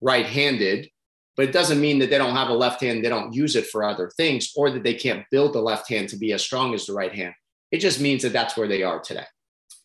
right 0.00 0.26
handed, 0.26 0.88
but 1.36 1.46
it 1.46 1.52
doesn't 1.52 1.80
mean 1.80 1.98
that 2.00 2.10
they 2.10 2.18
don't 2.18 2.36
have 2.36 2.48
a 2.48 2.54
left 2.54 2.80
hand, 2.80 3.04
they 3.04 3.08
don't 3.08 3.32
use 3.32 3.56
it 3.56 3.66
for 3.66 3.84
other 3.84 4.10
things, 4.16 4.52
or 4.56 4.70
that 4.70 4.82
they 4.82 4.94
can't 4.94 5.24
build 5.30 5.52
the 5.52 5.60
left 5.60 5.88
hand 5.88 6.08
to 6.08 6.16
be 6.16 6.32
as 6.32 6.42
strong 6.42 6.74
as 6.74 6.86
the 6.86 6.92
right 6.92 7.14
hand. 7.14 7.34
It 7.70 7.78
just 7.78 8.00
means 8.00 8.22
that 8.22 8.32
that's 8.32 8.56
where 8.56 8.68
they 8.68 8.82
are 8.82 9.00
today. 9.00 9.24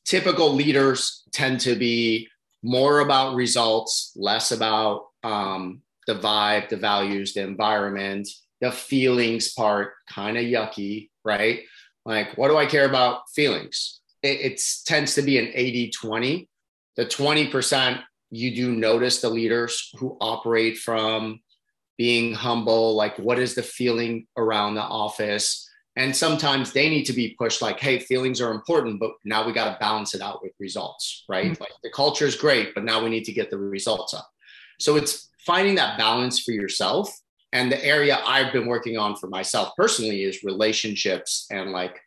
Typical 0.07 0.53
leaders 0.53 1.23
tend 1.33 1.59
to 1.59 1.75
be 1.75 2.29
more 2.63 3.01
about 3.01 3.35
results, 3.35 4.13
less 4.15 4.53
about 4.53 5.07
um, 5.21 5.81
the 6.07 6.15
vibe, 6.15 6.69
the 6.69 6.77
values, 6.77 7.33
the 7.33 7.41
environment, 7.41 8.25
the 8.61 8.71
feelings 8.71 9.53
part, 9.53 9.91
kind 10.09 10.37
of 10.37 10.43
yucky, 10.43 11.09
right? 11.25 11.59
Like, 12.05 12.37
what 12.37 12.47
do 12.47 12.57
I 12.57 12.65
care 12.65 12.85
about 12.85 13.29
feelings? 13.35 13.99
It, 14.23 14.39
it 14.53 14.61
tends 14.85 15.13
to 15.15 15.21
be 15.21 15.39
an 15.39 15.51
80 15.53 15.91
20. 15.91 16.49
The 16.95 17.05
20%, 17.05 18.01
you 18.31 18.55
do 18.55 18.71
notice 18.71 19.19
the 19.19 19.29
leaders 19.29 19.91
who 19.97 20.17
operate 20.21 20.77
from 20.77 21.41
being 21.97 22.33
humble, 22.33 22.95
like, 22.95 23.19
what 23.19 23.39
is 23.39 23.55
the 23.55 23.63
feeling 23.63 24.25
around 24.37 24.75
the 24.75 24.81
office? 24.81 25.66
And 25.97 26.15
sometimes 26.15 26.71
they 26.71 26.89
need 26.89 27.05
to 27.05 27.13
be 27.13 27.35
pushed, 27.39 27.59
like, 27.61 27.79
hey, 27.79 27.97
feelings 27.97 28.39
are 28.39 28.51
important, 28.51 28.99
but 28.99 29.13
now 29.25 29.45
we 29.45 29.51
got 29.51 29.73
to 29.73 29.79
balance 29.79 30.13
it 30.13 30.21
out 30.21 30.43
with 30.43 30.51
results, 30.59 31.25
right? 31.27 31.51
Mm-hmm. 31.51 31.61
Like, 31.61 31.71
the 31.83 31.89
culture 31.89 32.25
is 32.25 32.35
great, 32.35 32.75
but 32.75 32.83
now 32.83 33.03
we 33.03 33.09
need 33.09 33.23
to 33.23 33.33
get 33.33 33.49
the 33.49 33.57
results 33.57 34.13
up. 34.13 34.29
So 34.79 34.95
it's 34.95 35.29
finding 35.43 35.73
that 35.75 35.97
balance 35.97 36.39
for 36.39 36.51
yourself 36.51 37.11
and 37.51 37.71
the 37.71 37.83
area 37.83 38.19
I've 38.25 38.53
been 38.53 38.67
working 38.67 38.95
on 38.97 39.15
for 39.15 39.27
myself 39.27 39.71
personally 39.75 40.21
is 40.23 40.43
relationships. 40.43 41.47
And 41.49 41.71
like, 41.71 41.99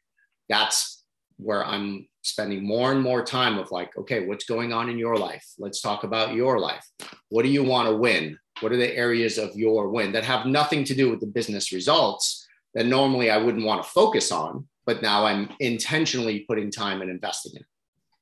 that's 0.48 1.02
where 1.38 1.64
I'm 1.66 2.06
spending 2.22 2.64
more 2.64 2.92
and 2.92 3.02
more 3.02 3.24
time 3.24 3.58
of 3.58 3.72
like, 3.72 3.96
okay, 3.96 4.24
what's 4.24 4.44
going 4.44 4.72
on 4.72 4.88
in 4.88 4.98
your 4.98 5.16
life? 5.16 5.44
Let's 5.58 5.80
talk 5.80 6.04
about 6.04 6.34
your 6.34 6.60
life. 6.60 6.86
What 7.30 7.42
do 7.42 7.48
you 7.48 7.64
want 7.64 7.88
to 7.88 7.96
win? 7.96 8.38
What 8.60 8.70
are 8.72 8.76
the 8.76 8.94
areas 8.94 9.36
of 9.36 9.56
your 9.56 9.88
win 9.88 10.12
that 10.12 10.22
have 10.22 10.46
nothing 10.46 10.84
to 10.84 10.94
do 10.94 11.10
with 11.10 11.18
the 11.18 11.26
business 11.26 11.72
results 11.72 12.39
that 12.74 12.86
normally 12.86 13.30
I 13.30 13.38
wouldn't 13.38 13.64
want 13.64 13.82
to 13.82 13.88
focus 13.88 14.30
on, 14.32 14.66
but 14.86 15.02
now 15.02 15.26
I'm 15.26 15.50
intentionally 15.60 16.40
putting 16.48 16.70
time 16.70 17.00
and 17.02 17.10
investing 17.10 17.52
in? 17.56 17.64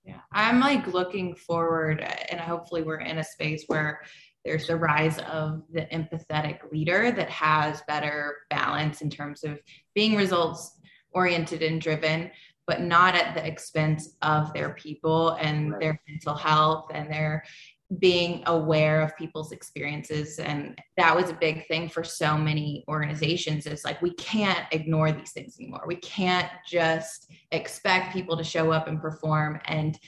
Yeah, 0.04 0.20
I'm 0.32 0.60
like 0.60 0.86
looking 0.86 1.34
forward, 1.34 2.00
and 2.30 2.40
hopefully, 2.40 2.82
we're 2.82 3.00
in 3.00 3.18
a 3.18 3.24
space 3.24 3.64
where 3.66 4.02
there's 4.44 4.66
the 4.66 4.76
rise 4.76 5.18
of 5.18 5.62
the 5.70 5.82
empathetic 5.92 6.60
leader 6.72 7.10
that 7.10 7.28
has 7.28 7.82
better 7.86 8.36
balance 8.48 9.02
in 9.02 9.10
terms 9.10 9.44
of 9.44 9.60
being 9.94 10.16
results 10.16 10.78
oriented 11.12 11.62
and 11.62 11.80
driven 11.80 12.30
but 12.68 12.82
not 12.82 13.14
at 13.14 13.34
the 13.34 13.44
expense 13.44 14.10
of 14.20 14.52
their 14.52 14.74
people 14.74 15.30
and 15.40 15.72
right. 15.72 15.80
their 15.80 16.00
mental 16.06 16.34
health 16.34 16.90
and 16.92 17.10
their 17.10 17.42
being 17.98 18.42
aware 18.46 19.00
of 19.00 19.16
people's 19.16 19.50
experiences 19.50 20.38
and 20.38 20.78
that 20.98 21.16
was 21.16 21.30
a 21.30 21.34
big 21.34 21.66
thing 21.68 21.88
for 21.88 22.04
so 22.04 22.36
many 22.36 22.84
organizations 22.86 23.66
is 23.66 23.82
like 23.82 24.02
we 24.02 24.12
can't 24.14 24.66
ignore 24.72 25.10
these 25.10 25.32
things 25.32 25.56
anymore 25.58 25.82
we 25.86 25.96
can't 25.96 26.50
just 26.66 27.32
expect 27.50 28.12
people 28.12 28.36
to 28.36 28.44
show 28.44 28.70
up 28.72 28.88
and 28.88 29.00
perform 29.00 29.58
and 29.64 29.98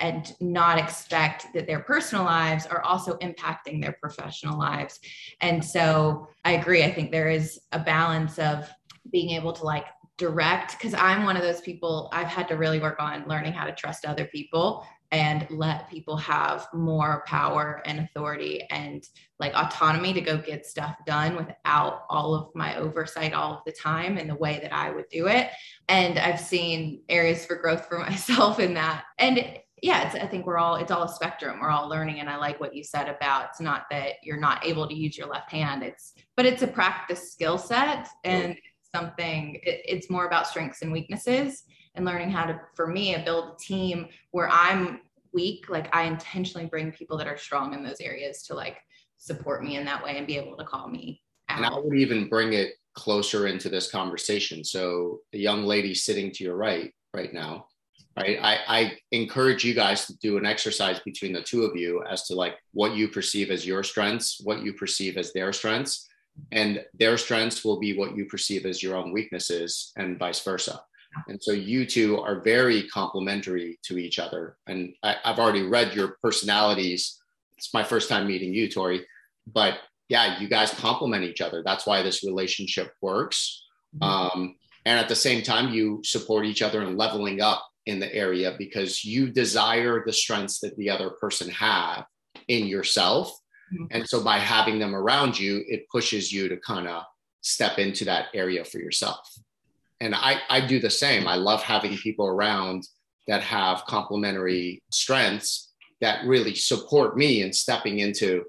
and 0.00 0.34
not 0.40 0.78
expect 0.78 1.46
that 1.54 1.66
their 1.66 1.80
personal 1.80 2.24
lives 2.24 2.66
are 2.66 2.82
also 2.82 3.16
impacting 3.18 3.80
their 3.80 3.96
professional 4.00 4.58
lives. 4.58 4.98
And 5.40 5.64
so 5.64 6.26
I 6.44 6.52
agree. 6.52 6.82
I 6.82 6.92
think 6.92 7.12
there 7.12 7.30
is 7.30 7.60
a 7.70 7.78
balance 7.78 8.38
of 8.38 8.68
being 9.12 9.30
able 9.30 9.52
to 9.52 9.62
like 9.62 9.86
direct 10.18 10.72
because 10.72 10.94
I'm 10.94 11.24
one 11.24 11.36
of 11.36 11.42
those 11.42 11.60
people 11.60 12.08
I've 12.12 12.26
had 12.26 12.48
to 12.48 12.56
really 12.56 12.80
work 12.80 13.00
on 13.00 13.26
learning 13.28 13.52
how 13.52 13.64
to 13.64 13.72
trust 13.72 14.04
other 14.04 14.24
people 14.26 14.84
and 15.12 15.46
let 15.50 15.90
people 15.90 16.16
have 16.16 16.66
more 16.72 17.22
power 17.26 17.82
and 17.84 18.00
authority 18.00 18.66
and 18.70 19.06
like 19.38 19.52
autonomy 19.54 20.14
to 20.14 20.22
go 20.22 20.38
get 20.38 20.64
stuff 20.64 20.96
done 21.06 21.36
without 21.36 22.04
all 22.08 22.34
of 22.34 22.48
my 22.54 22.76
oversight 22.76 23.34
all 23.34 23.52
of 23.52 23.60
the 23.66 23.72
time 23.72 24.16
in 24.16 24.26
the 24.26 24.34
way 24.34 24.58
that 24.62 24.72
I 24.72 24.90
would 24.90 25.08
do 25.10 25.28
it. 25.28 25.50
And 25.88 26.18
I've 26.18 26.40
seen 26.40 27.02
areas 27.10 27.44
for 27.44 27.56
growth 27.56 27.86
for 27.86 27.98
myself 28.10 28.58
in 28.58 28.72
that. 28.74 29.04
And 29.18 29.58
yeah, 29.82 30.06
it's, 30.06 30.14
I 30.14 30.26
think 30.26 30.46
we're 30.46 30.58
all, 30.58 30.76
it's 30.76 30.90
all 30.90 31.02
a 31.02 31.08
spectrum. 31.08 31.60
We're 31.60 31.68
all 31.68 31.88
learning. 31.88 32.20
And 32.20 32.30
I 32.30 32.36
like 32.36 32.58
what 32.58 32.74
you 32.74 32.82
said 32.82 33.08
about 33.08 33.50
it's 33.50 33.60
not 33.60 33.84
that 33.90 34.14
you're 34.22 34.40
not 34.40 34.64
able 34.64 34.88
to 34.88 34.94
use 34.94 35.18
your 35.18 35.26
left 35.26 35.50
hand. 35.50 35.82
It's, 35.82 36.14
but 36.36 36.46
it's 36.46 36.62
a 36.62 36.68
practice 36.68 37.32
skill 37.32 37.58
set 37.58 38.08
and 38.24 38.56
something, 38.94 39.56
it, 39.62 39.82
it's 39.84 40.08
more 40.08 40.26
about 40.26 40.46
strengths 40.46 40.80
and 40.80 40.90
weaknesses 40.90 41.64
and 41.94 42.04
learning 42.04 42.30
how 42.30 42.46
to, 42.46 42.60
for 42.74 42.86
me, 42.86 43.16
build 43.24 43.54
a 43.54 43.56
team 43.58 44.08
where 44.30 44.48
I'm 44.50 45.00
weak. 45.32 45.68
Like 45.68 45.94
I 45.94 46.04
intentionally 46.04 46.66
bring 46.66 46.92
people 46.92 47.16
that 47.18 47.26
are 47.26 47.36
strong 47.36 47.74
in 47.74 47.82
those 47.82 48.00
areas 48.00 48.42
to 48.44 48.54
like 48.54 48.78
support 49.18 49.64
me 49.64 49.76
in 49.76 49.84
that 49.84 50.02
way 50.02 50.16
and 50.16 50.26
be 50.26 50.36
able 50.36 50.56
to 50.56 50.64
call 50.64 50.88
me 50.88 51.20
out. 51.48 51.58
And 51.58 51.66
I 51.66 51.78
would 51.78 51.96
even 51.96 52.28
bring 52.28 52.54
it 52.54 52.72
closer 52.94 53.46
into 53.46 53.68
this 53.68 53.90
conversation. 53.90 54.64
So 54.64 55.20
the 55.32 55.38
young 55.38 55.64
lady 55.64 55.94
sitting 55.94 56.30
to 56.32 56.44
your 56.44 56.56
right 56.56 56.92
right 57.14 57.32
now, 57.32 57.66
right 58.16 58.38
I, 58.42 58.58
I 58.66 58.92
encourage 59.10 59.64
you 59.64 59.74
guys 59.74 60.06
to 60.06 60.16
do 60.18 60.36
an 60.36 60.46
exercise 60.46 61.00
between 61.00 61.32
the 61.32 61.42
two 61.42 61.64
of 61.64 61.76
you 61.76 62.02
as 62.08 62.26
to 62.26 62.34
like 62.34 62.56
what 62.72 62.94
you 62.94 63.08
perceive 63.08 63.50
as 63.50 63.66
your 63.66 63.82
strengths 63.82 64.40
what 64.44 64.62
you 64.62 64.72
perceive 64.72 65.16
as 65.16 65.32
their 65.32 65.52
strengths 65.52 66.08
and 66.50 66.84
their 66.94 67.18
strengths 67.18 67.64
will 67.64 67.78
be 67.78 67.96
what 67.96 68.16
you 68.16 68.24
perceive 68.26 68.66
as 68.66 68.82
your 68.82 68.96
own 68.96 69.12
weaknesses 69.12 69.92
and 69.96 70.18
vice 70.18 70.42
versa 70.42 70.80
and 71.28 71.42
so 71.42 71.52
you 71.52 71.86
two 71.86 72.20
are 72.20 72.40
very 72.40 72.88
complementary 72.88 73.78
to 73.84 73.98
each 73.98 74.18
other. 74.18 74.56
And 74.66 74.94
I, 75.02 75.16
i've 75.24 75.38
already 75.38 75.62
read 75.62 75.94
your 75.94 76.16
personalities. 76.22 77.20
It's 77.56 77.74
my 77.74 77.84
first 77.84 78.08
time 78.08 78.26
meeting 78.26 78.54
you 78.54 78.68
tori. 78.68 79.06
But 79.46 79.78
yeah 80.08 80.38
you 80.38 80.48
guys 80.48 80.72
complement 80.72 81.24
each 81.24 81.40
other. 81.40 81.62
That's 81.64 81.86
why 81.86 82.02
this 82.02 82.24
relationship 82.24 82.92
works. 83.00 83.64
Mm-hmm. 83.94 84.38
um, 84.38 84.56
and 84.86 84.98
at 84.98 85.08
the 85.08 85.14
same 85.14 85.42
time 85.42 85.72
you 85.72 86.00
support 86.02 86.46
each 86.46 86.62
other 86.62 86.82
in 86.82 86.96
leveling 86.96 87.42
up 87.42 87.62
in 87.84 88.00
the 88.00 88.12
area 88.14 88.54
because 88.58 89.04
you 89.04 89.30
desire 89.30 90.02
the 90.04 90.12
strengths 90.12 90.60
that 90.60 90.76
the 90.78 90.88
other 90.88 91.10
person 91.10 91.50
have 91.50 92.06
in 92.48 92.66
yourself. 92.66 93.28
Mm-hmm. 93.72 93.84
and 93.90 94.08
so 94.08 94.22
by 94.22 94.38
having 94.38 94.78
them 94.78 94.94
around 94.94 95.38
you 95.38 95.62
it 95.66 95.88
pushes 95.90 96.32
you 96.32 96.48
to 96.48 96.56
kind 96.58 96.88
of 96.88 97.04
step 97.42 97.78
into 97.78 98.04
that 98.04 98.26
area 98.34 98.64
for 98.64 98.78
yourself 98.78 99.18
and 100.02 100.14
I, 100.14 100.40
I 100.50 100.66
do 100.66 100.78
the 100.80 100.90
same 100.90 101.26
i 101.26 101.36
love 101.36 101.62
having 101.62 101.96
people 101.96 102.26
around 102.26 102.86
that 103.28 103.42
have 103.42 103.84
complementary 103.86 104.82
strengths 104.90 105.72
that 106.00 106.24
really 106.26 106.54
support 106.54 107.16
me 107.16 107.42
in 107.42 107.52
stepping 107.52 108.00
into 108.00 108.44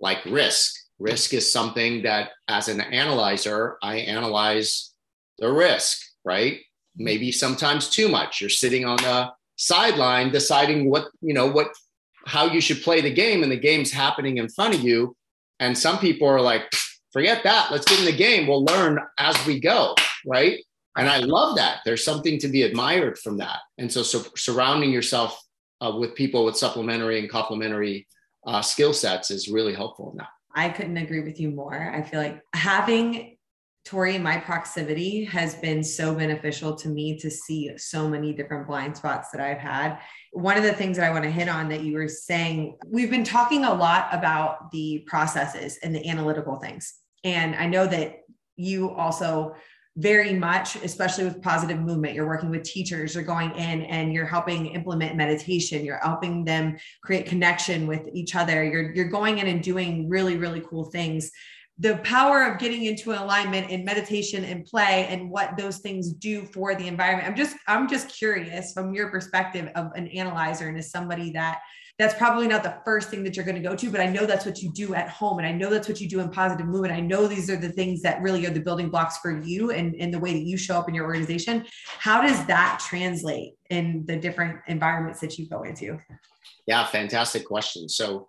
like 0.00 0.24
risk 0.26 0.74
risk 0.98 1.34
is 1.34 1.52
something 1.52 2.02
that 2.02 2.30
as 2.48 2.68
an 2.68 2.80
analyzer 2.80 3.78
i 3.82 3.96
analyze 3.96 4.92
the 5.38 5.50
risk 5.50 5.98
right 6.24 6.60
maybe 6.98 7.32
sometimes 7.32 7.88
too 7.88 8.08
much. 8.08 8.40
You're 8.40 8.50
sitting 8.50 8.84
on 8.84 8.96
the 8.98 9.30
sideline 9.56 10.30
deciding 10.30 10.90
what, 10.90 11.08
you 11.20 11.32
know, 11.32 11.46
what, 11.46 11.68
how 12.26 12.46
you 12.46 12.60
should 12.60 12.82
play 12.82 13.00
the 13.00 13.12
game, 13.12 13.42
and 13.42 13.50
the 13.50 13.56
game's 13.56 13.92
happening 13.92 14.36
in 14.36 14.48
front 14.48 14.74
of 14.74 14.80
you. 14.80 15.16
And 15.60 15.76
some 15.76 15.98
people 15.98 16.28
are 16.28 16.40
like, 16.40 16.70
forget 17.12 17.42
that. 17.44 17.70
Let's 17.70 17.86
get 17.86 18.00
in 18.00 18.04
the 18.04 18.12
game. 18.12 18.46
We'll 18.46 18.64
learn 18.64 18.98
as 19.18 19.34
we 19.46 19.60
go. 19.60 19.94
Right. 20.26 20.64
And 20.98 21.08
I 21.08 21.18
love 21.18 21.56
that. 21.56 21.80
There's 21.84 22.04
something 22.04 22.38
to 22.40 22.48
be 22.48 22.62
admired 22.62 23.18
from 23.18 23.38
that. 23.38 23.58
And 23.78 23.90
so, 23.90 24.02
so 24.02 24.24
surrounding 24.36 24.90
yourself 24.90 25.40
uh, 25.80 25.94
with 25.96 26.14
people 26.14 26.44
with 26.44 26.56
supplementary 26.56 27.18
and 27.18 27.30
complementary 27.30 28.06
uh, 28.46 28.62
skill 28.62 28.92
sets 28.92 29.30
is 29.30 29.48
really 29.48 29.74
helpful 29.74 30.10
in 30.10 30.18
that. 30.18 30.28
I 30.54 30.70
couldn't 30.70 30.96
agree 30.96 31.20
with 31.20 31.38
you 31.38 31.50
more. 31.50 31.92
I 31.94 32.02
feel 32.02 32.20
like 32.20 32.42
having 32.54 33.36
Tori, 33.84 34.18
my 34.18 34.36
proximity 34.36 35.24
has 35.24 35.54
been 35.54 35.82
so 35.82 36.14
beneficial 36.14 36.74
to 36.76 36.88
me 36.88 37.18
to 37.20 37.30
see 37.30 37.70
so 37.78 38.06
many 38.06 38.34
different 38.34 38.66
blind 38.66 38.94
spots 38.94 39.30
that 39.30 39.40
I've 39.40 39.58
had. 39.58 39.98
One 40.32 40.58
of 40.58 40.62
the 40.62 40.74
things 40.74 40.98
that 40.98 41.06
I 41.06 41.10
want 41.10 41.24
to 41.24 41.30
hit 41.30 41.48
on 41.48 41.70
that 41.70 41.82
you 41.82 41.94
were 41.94 42.08
saying, 42.08 42.76
we've 42.86 43.10
been 43.10 43.24
talking 43.24 43.64
a 43.64 43.72
lot 43.72 44.08
about 44.12 44.70
the 44.72 45.04
processes 45.06 45.78
and 45.82 45.94
the 45.94 46.06
analytical 46.06 46.56
things. 46.56 46.92
And 47.24 47.54
I 47.54 47.64
know 47.66 47.86
that 47.86 48.24
you 48.56 48.90
also 48.90 49.54
very 49.98 50.32
much, 50.32 50.76
especially 50.76 51.24
with 51.24 51.42
positive 51.42 51.80
movement, 51.80 52.14
you're 52.14 52.26
working 52.26 52.50
with 52.50 52.62
teachers, 52.62 53.16
you're 53.16 53.24
going 53.24 53.50
in 53.56 53.82
and 53.82 54.12
you're 54.12 54.26
helping 54.26 54.66
implement 54.66 55.16
meditation, 55.16 55.84
you're 55.84 55.98
helping 55.98 56.44
them 56.44 56.76
create 57.02 57.26
connection 57.26 57.84
with 57.84 58.02
each 58.12 58.36
other. 58.36 58.62
You're, 58.62 58.92
you're 58.92 59.08
going 59.08 59.38
in 59.38 59.48
and 59.48 59.60
doing 59.60 60.08
really, 60.08 60.36
really 60.36 60.60
cool 60.60 60.84
things. 60.84 61.32
The 61.80 61.96
power 61.98 62.44
of 62.44 62.60
getting 62.60 62.84
into 62.84 63.10
alignment 63.10 63.70
in 63.70 63.84
meditation 63.84 64.44
and 64.44 64.64
play 64.64 65.06
and 65.08 65.30
what 65.30 65.56
those 65.56 65.78
things 65.78 66.12
do 66.12 66.44
for 66.44 66.76
the 66.76 66.86
environment. 66.86 67.28
I'm 67.28 67.36
just 67.36 67.56
i'm 67.68 67.88
just 67.88 68.08
curious 68.08 68.72
from 68.72 68.92
your 68.92 69.10
perspective 69.10 69.70
of 69.76 69.92
an 69.94 70.08
analyzer 70.08 70.68
and 70.68 70.76
as 70.76 70.90
somebody 70.90 71.30
that 71.32 71.60
that's 71.98 72.14
probably 72.14 72.46
not 72.46 72.62
the 72.62 72.76
first 72.84 73.10
thing 73.10 73.24
that 73.24 73.34
you're 73.34 73.44
going 73.44 73.60
to 73.60 73.68
go 73.68 73.74
to, 73.74 73.90
but 73.90 74.00
I 74.00 74.06
know 74.06 74.24
that's 74.24 74.46
what 74.46 74.62
you 74.62 74.70
do 74.72 74.94
at 74.94 75.08
home. 75.08 75.38
And 75.38 75.46
I 75.46 75.50
know 75.50 75.68
that's 75.68 75.88
what 75.88 76.00
you 76.00 76.08
do 76.08 76.20
in 76.20 76.30
positive 76.30 76.66
movement. 76.66 76.94
I 76.94 77.00
know 77.00 77.26
these 77.26 77.50
are 77.50 77.56
the 77.56 77.70
things 77.70 78.02
that 78.02 78.22
really 78.22 78.46
are 78.46 78.50
the 78.50 78.60
building 78.60 78.88
blocks 78.88 79.18
for 79.18 79.36
you 79.40 79.72
and, 79.72 79.96
and 79.96 80.14
the 80.14 80.18
way 80.18 80.32
that 80.32 80.44
you 80.44 80.56
show 80.56 80.78
up 80.78 80.88
in 80.88 80.94
your 80.94 81.06
organization. 81.06 81.66
How 81.98 82.22
does 82.22 82.46
that 82.46 82.80
translate 82.88 83.54
in 83.70 84.04
the 84.06 84.16
different 84.16 84.60
environments 84.68 85.18
that 85.20 85.38
you 85.38 85.48
go 85.48 85.64
into? 85.64 85.98
Yeah, 86.68 86.86
fantastic 86.86 87.44
question. 87.44 87.88
So 87.88 88.28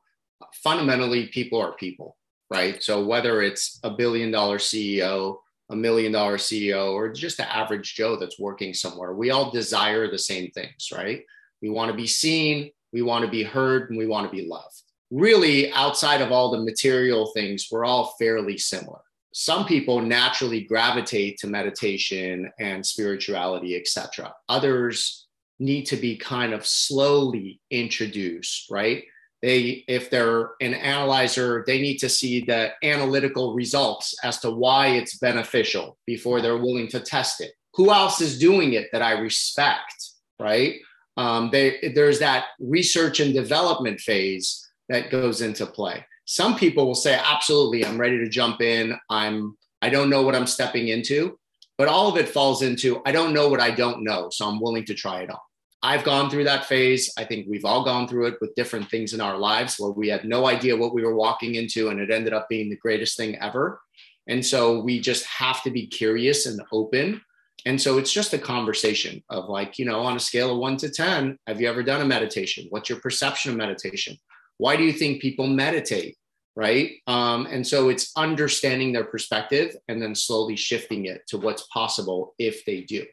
fundamentally, 0.64 1.28
people 1.28 1.62
are 1.62 1.74
people, 1.74 2.18
right? 2.50 2.82
So 2.82 3.06
whether 3.06 3.44
it's 3.44 3.80
a 3.84 3.92
billion 3.92 4.32
dollar 4.32 4.58
CEO, 4.58 5.38
a 5.70 5.76
million 5.76 6.12
dollar 6.12 6.38
CEO, 6.38 6.94
or 6.94 7.14
just 7.14 7.38
the 7.38 7.56
average 7.56 7.94
Joe 7.94 8.16
that's 8.16 8.40
working 8.40 8.74
somewhere, 8.74 9.14
we 9.14 9.30
all 9.30 9.52
desire 9.52 10.10
the 10.10 10.18
same 10.18 10.50
things, 10.52 10.90
right? 10.92 11.22
We 11.62 11.70
want 11.70 11.92
to 11.92 11.98
be 11.98 12.08
seen, 12.08 12.72
we 12.92 13.02
want 13.02 13.26
to 13.26 13.32
be 13.32 13.44
heard, 13.44 13.90
and 13.90 13.98
we 13.98 14.08
want 14.08 14.30
to 14.30 14.36
be 14.36 14.48
loved. 14.48 14.82
Really, 15.12 15.72
outside 15.74 16.22
of 16.22 16.32
all 16.32 16.52
the 16.52 16.64
material 16.64 17.32
things, 17.34 17.68
we're 17.72 17.86
all 17.86 18.16
fairly 18.20 18.58
similar. 18.58 19.00
Some 19.32 19.66
people 19.66 20.02
naturally 20.02 20.62
gravitate 20.62 21.38
to 21.40 21.48
meditation 21.48 22.52
and 22.60 22.86
spirituality, 22.86 23.76
etc. 23.76 24.34
Others 24.50 25.28
need 25.60 25.86
to 25.86 25.98
be 25.98 26.18
kind 26.18 26.54
of 26.54 26.66
slowly 26.66 27.60
introduced, 27.70 28.70
right? 28.72 29.04
They, 29.42 29.86
if 29.88 30.10
they're 30.10 30.52
an 30.62 30.74
analyzer, 30.74 31.64
they 31.66 31.80
need 31.82 31.98
to 32.00 32.10
see 32.10 32.42
the 32.42 32.72
analytical 32.84 33.54
results 33.54 34.16
as 34.24 34.40
to 34.40 34.52
why 34.52 34.88
it's 34.88 35.18
beneficial 35.18 35.98
before 36.06 36.42
they're 36.42 36.58
willing 36.58 36.88
to 36.90 37.00
test 37.00 37.40
it. 37.42 37.54
Who 37.76 37.92
else 37.92 38.20
is 38.20 38.40
doing 38.40 38.74
it 38.74 38.90
that 38.92 39.02
I 39.02 39.14
respect, 39.14 40.10
right? 40.40 40.76
Um, 41.20 41.50
they, 41.52 41.92
there's 41.94 42.20
that 42.20 42.46
research 42.62 43.20
and 43.20 43.34
development 43.34 44.00
phase 44.00 44.66
that 44.88 45.12
goes 45.12 45.42
into 45.42 45.66
play. 45.66 46.06
Some 46.24 46.56
people 46.56 46.86
will 46.86 46.96
say, 46.96 47.20
absolutely, 47.22 47.86
I'm 47.86 48.00
ready 48.00 48.18
to 48.20 48.30
jump 48.30 48.62
in. 48.62 48.98
I'm, 49.10 49.58
I 49.82 49.90
don't 49.90 50.10
know 50.10 50.22
what 50.22 50.34
I'm 50.34 50.48
stepping 50.48 50.88
into, 50.88 51.38
but 51.78 51.90
all 51.90 52.08
of 52.08 52.16
it 52.16 52.30
falls 52.30 52.62
into, 52.62 53.02
I 53.06 53.12
don't 53.12 53.34
know 53.34 53.50
what 53.50 53.60
I 53.60 53.70
don't 53.70 54.06
know. 54.06 54.30
So 54.32 54.48
I'm 54.48 54.62
willing 54.62 54.86
to 54.86 54.94
try 54.94 55.20
it 55.24 55.30
on. 55.30 55.40
I've 55.84 56.06
gone 56.06 56.30
through 56.30 56.46
that 56.46 56.68
phase. 56.68 57.12
I 57.18 57.26
think 57.26 57.48
we've 57.50 57.66
all 57.66 57.84
gone 57.84 58.08
through 58.08 58.28
it 58.28 58.38
with 58.40 58.56
different 58.56 58.90
things 58.90 59.14
in 59.14 59.20
our 59.20 59.38
lives 59.38 59.76
where 59.78 59.92
we 59.92 60.08
had 60.08 60.24
no 60.24 60.48
idea 60.48 60.78
what 60.78 60.94
we 60.94 61.04
were 61.04 61.16
walking 61.16 61.56
into 61.56 61.90
and 61.90 62.00
it 62.00 62.12
ended 62.12 62.32
up 62.32 62.48
being 62.48 62.70
the 62.70 62.78
greatest 62.78 63.18
thing 63.18 63.38
ever. 63.40 63.82
And 64.28 64.46
so 64.46 64.80
we 64.80 65.02
just 65.02 65.26
have 65.26 65.64
to 65.64 65.72
be 65.72 65.86
curious 65.86 66.46
and 66.46 66.62
open 66.72 67.20
and 67.66 67.82
so 67.82 67.98
it's 67.98 68.12
just 68.12 68.34
a 68.34 68.38
conversation 68.38 69.24
of 69.30 69.50
like, 69.50 69.78
you 69.78 69.86
know, 69.86 70.02
on 70.02 70.16
a 70.16 70.20
scale 70.20 70.52
of 70.52 70.58
one 70.58 70.78
to 70.78 70.90
10, 70.90 71.38
have 71.48 71.62
you 71.62 71.68
ever 71.68 71.84
done 71.84 72.02
a 72.02 72.06
meditation? 72.06 72.68
What's 72.70 72.90
your 72.90 73.00
perception 73.00 73.52
of 73.52 73.58
meditation? 73.58 74.18
Why 74.58 74.76
do 74.76 74.84
you 74.84 74.94
think 74.94 75.22
people 75.22 75.48
meditate? 75.48 76.16
Right. 76.56 76.94
Um, 77.08 77.46
and 77.46 77.66
so 77.66 77.90
it's 77.90 78.12
understanding 78.18 78.92
their 78.92 79.06
perspective 79.06 79.76
and 79.88 80.02
then 80.02 80.14
slowly 80.14 80.58
shifting 80.58 81.06
it 81.06 81.22
to 81.28 81.38
what's 81.38 81.66
possible 81.68 82.34
if 82.38 82.66
they 82.66 82.82
do. 82.82 83.06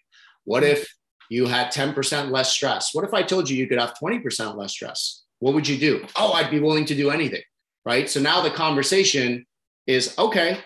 What 0.44 0.64
if 0.64 0.88
you 1.30 1.46
had 1.46 1.72
10% 1.72 2.30
less 2.30 2.52
stress? 2.52 2.92
What 2.92 3.04
if 3.04 3.14
I 3.14 3.22
told 3.22 3.48
you 3.48 3.56
you 3.56 3.68
could 3.68 3.78
have 3.78 3.94
20% 4.02 4.56
less 4.56 4.72
stress? 4.72 5.22
What 5.38 5.54
would 5.54 5.68
you 5.68 5.76
do? 5.76 6.04
Oh, 6.16 6.32
I'd 6.32 6.50
be 6.50 6.60
willing 6.60 6.86
to 6.86 6.94
do 6.94 7.10
anything. 7.10 7.42
Right. 7.84 8.10
So 8.10 8.20
now 8.20 8.42
the 8.42 8.50
conversation 8.50 9.46
is 9.86 10.16
okay, 10.18 10.58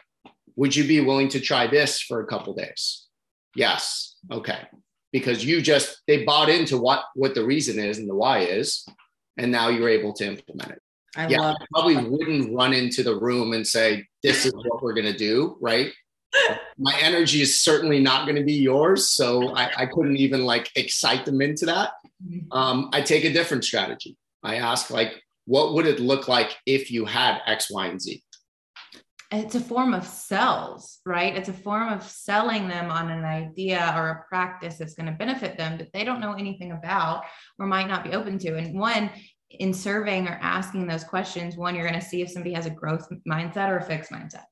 would 0.56 0.74
you 0.74 0.84
be 0.84 1.00
willing 1.00 1.28
to 1.30 1.40
try 1.40 1.66
this 1.66 2.00
for 2.00 2.20
a 2.20 2.26
couple 2.26 2.54
days? 2.54 3.06
Yes. 3.54 4.16
Okay. 4.30 4.60
Because 5.12 5.44
you 5.44 5.60
just 5.60 6.02
they 6.06 6.24
bought 6.24 6.48
into 6.48 6.78
what 6.78 7.04
what 7.14 7.34
the 7.34 7.44
reason 7.44 7.78
is 7.78 7.98
and 7.98 8.08
the 8.08 8.14
why 8.14 8.40
is, 8.40 8.86
and 9.36 9.50
now 9.50 9.68
you're 9.68 9.88
able 9.88 10.12
to 10.14 10.26
implement 10.26 10.70
it. 10.72 10.82
I 11.16 11.26
yeah, 11.26 11.40
love 11.40 11.56
I 11.60 11.66
probably 11.74 11.96
wouldn't 11.96 12.54
run 12.54 12.72
into 12.72 13.02
the 13.02 13.18
room 13.18 13.52
and 13.52 13.66
say, 13.66 14.06
"This 14.22 14.46
is 14.46 14.52
what 14.54 14.82
we're 14.82 14.94
going 14.94 15.12
to 15.12 15.18
do," 15.18 15.56
right? 15.60 15.90
My 16.78 16.94
energy 17.00 17.42
is 17.42 17.60
certainly 17.60 17.98
not 17.98 18.24
going 18.24 18.36
to 18.36 18.44
be 18.44 18.54
yours, 18.54 19.08
so 19.08 19.48
I, 19.54 19.70
I 19.78 19.86
couldn't 19.86 20.16
even 20.16 20.44
like 20.44 20.70
excite 20.76 21.24
them 21.24 21.42
into 21.42 21.66
that. 21.66 21.90
Mm-hmm. 22.24 22.52
Um, 22.56 22.90
I 22.92 23.00
take 23.00 23.24
a 23.24 23.32
different 23.32 23.64
strategy. 23.64 24.16
I 24.44 24.56
ask, 24.56 24.90
like, 24.90 25.20
what 25.46 25.74
would 25.74 25.86
it 25.86 25.98
look 25.98 26.28
like 26.28 26.56
if 26.66 26.90
you 26.90 27.04
had 27.04 27.40
X, 27.46 27.70
Y, 27.70 27.86
and 27.86 28.00
Z? 28.00 28.22
It's 29.32 29.54
a 29.54 29.60
form 29.60 29.94
of 29.94 30.06
sales, 30.06 30.98
right? 31.06 31.36
It's 31.36 31.48
a 31.48 31.52
form 31.52 31.92
of 31.92 32.02
selling 32.02 32.68
them 32.68 32.90
on 32.90 33.10
an 33.10 33.24
idea 33.24 33.94
or 33.96 34.08
a 34.08 34.28
practice 34.28 34.76
that's 34.76 34.94
going 34.94 35.06
to 35.06 35.12
benefit 35.12 35.56
them 35.56 35.78
that 35.78 35.92
they 35.92 36.04
don't 36.04 36.20
know 36.20 36.32
anything 36.32 36.72
about 36.72 37.22
or 37.58 37.66
might 37.66 37.88
not 37.88 38.02
be 38.02 38.12
open 38.12 38.38
to. 38.40 38.56
And 38.56 38.78
one, 38.78 39.10
in 39.50 39.72
surveying 39.72 40.26
or 40.26 40.38
asking 40.42 40.86
those 40.86 41.04
questions, 41.04 41.56
one, 41.56 41.74
you're 41.74 41.88
going 41.88 42.00
to 42.00 42.06
see 42.06 42.22
if 42.22 42.30
somebody 42.30 42.54
has 42.54 42.66
a 42.66 42.70
growth 42.70 43.06
mindset 43.28 43.68
or 43.68 43.78
a 43.78 43.84
fixed 43.84 44.10
mindset. 44.10 44.44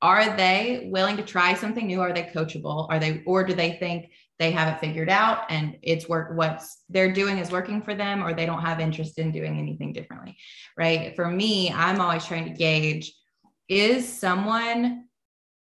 Are 0.00 0.36
they 0.36 0.88
willing 0.92 1.16
to 1.16 1.22
try 1.22 1.54
something 1.54 1.86
new? 1.86 2.00
Are 2.00 2.12
they 2.12 2.24
coachable? 2.24 2.86
Are 2.90 2.98
they, 2.98 3.22
or 3.26 3.44
do 3.44 3.54
they 3.54 3.72
think 3.72 4.10
they 4.38 4.50
have 4.50 4.74
it 4.74 4.80
figured 4.80 5.08
out 5.08 5.50
and 5.50 5.76
it's 5.82 6.08
work 6.08 6.30
what's 6.34 6.82
they're 6.88 7.12
doing 7.12 7.38
is 7.38 7.52
working 7.52 7.80
for 7.80 7.94
them, 7.94 8.22
or 8.22 8.34
they 8.34 8.46
don't 8.46 8.62
have 8.62 8.80
interest 8.80 9.18
in 9.18 9.32
doing 9.32 9.58
anything 9.58 9.92
differently, 9.92 10.36
right? 10.76 11.14
For 11.14 11.30
me, 11.30 11.70
I'm 11.70 12.00
always 12.00 12.26
trying 12.26 12.44
to 12.46 12.50
gauge 12.50 13.12
is 13.68 14.10
someone 14.10 15.04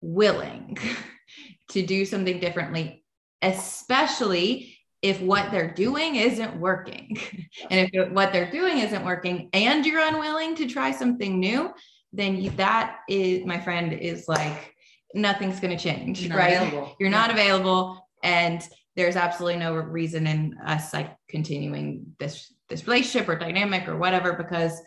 willing 0.00 0.78
to 1.70 1.84
do 1.84 2.04
something 2.04 2.40
differently, 2.40 3.04
especially 3.40 4.76
if 5.00 5.20
what 5.20 5.50
they're 5.50 5.72
doing 5.72 6.16
isn't 6.16 6.56
working? 6.56 7.18
and 7.70 7.90
if 7.92 8.10
what 8.12 8.32
they're 8.32 8.50
doing 8.50 8.78
isn't 8.78 9.04
working 9.04 9.48
and 9.52 9.84
you're 9.84 10.06
unwilling 10.06 10.54
to 10.56 10.68
try 10.68 10.90
something 10.90 11.38
new, 11.40 11.72
then 12.12 12.36
you, 12.36 12.50
that 12.50 12.98
is, 13.08 13.44
my 13.46 13.58
friend, 13.58 13.92
is 13.92 14.28
like 14.28 14.74
nothing's 15.14 15.60
going 15.60 15.76
to 15.76 15.82
change, 15.82 16.28
right? 16.30 16.52
Available. 16.52 16.94
You're 17.00 17.10
not 17.10 17.30
available. 17.30 18.08
And 18.22 18.62
there's 18.96 19.16
absolutely 19.16 19.58
no 19.58 19.74
reason 19.74 20.26
in 20.26 20.58
us 20.64 20.92
like 20.92 21.16
continuing 21.28 22.14
this 22.18 22.52
this 22.68 22.86
relationship 22.86 23.28
or 23.28 23.36
dynamic 23.36 23.88
or 23.88 23.96
whatever 23.96 24.32
because 24.34 24.80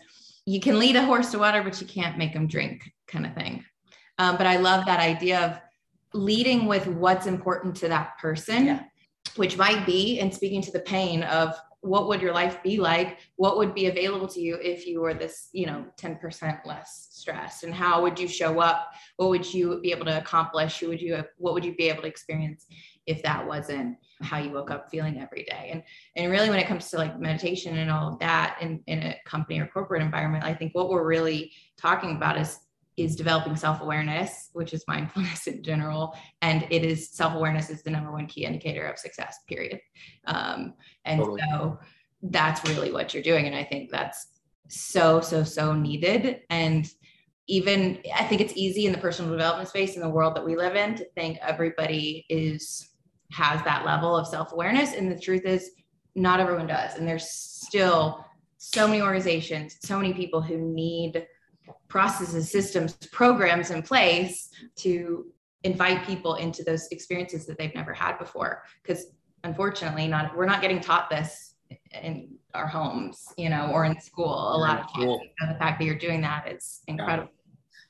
you 0.46 0.60
can 0.60 0.78
lead 0.78 0.96
a 0.96 1.04
horse 1.04 1.32
to 1.32 1.38
water, 1.38 1.62
but 1.62 1.80
you 1.80 1.86
can't 1.86 2.16
make 2.16 2.32
them 2.32 2.46
drink, 2.46 2.90
kind 3.08 3.26
of 3.26 3.34
thing. 3.34 3.64
Um, 4.18 4.36
but 4.36 4.46
I 4.46 4.56
love 4.56 4.86
that 4.86 5.00
idea 5.00 5.40
of 5.40 5.60
leading 6.18 6.66
with 6.66 6.86
what's 6.86 7.26
important 7.26 7.76
to 7.76 7.88
that 7.88 8.16
person, 8.18 8.66
yeah. 8.66 8.82
which 9.34 9.58
might 9.58 9.84
be, 9.84 10.20
and 10.20 10.32
speaking 10.32 10.62
to 10.62 10.70
the 10.70 10.80
pain 10.80 11.24
of 11.24 11.54
what 11.80 12.08
would 12.08 12.22
your 12.22 12.32
life 12.32 12.62
be 12.62 12.78
like? 12.78 13.18
What 13.36 13.58
would 13.58 13.74
be 13.74 13.86
available 13.86 14.26
to 14.28 14.40
you 14.40 14.56
if 14.56 14.86
you 14.86 15.00
were 15.00 15.14
this, 15.14 15.48
you 15.52 15.66
know, 15.66 15.84
10% 16.00 16.64
less 16.64 17.08
stressed? 17.10 17.64
And 17.64 17.74
how 17.74 18.02
would 18.02 18.18
you 18.18 18.26
show 18.26 18.60
up? 18.60 18.92
What 19.16 19.28
would 19.28 19.52
you 19.52 19.80
be 19.82 19.90
able 19.90 20.06
to 20.06 20.18
accomplish? 20.18 20.78
Who 20.78 20.88
would 20.88 21.02
you, 21.02 21.22
what 21.36 21.54
would 21.54 21.64
you 21.64 21.74
be 21.74 21.88
able 21.88 22.02
to 22.02 22.08
experience 22.08 22.66
if 23.06 23.22
that 23.22 23.46
wasn't 23.46 23.98
how 24.22 24.38
you 24.38 24.50
woke 24.50 24.70
up 24.70 24.90
feeling 24.90 25.20
every 25.20 25.44
day. 25.44 25.70
And 25.72 25.82
and 26.16 26.30
really 26.30 26.50
when 26.50 26.58
it 26.58 26.66
comes 26.66 26.90
to 26.90 26.96
like 26.96 27.18
meditation 27.18 27.78
and 27.78 27.90
all 27.90 28.12
of 28.12 28.18
that 28.20 28.58
in, 28.60 28.82
in 28.86 29.02
a 29.02 29.16
company 29.24 29.60
or 29.60 29.66
corporate 29.66 30.02
environment 30.02 30.44
i 30.44 30.54
think 30.54 30.74
what 30.74 30.88
we're 30.88 31.06
really 31.06 31.52
talking 31.76 32.16
about 32.16 32.38
is 32.38 32.60
is 32.96 33.14
developing 33.14 33.54
self-awareness 33.54 34.50
which 34.54 34.72
is 34.72 34.84
mindfulness 34.88 35.46
in 35.46 35.62
general. 35.62 36.16
And 36.40 36.66
it 36.70 36.82
is 36.82 37.10
self-awareness 37.10 37.68
is 37.68 37.82
the 37.82 37.90
number 37.90 38.10
one 38.10 38.26
key 38.26 38.44
indicator 38.44 38.86
of 38.86 38.98
success 38.98 39.38
period. 39.46 39.80
Um, 40.24 40.74
and 41.04 41.20
totally. 41.20 41.42
so 41.50 41.78
that's 42.22 42.66
really 42.68 42.90
what 42.90 43.12
you're 43.12 43.22
doing. 43.22 43.46
And 43.46 43.54
i 43.54 43.64
think 43.64 43.90
that's 43.90 44.28
so 44.68 45.20
so 45.20 45.44
so 45.44 45.72
needed. 45.72 46.40
And 46.50 46.90
even 47.48 48.00
i 48.16 48.24
think 48.24 48.40
it's 48.40 48.56
easy 48.56 48.86
in 48.86 48.92
the 48.92 48.98
personal 48.98 49.30
development 49.30 49.68
space 49.68 49.94
in 49.94 50.02
the 50.02 50.08
world 50.08 50.34
that 50.34 50.44
we 50.44 50.56
live 50.56 50.74
in 50.74 50.96
to 50.96 51.04
think 51.14 51.38
everybody 51.40 52.26
is 52.28 52.95
has 53.32 53.62
that 53.64 53.84
level 53.84 54.16
of 54.16 54.26
self-awareness 54.26 54.94
and 54.94 55.10
the 55.10 55.18
truth 55.18 55.44
is 55.44 55.70
not 56.14 56.40
everyone 56.40 56.66
does. 56.66 56.96
And 56.96 57.06
there's 57.06 57.28
still 57.28 58.24
so 58.58 58.88
many 58.88 59.02
organizations 59.02 59.76
so 59.80 59.98
many 59.98 60.12
people 60.14 60.40
who 60.40 60.56
need 60.56 61.26
processes 61.88 62.50
systems 62.50 62.96
programs 63.12 63.70
in 63.70 63.82
place 63.82 64.48
to 64.76 65.26
invite 65.62 66.06
people 66.06 66.34
into 66.34 66.64
those 66.64 66.88
experiences 66.88 67.46
that 67.46 67.58
they've 67.58 67.74
never 67.74 67.92
had 67.92 68.18
before. 68.18 68.62
Because 68.82 69.06
unfortunately 69.44 70.08
not 70.08 70.36
we're 70.36 70.46
not 70.46 70.62
getting 70.62 70.80
taught 70.80 71.10
this 71.10 71.54
in 72.02 72.28
our 72.54 72.66
homes 72.66 73.28
you 73.36 73.50
know 73.50 73.70
or 73.72 73.84
in 73.84 74.00
school. 74.00 74.56
A 74.56 74.58
lot 74.58 74.80
of 74.80 74.92
times 74.94 75.20
the 75.48 75.58
fact 75.58 75.78
that 75.78 75.84
you're 75.84 75.94
doing 75.94 76.22
that 76.22 76.48
is 76.48 76.80
incredible 76.86 77.30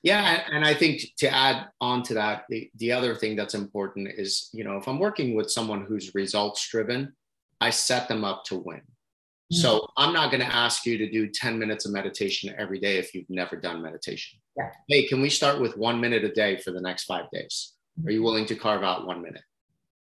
yeah, 0.06 0.42
and, 0.52 0.64
I 0.64 0.72
think 0.72 1.02
to 1.18 1.28
add 1.28 1.66
on 1.80 2.04
to 2.04 2.14
that, 2.14 2.44
the, 2.48 2.70
the 2.76 2.92
other 2.92 3.16
thing 3.16 3.34
that's 3.34 3.54
important 3.54 4.08
is, 4.16 4.50
you 4.52 4.62
know, 4.62 4.76
if 4.76 4.86
I'm 4.86 5.00
working 5.00 5.34
with 5.34 5.50
someone 5.50 5.84
who's 5.84 6.14
results 6.14 6.68
driven, 6.68 7.12
I 7.60 7.70
set 7.70 8.06
them 8.06 8.24
up 8.24 8.44
to 8.44 8.54
win. 8.54 8.78
Mm-hmm. 8.78 9.56
So 9.56 9.84
I'm 9.96 10.12
not 10.12 10.30
going 10.30 10.42
to 10.42 10.54
ask 10.54 10.86
you 10.86 10.96
to 10.98 11.10
do 11.10 11.28
10 11.28 11.58
minutes 11.58 11.86
of 11.86 11.92
meditation 11.92 12.54
every 12.56 12.78
day 12.78 12.98
if 12.98 13.16
you've 13.16 13.28
never 13.28 13.56
done 13.56 13.82
meditation. 13.82 14.38
Yeah. 14.56 14.70
Hey, 14.86 15.08
can 15.08 15.20
we 15.20 15.28
start 15.28 15.60
with 15.60 15.76
one 15.76 16.00
minute 16.00 16.22
a 16.22 16.32
day 16.32 16.56
for 16.58 16.70
the 16.70 16.80
next 16.80 17.04
five 17.04 17.28
days? 17.32 17.72
Are 18.04 18.12
you 18.12 18.22
willing 18.22 18.46
to 18.46 18.54
carve 18.54 18.84
out 18.84 19.08
one 19.08 19.22
minute? 19.22 19.42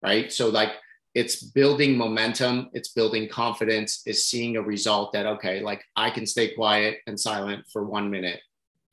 Right. 0.03 0.31
So, 0.31 0.51
like, 0.51 0.73
it's 1.15 1.43
building 1.43 1.97
momentum, 1.97 2.69
it's 2.75 2.89
building 2.89 3.27
confidence, 3.29 4.03
is 4.05 4.27
seeing 4.27 4.59
a 4.59 4.63
result 4.63 5.13
that, 5.13 5.25
okay, 5.25 5.61
like 5.61 5.83
I 5.97 6.11
can 6.11 6.27
stay 6.27 6.55
quiet 6.55 6.99
and 7.07 7.19
silent 7.19 7.65
for 7.73 7.85
one 7.85 8.11
minute. 8.11 8.41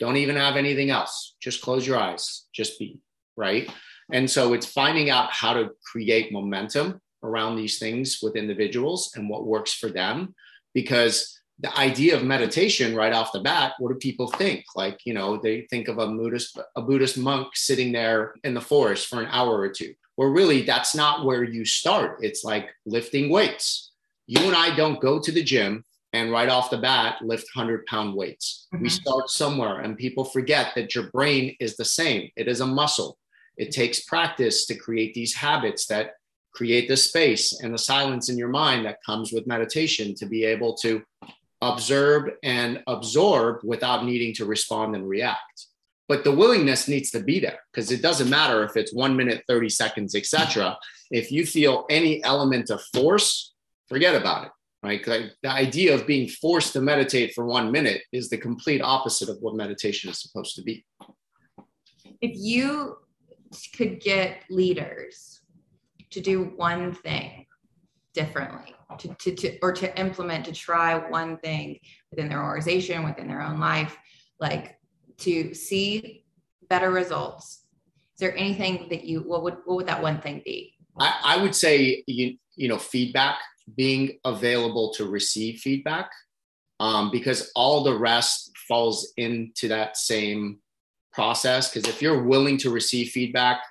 Don't 0.01 0.17
even 0.17 0.35
have 0.35 0.57
anything 0.57 0.89
else. 0.89 1.35
Just 1.39 1.61
close 1.61 1.85
your 1.85 1.99
eyes, 1.99 2.47
just 2.51 2.79
be, 2.79 2.99
right? 3.37 3.71
And 4.11 4.27
so 4.29 4.53
it's 4.53 4.65
finding 4.65 5.11
out 5.11 5.31
how 5.31 5.53
to 5.53 5.69
create 5.85 6.33
momentum 6.33 6.99
around 7.21 7.55
these 7.55 7.77
things 7.77 8.17
with 8.19 8.35
individuals 8.35 9.11
and 9.15 9.29
what 9.29 9.45
works 9.45 9.73
for 9.73 9.89
them. 9.89 10.33
Because 10.73 11.39
the 11.59 11.77
idea 11.77 12.15
of 12.15 12.23
meditation 12.23 12.95
right 12.95 13.13
off 13.13 13.31
the 13.31 13.41
bat, 13.41 13.73
what 13.77 13.89
do 13.89 13.95
people 13.99 14.27
think? 14.27 14.65
Like, 14.75 14.99
you 15.05 15.13
know, 15.13 15.37
they 15.37 15.67
think 15.69 15.87
of 15.87 15.99
a 15.99 16.07
Buddhist, 16.07 16.59
a 16.75 16.81
Buddhist 16.81 17.19
monk 17.19 17.49
sitting 17.53 17.91
there 17.91 18.33
in 18.43 18.55
the 18.55 18.59
forest 18.59 19.05
for 19.05 19.21
an 19.21 19.29
hour 19.29 19.59
or 19.59 19.69
two. 19.69 19.93
Well, 20.17 20.29
really, 20.29 20.63
that's 20.63 20.95
not 20.95 21.25
where 21.25 21.43
you 21.43 21.63
start. 21.63 22.17
It's 22.21 22.43
like 22.43 22.69
lifting 22.87 23.29
weights. 23.29 23.91
You 24.25 24.41
and 24.47 24.55
I 24.55 24.75
don't 24.75 24.99
go 24.99 25.19
to 25.19 25.31
the 25.31 25.43
gym 25.43 25.85
and 26.13 26.31
right 26.31 26.49
off 26.49 26.69
the 26.69 26.77
bat 26.77 27.17
lift 27.21 27.47
100 27.55 27.85
pound 27.85 28.15
weights. 28.15 28.67
Mm-hmm. 28.73 28.83
We 28.83 28.89
start 28.89 29.29
somewhere, 29.29 29.79
and 29.79 29.97
people 29.97 30.23
forget 30.23 30.73
that 30.75 30.93
your 30.95 31.09
brain 31.11 31.55
is 31.59 31.77
the 31.77 31.85
same. 31.85 32.29
It 32.35 32.47
is 32.47 32.61
a 32.61 32.67
muscle. 32.67 33.17
It 33.57 33.71
takes 33.71 34.01
practice 34.01 34.65
to 34.67 34.75
create 34.75 35.13
these 35.13 35.35
habits 35.35 35.85
that 35.87 36.13
create 36.53 36.87
the 36.87 36.97
space 36.97 37.61
and 37.61 37.73
the 37.73 37.77
silence 37.77 38.29
in 38.29 38.37
your 38.37 38.49
mind 38.49 38.85
that 38.85 39.03
comes 39.05 39.31
with 39.31 39.47
meditation 39.47 40.13
to 40.15 40.25
be 40.25 40.43
able 40.43 40.75
to 40.75 41.01
observe 41.61 42.29
and 42.43 42.81
absorb 42.87 43.59
without 43.63 44.03
needing 44.03 44.33
to 44.33 44.45
respond 44.45 44.95
and 44.95 45.07
react 45.07 45.67
but 46.11 46.25
the 46.25 46.31
willingness 46.31 46.89
needs 46.89 47.09
to 47.11 47.21
be 47.21 47.39
there 47.39 47.59
because 47.71 47.89
it 47.89 48.01
doesn't 48.01 48.29
matter 48.29 48.65
if 48.65 48.75
it's 48.75 48.93
one 48.93 49.15
minute 49.15 49.43
30 49.47 49.69
seconds 49.69 50.15
etc 50.15 50.77
if 51.09 51.31
you 51.31 51.45
feel 51.45 51.85
any 51.89 52.21
element 52.23 52.69
of 52.69 52.81
force 52.93 53.53
forget 53.87 54.15
about 54.15 54.45
it 54.45 54.51
right? 54.83 55.05
Like 55.07 55.33
the 55.43 55.49
idea 55.49 55.93
of 55.93 56.07
being 56.07 56.27
forced 56.27 56.73
to 56.73 56.81
meditate 56.81 57.33
for 57.33 57.45
one 57.45 57.71
minute 57.71 58.01
is 58.11 58.29
the 58.29 58.37
complete 58.37 58.81
opposite 58.81 59.29
of 59.29 59.37
what 59.41 59.55
meditation 59.55 60.09
is 60.09 60.21
supposed 60.21 60.55
to 60.55 60.63
be. 60.63 60.85
If 62.21 62.31
you 62.35 62.97
could 63.75 63.99
get 63.99 64.43
leaders 64.49 65.41
to 66.11 66.21
do 66.21 66.53
one 66.55 66.93
thing 66.93 67.45
differently 68.13 68.75
to, 68.99 69.07
to, 69.19 69.35
to 69.35 69.57
or 69.61 69.71
to 69.71 69.99
implement 69.99 70.45
to 70.45 70.51
try 70.51 70.95
one 70.95 71.37
thing 71.37 71.79
within 72.09 72.27
their 72.27 72.43
organization 72.43 73.05
within 73.05 73.27
their 73.27 73.41
own 73.41 73.57
life 73.57 73.97
like 74.39 74.77
to 75.17 75.53
see 75.53 76.25
better 76.69 76.91
results 76.91 77.61
is 78.15 78.19
there 78.19 78.37
anything 78.37 78.87
that 78.89 79.05
you 79.05 79.21
what 79.21 79.43
would 79.43 79.57
what 79.65 79.77
would 79.77 79.87
that 79.87 80.01
one 80.01 80.21
thing 80.21 80.41
be? 80.45 80.75
I, 80.99 81.15
I 81.23 81.37
would 81.41 81.55
say 81.55 82.03
you 82.05 82.37
you 82.55 82.67
know 82.67 82.77
feedback 82.77 83.39
being 83.75 84.17
available 84.25 84.93
to 84.93 85.07
receive 85.07 85.59
feedback 85.59 86.09
um, 86.79 87.11
because 87.11 87.51
all 87.55 87.83
the 87.83 87.97
rest 87.97 88.51
falls 88.67 89.13
into 89.17 89.67
that 89.67 89.97
same 89.97 90.59
process 91.13 91.71
because 91.71 91.89
if 91.89 92.01
you're 92.01 92.23
willing 92.23 92.57
to 92.57 92.69
receive 92.69 93.09
feedback 93.09 93.61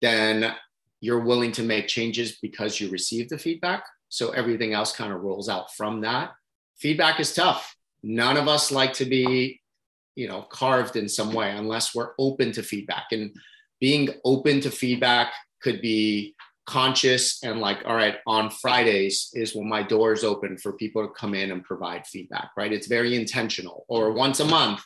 then 0.00 0.54
you're 1.04 1.20
willing 1.20 1.52
to 1.52 1.62
make 1.62 1.86
changes 1.86 2.38
because 2.40 2.80
you 2.80 2.88
receive 2.88 3.28
the 3.28 3.38
feedback. 3.38 3.84
So 4.08 4.30
everything 4.30 4.72
else 4.72 4.96
kind 4.96 5.12
of 5.12 5.20
rolls 5.20 5.50
out 5.50 5.74
from 5.74 6.00
that. 6.00 6.32
Feedback 6.76 7.20
is 7.20 7.34
tough. 7.34 7.76
None 8.02 8.38
of 8.38 8.48
us 8.48 8.72
like 8.72 8.94
to 8.94 9.04
be, 9.04 9.60
you 10.14 10.28
know, 10.28 10.42
carved 10.42 10.96
in 10.96 11.08
some 11.08 11.32
way 11.32 11.50
unless 11.50 11.94
we're 11.94 12.12
open 12.18 12.52
to 12.52 12.62
feedback. 12.62 13.06
And 13.12 13.36
being 13.80 14.08
open 14.24 14.60
to 14.60 14.70
feedback 14.70 15.32
could 15.62 15.82
be 15.82 16.33
conscious 16.66 17.42
and 17.42 17.60
like, 17.60 17.78
all 17.84 17.94
right, 17.94 18.16
on 18.26 18.50
Fridays 18.50 19.30
is 19.34 19.54
when 19.54 19.68
my 19.68 19.82
doors 19.82 20.24
open 20.24 20.56
for 20.56 20.72
people 20.72 21.06
to 21.06 21.12
come 21.12 21.34
in 21.34 21.50
and 21.50 21.62
provide 21.62 22.06
feedback, 22.06 22.50
right? 22.56 22.72
It's 22.72 22.86
very 22.86 23.16
intentional. 23.16 23.84
Or 23.88 24.12
once 24.12 24.40
a 24.40 24.44
month, 24.44 24.82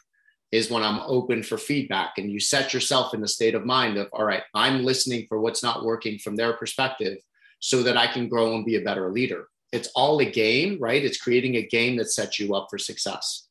is 0.51 0.70
when 0.70 0.83
I'm 0.83 1.01
open 1.01 1.43
for 1.43 1.59
feedback 1.59 2.14
and 2.16 2.31
you 2.31 2.41
set 2.41 2.72
yourself 2.72 3.12
in 3.12 3.20
the 3.20 3.29
state 3.29 3.55
of 3.55 3.66
mind 3.66 3.99
of, 3.99 4.09
all 4.12 4.24
right, 4.24 4.43
I'm 4.55 4.83
listening 4.83 5.26
for 5.29 5.41
what's 5.41 5.62
not 5.62 5.85
working 5.85 6.18
from 6.18 6.37
their 6.37 6.55
perspective 6.55 7.18
so 7.61 7.83
that 7.83 7.97
I 7.97 8.07
can 8.07 8.29
grow 8.29 8.55
and 8.55 8.64
be 8.64 8.76
a 8.76 8.83
better 8.83 9.12
leader. 9.12 9.49
It's 9.72 9.91
all 9.95 10.18
a 10.20 10.24
game, 10.24 10.79
right? 10.81 11.05
It's 11.05 11.20
creating 11.20 11.57
a 11.57 11.66
game 11.66 11.97
that 11.97 12.11
sets 12.11 12.39
you 12.39 12.55
up 12.55 12.68
for 12.70 12.79
success. 12.79 13.49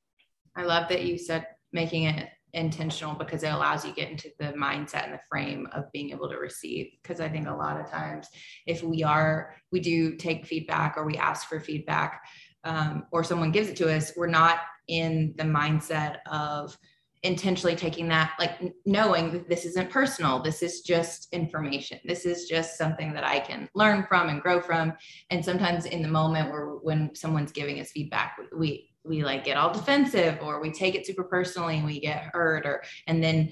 I 0.55 0.63
love 0.63 0.89
that 0.89 1.03
you 1.03 1.19
said 1.19 1.45
making 1.71 2.05
it 2.05 2.29
intentional 2.57 3.13
because 3.13 3.43
it 3.43 3.53
allows 3.53 3.85
you 3.85 3.93
get 3.93 4.09
into 4.09 4.29
the 4.39 4.47
mindset 4.53 5.05
and 5.05 5.13
the 5.13 5.19
frame 5.29 5.67
of 5.73 5.91
being 5.91 6.09
able 6.09 6.29
to 6.29 6.37
receive. 6.37 6.87
Because 7.01 7.21
i 7.21 7.29
think 7.29 7.47
a 7.47 7.53
lot 7.53 7.79
of 7.79 7.89
times 7.89 8.27
if 8.65 8.83
we 8.83 9.03
are 9.03 9.55
we 9.71 9.79
do 9.79 10.15
take 10.15 10.45
feedback 10.45 10.97
or 10.97 11.05
we 11.05 11.17
ask 11.17 11.47
for 11.47 11.59
feedback 11.59 12.23
um, 12.63 13.05
or 13.11 13.23
someone 13.23 13.51
gives 13.51 13.69
it 13.69 13.77
to 13.77 13.93
us 13.93 14.11
we're 14.17 14.27
not 14.27 14.59
in 14.87 15.33
the 15.37 15.43
mindset 15.43 16.17
of 16.31 16.77
intentionally 17.23 17.75
taking 17.75 18.07
that 18.07 18.33
like 18.39 18.61
knowing 18.85 19.31
that 19.31 19.49
this 19.49 19.65
isn't 19.65 19.89
personal. 19.89 20.41
This 20.41 20.61
is 20.61 20.81
just 20.81 21.27
information. 21.33 21.99
This 22.05 22.25
is 22.25 22.45
just 22.45 22.77
something 22.77 23.11
that 23.13 23.23
i 23.23 23.39
can 23.39 23.67
learn 23.73 24.05
from 24.07 24.29
and 24.29 24.41
grow 24.41 24.61
from. 24.61 24.93
And 25.29 25.43
sometimes 25.43 25.85
in 25.85 26.01
the 26.01 26.07
moment 26.07 26.51
where 26.51 26.67
when 26.67 27.13
someone's 27.15 27.51
giving 27.51 27.79
us 27.79 27.91
feedback 27.91 28.37
we 28.55 28.89
we 29.07 29.23
like 29.23 29.43
get 29.43 29.57
all 29.57 29.73
defensive 29.73 30.39
or 30.41 30.61
we 30.61 30.71
take 30.71 30.95
it 30.95 31.05
super 31.05 31.23
personally 31.23 31.77
and 31.77 31.85
we 31.85 31.99
get 31.99 32.29
hurt 32.33 32.65
or 32.65 32.83
and 33.07 33.23
then 33.23 33.51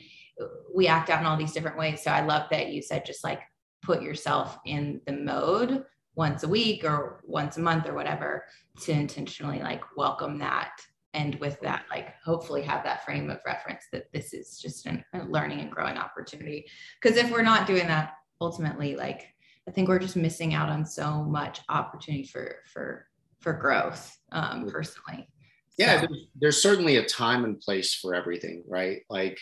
we 0.74 0.88
act 0.88 1.10
out 1.10 1.22
in 1.22 1.26
all 1.26 1.38
these 1.38 1.53
different 1.53 1.78
ways. 1.78 2.03
So 2.03 2.12
i 2.12 2.22
love 2.22 2.47
that 2.51 2.70
you 2.70 2.82
said 2.82 3.06
just 3.06 3.24
like 3.24 3.41
put 3.82 4.01
yourself 4.01 4.58
in 4.66 5.01
the 5.06 5.14
mode 5.14 5.84
once 6.16 6.43
a 6.43 6.47
week 6.47 6.84
or 6.84 7.22
once 7.26 7.58
a 7.58 7.62
month 7.62 7.88
or 7.88 7.93
whatever 7.93 8.45
to 8.82 8.91
intentionally 8.91 9.60
like 9.60 9.82
welcome 9.97 10.39
that 10.39 10.72
and 11.14 11.36
with 11.36 11.60
that 11.62 11.86
like 11.89 12.16
hopefully 12.24 12.62
have 12.62 12.84
that 12.84 13.06
frame 13.06 13.30
of 13.30 13.39
reference 13.45 13.86
that 13.91 14.12
this 14.12 14.34
is 14.34 14.60
just 14.60 14.86
an, 14.86 15.03
a 15.14 15.24
learning 15.26 15.60
and 15.60 15.72
growing 15.72 15.97
opportunity. 15.97 16.66
Because 17.01 17.18
if 17.18 17.32
we're 17.32 17.41
not 17.41 17.68
doing 17.68 17.88
that 17.88 18.14
ultimately 18.41 18.95
like 18.95 19.34
i 19.68 19.72
think 19.72 19.88
we're 19.88 19.99
just 19.99 20.16
missing 20.16 20.53
out 20.53 20.70
on 20.70 20.86
so 20.86 21.24
much 21.24 21.62
opportunity 21.70 22.24
for 22.24 22.58
for 22.72 23.08
for 23.39 23.53
growth 23.53 24.18
um 24.32 24.68
personally 24.70 25.28
yeah 25.78 26.01
there's, 26.01 26.28
there's 26.39 26.61
certainly 26.61 26.97
a 26.97 27.05
time 27.05 27.43
and 27.43 27.59
place 27.59 27.93
for 27.93 28.13
everything 28.13 28.63
right? 28.67 29.01
Like 29.09 29.38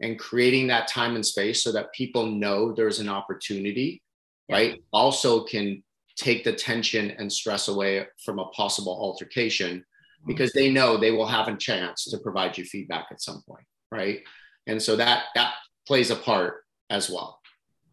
and 0.00 0.18
creating 0.18 0.68
that 0.68 0.86
time 0.86 1.16
and 1.16 1.26
space 1.26 1.62
so 1.62 1.72
that 1.72 1.92
people 1.92 2.26
know 2.26 2.72
there's 2.72 3.00
an 3.00 3.08
opportunity 3.08 4.02
right 4.50 4.82
also 4.92 5.44
can 5.44 5.82
take 6.16 6.44
the 6.44 6.52
tension 6.52 7.12
and 7.12 7.32
stress 7.32 7.68
away 7.68 8.06
from 8.24 8.38
a 8.38 8.46
possible 8.46 8.92
altercation 8.92 9.78
mm-hmm. 9.78 10.26
because 10.26 10.52
they 10.52 10.70
know 10.70 10.96
they 10.96 11.10
will 11.10 11.26
have 11.26 11.48
a 11.48 11.56
chance 11.56 12.04
to 12.04 12.18
provide 12.18 12.56
you 12.56 12.64
feedback 12.64 13.06
at 13.10 13.20
some 13.20 13.42
point 13.48 13.64
right? 13.90 14.20
And 14.66 14.80
so 14.80 14.96
that 14.96 15.24
that 15.34 15.54
plays 15.86 16.10
a 16.10 16.16
part 16.16 16.64
as 16.90 17.10
well 17.10 17.37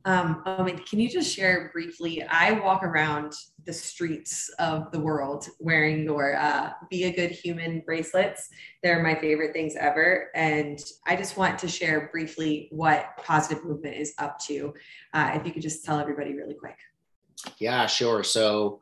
um, 0.05 0.43
I 0.45 0.61
mean, 0.61 0.77
can 0.77 0.99
you 0.99 1.09
just 1.09 1.35
share 1.35 1.71
briefly? 1.73 2.23
I 2.23 2.51
walk 2.51 2.83
around 2.83 3.33
the 3.65 3.73
streets 3.73 4.49
of 4.59 4.91
the 4.91 4.99
world 4.99 5.47
wearing 5.59 6.03
your 6.03 6.35
uh, 6.37 6.73
Be 6.91 7.05
a 7.05 7.11
Good 7.11 7.31
Human 7.31 7.81
bracelets. 7.83 8.49
They're 8.83 9.01
my 9.01 9.15
favorite 9.15 9.53
things 9.53 9.75
ever. 9.75 10.29
And 10.35 10.79
I 11.07 11.15
just 11.15 11.37
want 11.37 11.57
to 11.59 11.67
share 11.67 12.09
briefly 12.11 12.67
what 12.71 13.17
Positive 13.17 13.65
Movement 13.65 13.95
is 13.95 14.13
up 14.19 14.37
to. 14.41 14.75
Uh, 15.11 15.31
if 15.33 15.45
you 15.45 15.51
could 15.51 15.63
just 15.63 15.83
tell 15.83 15.99
everybody 15.99 16.35
really 16.35 16.53
quick. 16.53 16.77
Yeah, 17.57 17.87
sure. 17.87 18.23
So, 18.23 18.81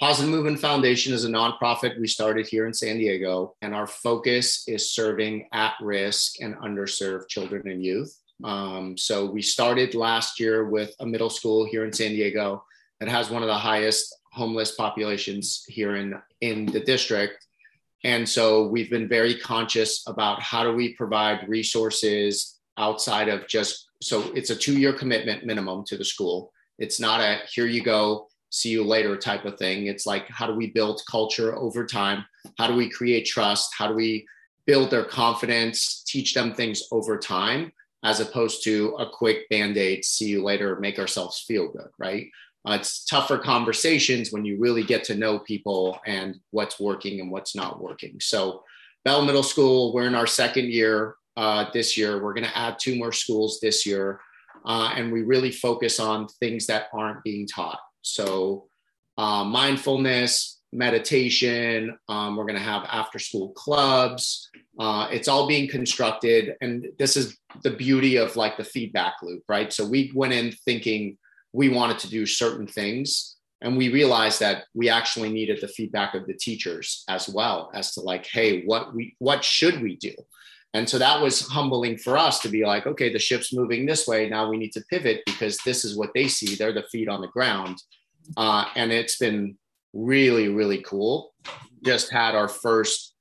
Positive 0.00 0.30
Movement 0.30 0.58
Foundation 0.60 1.12
is 1.12 1.24
a 1.24 1.28
nonprofit 1.28 2.00
we 2.00 2.06
started 2.06 2.46
here 2.46 2.66
in 2.66 2.74
San 2.74 2.98
Diego, 2.98 3.56
and 3.62 3.74
our 3.74 3.86
focus 3.86 4.62
is 4.68 4.92
serving 4.92 5.48
at 5.52 5.74
risk 5.80 6.40
and 6.40 6.54
underserved 6.56 7.28
children 7.28 7.68
and 7.68 7.84
youth. 7.84 8.16
Um, 8.44 8.96
so 8.96 9.26
we 9.26 9.42
started 9.42 9.94
last 9.94 10.38
year 10.38 10.68
with 10.68 10.94
a 11.00 11.06
middle 11.06 11.30
school 11.30 11.66
here 11.66 11.84
in 11.84 11.92
San 11.92 12.10
Diego 12.10 12.64
that 13.00 13.08
has 13.08 13.30
one 13.30 13.42
of 13.42 13.48
the 13.48 13.54
highest 13.54 14.14
homeless 14.32 14.74
populations 14.74 15.64
here 15.68 15.96
in, 15.96 16.14
in 16.40 16.66
the 16.66 16.80
district. 16.80 17.46
And 18.04 18.28
so 18.28 18.66
we've 18.68 18.90
been 18.90 19.08
very 19.08 19.36
conscious 19.38 20.04
about 20.06 20.40
how 20.40 20.62
do 20.62 20.72
we 20.72 20.94
provide 20.94 21.48
resources 21.48 22.58
outside 22.76 23.28
of 23.28 23.48
just, 23.48 23.88
so 24.00 24.32
it's 24.34 24.50
a 24.50 24.56
two 24.56 24.78
year 24.78 24.92
commitment 24.92 25.44
minimum 25.44 25.84
to 25.86 25.96
the 25.96 26.04
school. 26.04 26.52
It's 26.78 27.00
not 27.00 27.20
a 27.20 27.40
here 27.52 27.66
you 27.66 27.82
go, 27.82 28.28
see 28.50 28.68
you 28.68 28.84
later 28.84 29.16
type 29.16 29.44
of 29.44 29.58
thing. 29.58 29.86
It's 29.86 30.06
like, 30.06 30.28
how 30.28 30.46
do 30.46 30.54
we 30.54 30.68
build 30.68 31.02
culture 31.10 31.56
over 31.56 31.84
time? 31.84 32.24
How 32.56 32.68
do 32.68 32.74
we 32.74 32.88
create 32.88 33.26
trust? 33.26 33.74
How 33.76 33.88
do 33.88 33.94
we 33.94 34.26
build 34.64 34.90
their 34.90 35.04
confidence, 35.04 36.04
teach 36.06 36.34
them 36.34 36.54
things 36.54 36.82
over 36.92 37.18
time, 37.18 37.72
as 38.08 38.20
opposed 38.20 38.64
to 38.64 38.96
a 38.98 39.06
quick 39.08 39.46
band 39.50 39.76
aid, 39.76 40.02
see 40.02 40.28
you 40.28 40.42
later, 40.42 40.80
make 40.80 40.98
ourselves 40.98 41.44
feel 41.46 41.70
good, 41.70 41.90
right? 41.98 42.26
Uh, 42.66 42.72
it's 42.80 43.04
tougher 43.04 43.36
conversations 43.36 44.32
when 44.32 44.46
you 44.46 44.58
really 44.58 44.82
get 44.82 45.04
to 45.04 45.14
know 45.14 45.38
people 45.40 46.00
and 46.06 46.36
what's 46.50 46.80
working 46.80 47.20
and 47.20 47.30
what's 47.30 47.54
not 47.54 47.82
working. 47.82 48.18
So, 48.18 48.64
Bell 49.04 49.24
Middle 49.24 49.42
School, 49.42 49.92
we're 49.92 50.06
in 50.06 50.14
our 50.14 50.26
second 50.26 50.72
year 50.72 51.16
uh, 51.36 51.66
this 51.72 51.98
year. 51.98 52.22
We're 52.22 52.32
going 52.34 52.46
to 52.46 52.58
add 52.58 52.78
two 52.78 52.96
more 52.96 53.12
schools 53.12 53.60
this 53.60 53.84
year. 53.84 54.20
Uh, 54.64 54.90
and 54.96 55.12
we 55.12 55.22
really 55.22 55.52
focus 55.52 56.00
on 56.00 56.28
things 56.40 56.66
that 56.66 56.88
aren't 56.92 57.22
being 57.24 57.46
taught. 57.46 57.78
So 58.02 58.68
uh, 59.18 59.44
mindfulness, 59.44 60.57
meditation. 60.72 61.96
Um, 62.08 62.36
we're 62.36 62.44
going 62.44 62.58
to 62.58 62.62
have 62.62 62.84
after 62.90 63.18
school 63.18 63.50
clubs. 63.50 64.50
Uh, 64.78 65.08
it's 65.10 65.28
all 65.28 65.46
being 65.46 65.68
constructed. 65.68 66.56
And 66.60 66.86
this 66.98 67.16
is 67.16 67.36
the 67.62 67.70
beauty 67.70 68.16
of 68.16 68.36
like 68.36 68.56
the 68.56 68.64
feedback 68.64 69.14
loop, 69.22 69.42
right? 69.48 69.72
So 69.72 69.86
we 69.86 70.12
went 70.14 70.32
in 70.32 70.52
thinking 70.64 71.16
we 71.52 71.68
wanted 71.68 71.98
to 72.00 72.10
do 72.10 72.26
certain 72.26 72.66
things. 72.66 73.36
And 73.60 73.76
we 73.76 73.92
realized 73.92 74.38
that 74.40 74.64
we 74.74 74.88
actually 74.88 75.30
needed 75.30 75.60
the 75.60 75.68
feedback 75.68 76.14
of 76.14 76.26
the 76.26 76.34
teachers 76.34 77.02
as 77.08 77.28
well 77.28 77.70
as 77.74 77.92
to 77.94 78.00
like, 78.00 78.24
hey, 78.26 78.64
what 78.64 78.94
we 78.94 79.16
what 79.18 79.42
should 79.42 79.82
we 79.82 79.96
do? 79.96 80.12
And 80.74 80.88
so 80.88 80.98
that 80.98 81.20
was 81.20 81.48
humbling 81.48 81.96
for 81.96 82.16
us 82.16 82.38
to 82.40 82.48
be 82.48 82.64
like, 82.64 82.86
okay, 82.86 83.12
the 83.12 83.18
ship's 83.18 83.52
moving 83.52 83.84
this 83.84 84.06
way. 84.06 84.28
Now 84.28 84.48
we 84.48 84.58
need 84.58 84.72
to 84.72 84.84
pivot 84.90 85.22
because 85.26 85.58
this 85.64 85.84
is 85.84 85.96
what 85.96 86.10
they 86.14 86.28
see. 86.28 86.54
They're 86.54 86.72
the 86.74 86.84
feet 86.92 87.08
on 87.08 87.20
the 87.20 87.28
ground. 87.28 87.82
Uh, 88.36 88.66
and 88.76 88.92
it's 88.92 89.16
been 89.16 89.56
really, 89.98 90.48
really 90.48 90.82
cool. 90.82 91.34
Just 91.84 92.10
had 92.10 92.34
our 92.34 92.48
first 92.48 93.14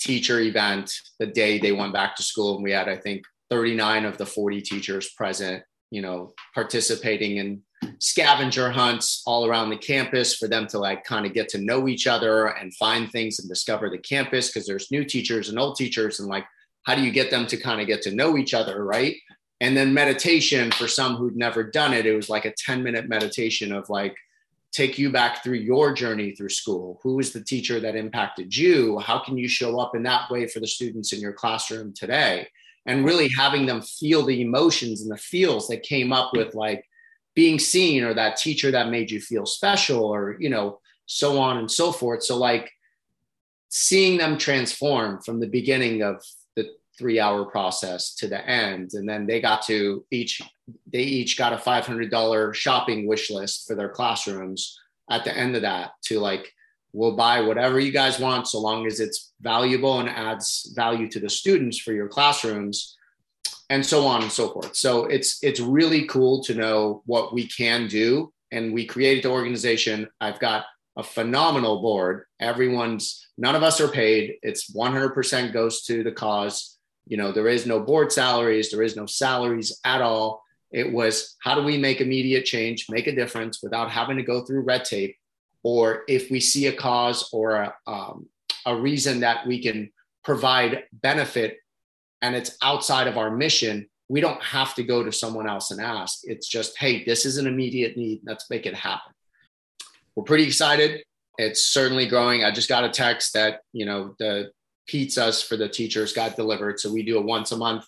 teacher 0.00 0.40
event 0.40 0.92
the 1.18 1.26
day 1.26 1.58
they 1.58 1.72
went 1.72 1.92
back 1.92 2.16
to 2.16 2.22
school. 2.22 2.56
And 2.56 2.64
we 2.64 2.72
had, 2.72 2.88
I 2.88 2.96
think, 2.96 3.24
39 3.50 4.04
of 4.04 4.18
the 4.18 4.26
40 4.26 4.60
teachers 4.62 5.10
present, 5.10 5.62
you 5.90 6.02
know, 6.02 6.34
participating 6.54 7.36
in 7.36 7.62
scavenger 7.98 8.70
hunts 8.70 9.22
all 9.26 9.46
around 9.46 9.70
the 9.70 9.76
campus 9.76 10.34
for 10.36 10.48
them 10.48 10.66
to 10.66 10.78
like 10.78 11.04
kind 11.04 11.26
of 11.26 11.34
get 11.34 11.48
to 11.50 11.58
know 11.58 11.86
each 11.86 12.06
other 12.06 12.46
and 12.46 12.74
find 12.74 13.10
things 13.10 13.38
and 13.38 13.48
discover 13.48 13.90
the 13.90 13.98
campus 13.98 14.48
because 14.48 14.66
there's 14.66 14.90
new 14.90 15.04
teachers 15.04 15.48
and 15.48 15.58
old 15.58 15.76
teachers 15.76 16.20
and 16.20 16.28
like 16.28 16.46
how 16.84 16.94
do 16.94 17.02
you 17.02 17.10
get 17.10 17.30
them 17.30 17.46
to 17.46 17.56
kind 17.56 17.80
of 17.80 17.86
get 17.86 18.00
to 18.00 18.14
know 18.14 18.38
each 18.38 18.54
other 18.54 18.84
right 18.84 19.16
and 19.60 19.76
then 19.76 19.92
meditation 19.92 20.70
for 20.72 20.88
some 20.88 21.16
who'd 21.16 21.36
never 21.36 21.62
done 21.62 21.92
it 21.92 22.06
it 22.06 22.16
was 22.16 22.30
like 22.30 22.46
a 22.46 22.54
10 22.56 22.82
minute 22.82 23.06
meditation 23.08 23.70
of 23.70 23.88
like 23.90 24.16
take 24.74 24.98
you 24.98 25.10
back 25.10 25.42
through 25.42 25.54
your 25.54 25.94
journey 25.94 26.32
through 26.32 26.48
school. 26.48 26.98
Who 27.04 27.20
is 27.20 27.32
the 27.32 27.42
teacher 27.42 27.78
that 27.78 27.94
impacted 27.94 28.54
you? 28.54 28.98
How 28.98 29.20
can 29.20 29.38
you 29.38 29.48
show 29.48 29.78
up 29.78 29.94
in 29.94 30.02
that 30.02 30.28
way 30.30 30.48
for 30.48 30.58
the 30.58 30.66
students 30.66 31.12
in 31.12 31.20
your 31.20 31.32
classroom 31.32 31.94
today? 31.94 32.48
And 32.84 33.04
really 33.04 33.28
having 33.28 33.66
them 33.66 33.80
feel 33.80 34.24
the 34.24 34.42
emotions 34.42 35.00
and 35.00 35.10
the 35.10 35.16
feels 35.16 35.68
that 35.68 35.84
came 35.84 36.12
up 36.12 36.32
with 36.34 36.54
like 36.54 36.84
being 37.34 37.58
seen 37.58 38.02
or 38.02 38.14
that 38.14 38.36
teacher 38.36 38.72
that 38.72 38.90
made 38.90 39.10
you 39.10 39.20
feel 39.20 39.46
special 39.46 40.04
or, 40.04 40.36
you 40.40 40.50
know, 40.50 40.80
so 41.06 41.38
on 41.38 41.58
and 41.58 41.70
so 41.70 41.92
forth. 41.92 42.24
So, 42.24 42.36
like, 42.36 42.70
seeing 43.68 44.18
them 44.18 44.38
transform 44.38 45.20
from 45.22 45.40
the 45.40 45.48
beginning 45.48 46.02
of 46.02 46.22
three 46.98 47.20
hour 47.20 47.44
process 47.44 48.14
to 48.16 48.28
the 48.28 48.44
end. 48.48 48.92
And 48.94 49.08
then 49.08 49.26
they 49.26 49.40
got 49.40 49.62
to 49.66 50.04
each 50.10 50.40
they 50.90 51.02
each 51.02 51.36
got 51.36 51.52
a 51.52 51.56
$500 51.56 52.54
shopping 52.54 53.06
wish 53.06 53.30
list 53.30 53.66
for 53.66 53.74
their 53.74 53.90
classrooms 53.90 54.78
at 55.10 55.24
the 55.24 55.36
end 55.36 55.56
of 55.56 55.62
that 55.62 55.90
to 56.04 56.18
like 56.20 56.50
we'll 56.92 57.16
buy 57.16 57.40
whatever 57.40 57.78
you 57.80 57.90
guys 57.90 58.20
want 58.20 58.46
so 58.46 58.60
long 58.60 58.86
as 58.86 59.00
it's 59.00 59.32
valuable 59.40 60.00
and 60.00 60.08
adds 60.08 60.72
value 60.74 61.08
to 61.10 61.20
the 61.20 61.28
students 61.28 61.78
for 61.78 61.92
your 61.92 62.08
classrooms 62.08 62.96
and 63.68 63.84
so 63.84 64.06
on 64.06 64.22
and 64.22 64.30
so 64.30 64.48
forth. 64.50 64.76
So 64.76 65.06
it's 65.06 65.38
it's 65.42 65.60
really 65.60 66.06
cool 66.06 66.42
to 66.44 66.54
know 66.54 67.02
what 67.06 67.34
we 67.34 67.46
can 67.46 67.88
do. 67.88 68.32
And 68.52 68.72
we 68.72 68.86
created 68.86 69.24
the 69.24 69.30
organization. 69.30 70.08
I've 70.20 70.38
got 70.38 70.66
a 70.96 71.02
phenomenal 71.02 71.82
board. 71.82 72.24
Everyone's 72.40 73.26
none 73.36 73.56
of 73.56 73.62
us 73.62 73.80
are 73.80 73.88
paid. 73.88 74.36
It's 74.42 74.72
100% 74.72 75.52
goes 75.52 75.82
to 75.86 76.04
the 76.04 76.12
cause 76.12 76.73
you 77.06 77.16
know, 77.16 77.32
there 77.32 77.48
is 77.48 77.66
no 77.66 77.80
board 77.80 78.12
salaries, 78.12 78.70
there 78.70 78.82
is 78.82 78.96
no 78.96 79.06
salaries 79.06 79.80
at 79.84 80.00
all. 80.00 80.42
It 80.70 80.92
was 80.92 81.36
how 81.42 81.54
do 81.54 81.62
we 81.62 81.78
make 81.78 82.00
immediate 82.00 82.44
change, 82.44 82.86
make 82.88 83.06
a 83.06 83.14
difference 83.14 83.62
without 83.62 83.90
having 83.90 84.16
to 84.16 84.22
go 84.22 84.44
through 84.44 84.62
red 84.62 84.84
tape? 84.84 85.16
Or 85.62 86.02
if 86.08 86.30
we 86.30 86.40
see 86.40 86.66
a 86.66 86.72
cause 86.72 87.28
or 87.32 87.52
a, 87.52 87.74
um, 87.86 88.26
a 88.66 88.76
reason 88.76 89.20
that 89.20 89.46
we 89.46 89.62
can 89.62 89.92
provide 90.22 90.84
benefit 90.92 91.58
and 92.22 92.34
it's 92.34 92.56
outside 92.62 93.06
of 93.06 93.18
our 93.18 93.30
mission, 93.30 93.88
we 94.08 94.20
don't 94.20 94.42
have 94.42 94.74
to 94.74 94.82
go 94.82 95.02
to 95.02 95.12
someone 95.12 95.48
else 95.48 95.70
and 95.70 95.80
ask. 95.80 96.20
It's 96.24 96.48
just, 96.48 96.78
hey, 96.78 97.04
this 97.04 97.24
is 97.24 97.36
an 97.36 97.46
immediate 97.46 97.96
need. 97.96 98.20
Let's 98.24 98.50
make 98.50 98.66
it 98.66 98.74
happen. 98.74 99.12
We're 100.14 100.24
pretty 100.24 100.44
excited. 100.44 101.02
It's 101.38 101.64
certainly 101.66 102.06
growing. 102.06 102.44
I 102.44 102.50
just 102.50 102.68
got 102.68 102.84
a 102.84 102.90
text 102.90 103.34
that, 103.34 103.60
you 103.72 103.86
know, 103.86 104.14
the 104.18 104.50
pizzas 104.88 105.46
for 105.46 105.56
the 105.56 105.68
teachers 105.68 106.12
got 106.12 106.36
delivered. 106.36 106.80
So 106.80 106.92
we 106.92 107.02
do 107.02 107.18
a 107.18 107.22
once 107.22 107.52
a 107.52 107.56
month 107.56 107.86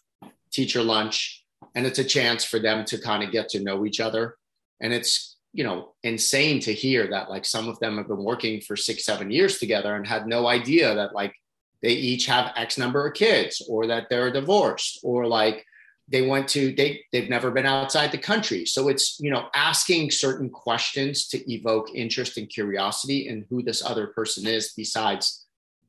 teacher 0.52 0.82
lunch, 0.82 1.44
and 1.74 1.86
it's 1.86 1.98
a 1.98 2.04
chance 2.04 2.44
for 2.44 2.58
them 2.58 2.84
to 2.86 2.98
kind 2.98 3.22
of 3.22 3.32
get 3.32 3.48
to 3.50 3.62
know 3.62 3.84
each 3.84 4.00
other. 4.00 4.36
And 4.80 4.92
it's, 4.92 5.36
you 5.52 5.64
know, 5.64 5.94
insane 6.02 6.60
to 6.60 6.72
hear 6.72 7.08
that 7.08 7.30
like 7.30 7.44
some 7.44 7.68
of 7.68 7.78
them 7.80 7.96
have 7.96 8.08
been 8.08 8.24
working 8.24 8.60
for 8.60 8.76
six, 8.76 9.04
seven 9.04 9.30
years 9.30 9.58
together 9.58 9.94
and 9.94 10.06
had 10.06 10.26
no 10.26 10.46
idea 10.46 10.94
that 10.94 11.14
like 11.14 11.34
they 11.82 11.92
each 11.92 12.26
have 12.26 12.52
X 12.56 12.78
number 12.78 13.06
of 13.06 13.14
kids 13.14 13.62
or 13.68 13.86
that 13.86 14.08
they're 14.10 14.32
divorced 14.32 15.00
or 15.02 15.26
like 15.26 15.64
they 16.08 16.22
went 16.22 16.48
to 16.48 16.72
they 16.74 17.02
they've 17.12 17.28
never 17.28 17.50
been 17.50 17.66
outside 17.66 18.12
the 18.12 18.18
country 18.18 18.64
so 18.64 18.88
it's 18.88 19.18
you 19.20 19.30
know 19.30 19.48
asking 19.54 20.10
certain 20.10 20.48
questions 20.48 21.26
to 21.26 21.52
evoke 21.52 21.92
interest 21.94 22.38
and 22.38 22.48
curiosity 22.48 23.28
in 23.28 23.44
who 23.50 23.62
this 23.62 23.84
other 23.84 24.08
person 24.08 24.46
is 24.46 24.72
besides 24.76 25.45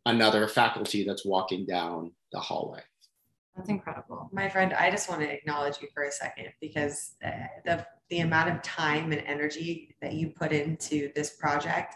another 0.08 0.48
faculty 0.48 1.04
that's 1.04 1.26
walking 1.26 1.66
down 1.66 2.12
the 2.32 2.40
hallway. 2.40 2.82
That's 3.56 3.70
incredible. 3.70 4.30
My 4.32 4.48
friend, 4.50 4.74
I 4.74 4.90
just 4.92 5.10
want 5.10 5.22
to 5.22 5.32
acknowledge 5.32 5.82
you 5.82 5.88
for 5.94 6.04
a 6.04 6.12
second 6.12 6.48
because 6.62 7.16
uh, 7.26 7.32
the, 7.66 7.86
the 8.10 8.20
amount 8.20 8.50
of 8.50 8.62
time 8.62 9.12
and 9.12 9.22
energy 9.26 9.96
that 10.02 10.14
you 10.14 10.30
put 10.30 10.52
into 10.52 11.12
this 11.16 11.32
project, 11.32 11.96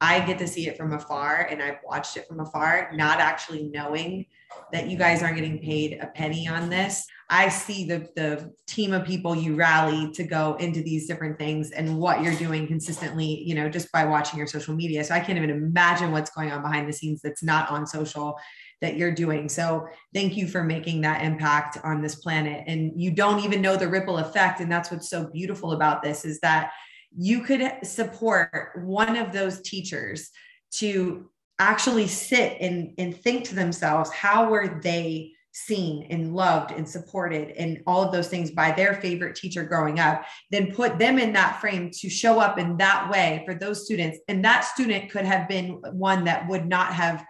I 0.00 0.20
get 0.20 0.38
to 0.38 0.46
see 0.46 0.68
it 0.68 0.76
from 0.76 0.92
afar 0.92 1.48
and 1.50 1.62
I've 1.62 1.78
watched 1.84 2.16
it 2.16 2.28
from 2.28 2.40
afar, 2.40 2.90
not 2.94 3.20
actually 3.20 3.64
knowing 3.64 4.26
that 4.72 4.88
you 4.88 4.96
guys 4.96 5.22
aren't 5.22 5.36
getting 5.36 5.58
paid 5.58 5.98
a 6.00 6.06
penny 6.08 6.48
on 6.48 6.68
this. 6.68 7.06
I 7.30 7.48
see 7.48 7.86
the 7.86 8.08
the 8.16 8.52
team 8.66 8.92
of 8.92 9.04
people 9.04 9.34
you 9.34 9.54
rally 9.54 10.10
to 10.12 10.24
go 10.24 10.54
into 10.56 10.82
these 10.82 11.06
different 11.06 11.38
things 11.38 11.70
and 11.72 11.98
what 11.98 12.22
you're 12.22 12.34
doing 12.34 12.66
consistently, 12.66 13.42
you 13.44 13.54
know, 13.54 13.68
just 13.68 13.92
by 13.92 14.04
watching 14.04 14.38
your 14.38 14.46
social 14.46 14.74
media. 14.74 15.04
So 15.04 15.14
I 15.14 15.20
can't 15.20 15.36
even 15.36 15.50
imagine 15.50 16.10
what's 16.10 16.30
going 16.30 16.50
on 16.50 16.62
behind 16.62 16.88
the 16.88 16.92
scenes 16.92 17.20
that's 17.22 17.42
not 17.42 17.70
on 17.70 17.86
social 17.86 18.38
that 18.80 18.96
you're 18.96 19.12
doing. 19.12 19.48
So 19.48 19.88
thank 20.14 20.36
you 20.36 20.46
for 20.46 20.62
making 20.62 21.00
that 21.02 21.22
impact 21.22 21.78
on 21.84 22.00
this 22.00 22.14
planet. 22.16 22.64
And 22.66 22.92
you 22.94 23.10
don't 23.10 23.44
even 23.44 23.60
know 23.60 23.76
the 23.76 23.88
ripple 23.88 24.18
effect. 24.18 24.60
And 24.60 24.70
that's 24.70 24.90
what's 24.90 25.10
so 25.10 25.26
beautiful 25.26 25.72
about 25.72 26.02
this 26.02 26.24
is 26.24 26.38
that 26.40 26.70
you 27.16 27.42
could 27.42 27.72
support 27.82 28.80
one 28.84 29.16
of 29.16 29.32
those 29.32 29.60
teachers 29.62 30.30
to 30.70 31.28
actually 31.58 32.06
sit 32.06 32.56
and, 32.60 32.94
and 32.98 33.16
think 33.16 33.44
to 33.44 33.54
themselves, 33.54 34.10
how 34.12 34.48
were 34.48 34.80
they 34.82 35.32
seen 35.52 36.06
and 36.10 36.34
loved 36.34 36.70
and 36.70 36.88
supported 36.88 37.50
and 37.56 37.82
all 37.86 38.02
of 38.02 38.12
those 38.12 38.28
things 38.28 38.50
by 38.50 38.70
their 38.70 38.94
favorite 38.94 39.34
teacher 39.34 39.64
growing 39.64 39.98
up, 39.98 40.24
then 40.50 40.72
put 40.72 40.98
them 40.98 41.18
in 41.18 41.32
that 41.32 41.60
frame 41.60 41.90
to 41.90 42.08
show 42.08 42.38
up 42.38 42.58
in 42.58 42.76
that 42.76 43.10
way 43.10 43.42
for 43.44 43.54
those 43.54 43.84
students. 43.84 44.18
And 44.28 44.44
that 44.44 44.64
student 44.64 45.10
could 45.10 45.24
have 45.24 45.48
been 45.48 45.80
one 45.92 46.24
that 46.24 46.48
would 46.48 46.66
not 46.66 46.92
have 46.92 47.24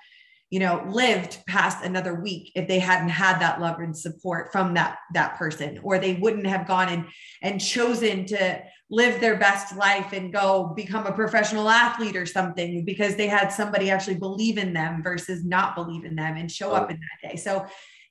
you 0.51 0.61
know 0.61 0.83
lived 0.89 1.39
past 1.47 1.85
another 1.85 2.15
week 2.15 2.53
if 2.55 2.67
they 2.67 2.79
hadn't 2.79 3.11
had 3.11 3.39
that 3.39 3.61
love 3.61 3.81
and 3.81 3.97
support 3.97 4.51
from 4.51 4.75
that 4.75 4.97
that 5.13 5.37
person 5.37 5.79
or 5.83 5.99
they 5.99 6.15
wouldn't 6.15 6.47
have 6.47 6.67
gone 6.67 6.89
and 6.89 7.05
and 7.43 7.61
chosen 7.61 8.25
to 8.25 8.63
live 8.91 9.21
their 9.21 9.37
best 9.37 9.77
life 9.77 10.13
and 10.13 10.33
go 10.33 10.73
become 10.75 11.07
a 11.07 11.13
professional 11.13 11.69
athlete 11.69 12.17
or 12.17 12.25
something 12.25 12.85
because 12.85 13.17
they 13.17 13.29
had 13.29 13.49
somebody 13.49 13.91
actually 13.91 14.17
believe 14.17 14.57
in 14.57 14.73
them 14.73 15.03
versus 15.03 15.45
not 15.45 15.75
believe 15.75 16.05
in 16.05 16.17
them 16.17 16.37
and 16.37 16.51
show 16.51 16.73
up 16.73 16.87
oh. 16.89 16.95
in 16.95 16.99
that 16.99 17.31
day. 17.31 17.37
So 17.37 17.67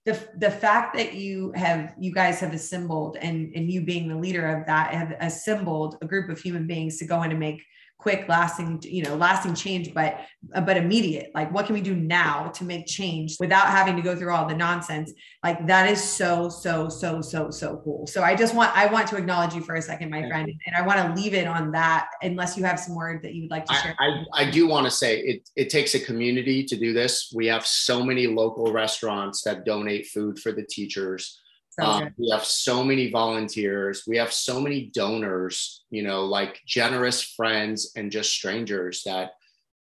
the, 0.06 0.18
the 0.38 0.52
fact 0.52 0.96
that 0.96 1.16
you 1.16 1.52
have 1.54 1.94
you 2.00 2.14
guys 2.14 2.40
have 2.40 2.54
assembled 2.54 3.18
and 3.20 3.52
and 3.56 3.70
you 3.70 3.82
being 3.82 4.08
the 4.08 4.16
leader 4.16 4.48
of 4.48 4.66
that 4.66 4.94
have 4.94 5.16
assembled 5.20 5.98
a 6.02 6.08
group 6.08 6.30
of 6.30 6.40
human 6.40 6.66
beings 6.66 6.98
to 7.00 7.06
go 7.06 7.24
in 7.24 7.32
and 7.32 7.40
make 7.40 7.62
quick 8.00 8.30
lasting 8.30 8.80
you 8.84 9.04
know 9.04 9.16
lasting 9.16 9.56
change 9.56 9.94
but 9.94 10.20
uh, 10.54 10.62
but 10.62 10.78
immediate. 10.78 11.32
Like 11.34 11.52
what 11.52 11.66
can 11.66 11.74
we 11.74 11.82
do 11.82 11.96
now 11.96 12.50
to 12.50 12.64
make 12.64 12.86
change 12.86 13.38
without 13.40 13.68
having 13.68 13.96
to 13.96 14.02
go 14.02 14.16
through 14.16 14.32
all 14.34 14.48
the 14.48 14.56
nonsense? 14.56 15.12
Like 15.44 15.66
that 15.68 15.90
is 15.90 16.02
so 16.02 16.50
so 16.50 16.90
so 16.90 17.22
so 17.22 17.50
so 17.50 17.82
cool. 17.84 18.08
So 18.08 18.24
i 18.24 18.36
just 18.36 18.54
want 18.54 18.76
i 18.76 18.86
want 18.86 19.08
to 19.08 19.18
acknowledge 19.18 19.54
you 19.54 19.62
for 19.62 19.76
a 19.76 19.82
second 19.82 20.10
my 20.10 20.28
friend 20.28 20.52
and 20.66 20.76
i 20.76 20.82
want 20.82 21.00
to 21.00 21.22
leave 21.22 21.34
it 21.34 21.48
on 21.48 21.72
that 21.72 22.08
unless 22.22 22.58
you 22.58 22.64
have 22.64 22.80
some 22.80 22.96
word 22.96 23.22
that 23.24 23.34
you 23.34 23.44
would 23.44 23.52
like 23.52 23.66
to 23.66 23.74
share. 23.74 23.96
I, 24.00 24.06
I, 24.06 24.48
I 24.48 24.52
do 24.52 24.68
want 24.68 24.86
to 24.86 24.92
say 24.92 25.20
it, 25.20 25.50
it 25.56 25.70
takes 25.70 25.96
a 25.96 26.00
community 26.00 26.64
to 26.64 26.78
do 26.78 26.94
this. 26.94 27.32
We 27.36 27.48
have 27.48 27.66
so 27.66 28.04
many 28.04 28.28
local 28.28 28.72
restaurants 28.72 29.42
that 29.44 29.66
donate 29.66 30.08
food 30.08 30.40
for 30.40 30.52
the 30.52 30.64
teachers 30.64 31.42
um, 31.80 32.14
we 32.18 32.30
have 32.32 32.46
so 32.46 32.84
many 32.84 33.12
volunteers. 33.12 34.04
We 34.08 34.18
have 34.18 34.34
so 34.34 34.60
many 34.60 34.92
donors, 34.94 35.86
you 35.90 36.04
know, 36.04 36.26
like 36.26 36.62
generous 36.66 37.22
friends 37.22 37.92
and 37.96 38.12
just 38.12 38.32
strangers 38.32 39.04
that, 39.06 39.32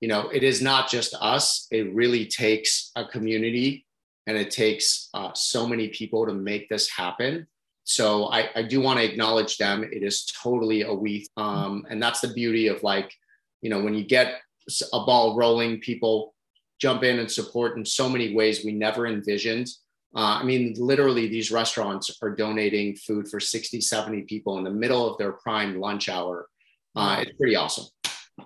you 0.00 0.08
know, 0.08 0.28
it 0.30 0.42
is 0.42 0.62
not 0.62 0.90
just 0.90 1.14
us. 1.20 1.66
It 1.70 1.94
really 1.94 2.26
takes 2.26 2.90
a 2.96 3.04
community 3.04 3.86
and 4.26 4.36
it 4.36 4.50
takes 4.50 5.08
uh, 5.14 5.32
so 5.34 5.66
many 5.66 5.88
people 5.88 6.26
to 6.26 6.32
make 6.32 6.68
this 6.68 6.88
happen. 6.90 7.46
So 7.84 8.26
I, 8.26 8.48
I 8.54 8.62
do 8.62 8.80
want 8.80 9.00
to 9.00 9.04
acknowledge 9.04 9.58
them. 9.58 9.84
It 9.84 10.02
is 10.02 10.24
totally 10.24 10.82
a 10.82 10.92
we, 10.92 11.26
um, 11.36 11.84
and 11.90 12.02
that's 12.02 12.20
the 12.20 12.28
beauty 12.28 12.68
of 12.68 12.82
like 12.82 13.12
you 13.62 13.70
know, 13.70 13.80
when 13.80 13.94
you 13.94 14.04
get 14.04 14.40
a 14.92 15.04
ball 15.04 15.36
rolling, 15.36 15.78
people 15.78 16.34
jump 16.78 17.04
in 17.04 17.20
and 17.20 17.30
support 17.30 17.76
in 17.76 17.84
so 17.84 18.08
many 18.08 18.34
ways 18.34 18.64
we 18.64 18.72
never 18.72 19.06
envisioned. 19.06 19.68
Uh, 20.14 20.38
I 20.40 20.42
mean, 20.42 20.74
literally, 20.78 21.26
these 21.26 21.50
restaurants 21.50 22.18
are 22.22 22.30
donating 22.30 22.96
food 22.96 23.28
for 23.28 23.40
60, 23.40 23.80
70 23.80 24.22
people 24.22 24.58
in 24.58 24.64
the 24.64 24.70
middle 24.70 25.10
of 25.10 25.16
their 25.18 25.32
prime 25.32 25.80
lunch 25.80 26.08
hour. 26.08 26.48
Uh, 26.94 27.18
it's 27.20 27.36
pretty 27.38 27.56
awesome. 27.56 27.86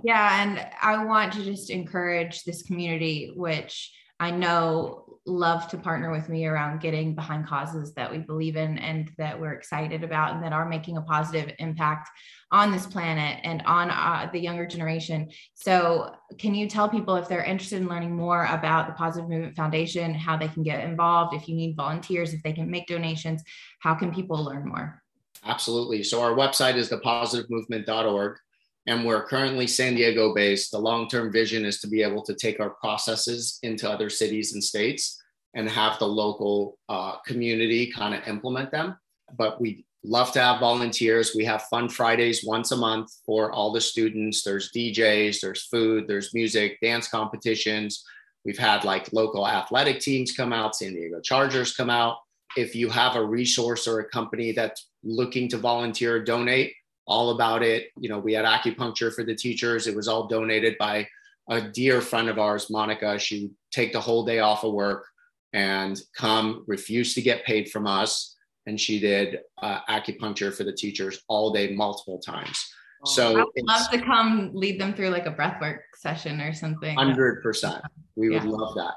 Yeah. 0.05 0.43
And 0.43 0.64
I 0.81 1.05
want 1.05 1.33
to 1.35 1.45
just 1.45 1.71
encourage 1.71 2.45
this 2.45 2.62
community, 2.62 3.33
which 3.35 3.93
I 4.19 4.31
know 4.31 5.07
love 5.27 5.69
to 5.69 5.77
partner 5.77 6.12
with 6.12 6.29
me 6.29 6.47
around 6.47 6.81
getting 6.81 7.14
behind 7.14 7.47
causes 7.47 7.93
that 7.95 8.11
we 8.11 8.19
believe 8.19 8.57
in 8.57 8.79
and 8.79 9.11
that 9.19 9.39
we're 9.39 9.53
excited 9.53 10.05
about 10.05 10.35
and 10.35 10.43
that 10.43 10.53
are 10.53 10.69
making 10.69 10.97
a 10.97 11.03
positive 11.03 11.53
impact 11.59 12.09
on 12.53 12.71
this 12.71 12.87
planet 12.87 13.41
and 13.43 13.61
on 13.67 13.91
uh, 13.91 14.29
the 14.33 14.39
younger 14.39 14.64
generation. 14.67 15.29
So, 15.55 16.14
can 16.39 16.55
you 16.55 16.69
tell 16.69 16.89
people 16.89 17.17
if 17.17 17.29
they're 17.29 17.43
interested 17.43 17.83
in 17.83 17.89
learning 17.89 18.14
more 18.14 18.45
about 18.47 18.87
the 18.87 18.93
Positive 18.93 19.29
Movement 19.29 19.57
Foundation, 19.57 20.14
how 20.14 20.37
they 20.37 20.49
can 20.49 20.62
get 20.62 20.85
involved, 20.85 21.35
if 21.35 21.49
you 21.49 21.57
need 21.57 21.75
volunteers, 21.77 22.33
if 22.33 22.43
they 22.45 22.53
can 22.53 22.71
make 22.71 22.87
donations, 22.87 23.43
how 23.81 23.95
can 23.95 24.14
people 24.14 24.43
learn 24.45 24.69
more? 24.69 25.03
Absolutely. 25.45 26.05
So, 26.05 26.23
our 26.23 26.33
website 26.33 26.77
is 26.77 26.89
thepositivemovement.org 26.89 28.39
and 28.87 29.05
we're 29.05 29.24
currently 29.24 29.66
San 29.66 29.95
Diego 29.95 30.34
based. 30.34 30.70
The 30.70 30.78
long 30.78 31.09
term 31.09 31.32
vision 31.32 31.64
is 31.64 31.80
to 31.80 31.89
be 31.89 32.03
able 32.03 32.22
to 32.22 32.34
take 32.34 32.61
our 32.61 32.70
processes 32.70 33.59
into 33.62 33.91
other 33.91 34.09
cities 34.09 34.53
and 34.53 34.62
states 34.62 35.20
and 35.55 35.68
have 35.68 35.99
the 35.99 36.07
local 36.07 36.78
uh, 36.89 37.16
community 37.26 37.91
kind 37.91 38.14
of 38.14 38.26
implement 38.28 38.70
them. 38.70 38.97
But 39.37 39.61
we 39.61 39.87
love 40.05 40.30
to 40.32 40.41
have 40.41 40.61
volunteers. 40.61 41.34
We 41.34 41.45
have 41.47 41.62
fun 41.64 41.89
Fridays 41.89 42.45
once 42.45 42.70
a 42.70 42.76
month 42.76 43.11
for 43.24 43.51
all 43.51 43.72
the 43.72 43.80
students. 43.80 44.43
There's 44.43 44.70
DJs, 44.70 45.41
there's 45.41 45.64
food, 45.64 46.07
there's 46.07 46.34
music, 46.34 46.78
dance 46.80 47.09
competitions. 47.09 48.05
We've 48.45 48.59
had 48.59 48.84
like 48.84 49.12
local 49.12 49.49
athletic 49.49 49.99
teams 49.99 50.30
come 50.30 50.53
out, 50.53 50.76
San 50.76 50.95
Diego 50.95 51.20
Chargers 51.20 51.74
come 51.74 51.91
out. 51.91 52.18
If 52.57 52.76
you 52.76 52.89
have 52.91 53.16
a 53.16 53.24
resource 53.24 53.89
or 53.89 53.99
a 54.01 54.09
company 54.09 54.53
that's 54.53 54.89
looking 55.03 55.49
to 55.49 55.59
volunteer 55.59 56.22
donate, 56.22 56.72
all 57.07 57.30
about 57.30 57.62
it. 57.62 57.88
You 57.98 58.09
know, 58.09 58.18
we 58.18 58.32
had 58.32 58.44
acupuncture 58.44 59.12
for 59.12 59.24
the 59.24 59.34
teachers. 59.34 59.86
It 59.86 59.96
was 59.96 60.09
all 60.09 60.26
donated 60.26 60.76
by 60.78 61.07
a 61.48 61.61
dear 61.61 62.00
friend 62.00 62.28
of 62.28 62.38
ours, 62.38 62.70
Monica. 62.70 63.18
She 63.18 63.42
would 63.42 63.54
take 63.70 63.92
the 63.92 64.00
whole 64.00 64.24
day 64.24 64.40
off 64.40 64.64
of 64.64 64.72
work 64.72 65.07
and 65.52 66.00
come, 66.16 66.64
refuse 66.66 67.14
to 67.14 67.22
get 67.22 67.44
paid 67.44 67.70
from 67.70 67.86
us. 67.86 68.36
And 68.66 68.80
she 68.80 68.98
did 68.98 69.40
uh, 69.62 69.80
acupuncture 69.88 70.52
for 70.52 70.64
the 70.64 70.72
teachers 70.72 71.22
all 71.28 71.52
day, 71.52 71.72
multiple 71.74 72.18
times. 72.18 72.68
Oh, 73.07 73.11
so 73.11 73.30
I 73.40 73.44
would 73.44 73.50
love 73.64 73.90
to 73.90 74.00
come 74.00 74.50
lead 74.54 74.80
them 74.80 74.92
through 74.92 75.11
like 75.11 75.26
a 75.26 75.32
breathwork 75.32 75.78
session 75.94 76.40
or 76.40 76.52
something. 76.52 76.96
Hundred 76.96 77.42
percent. 77.42 77.80
We 78.16 78.30
would 78.30 78.42
yeah. 78.42 78.50
love 78.50 78.74
that. 78.74 78.94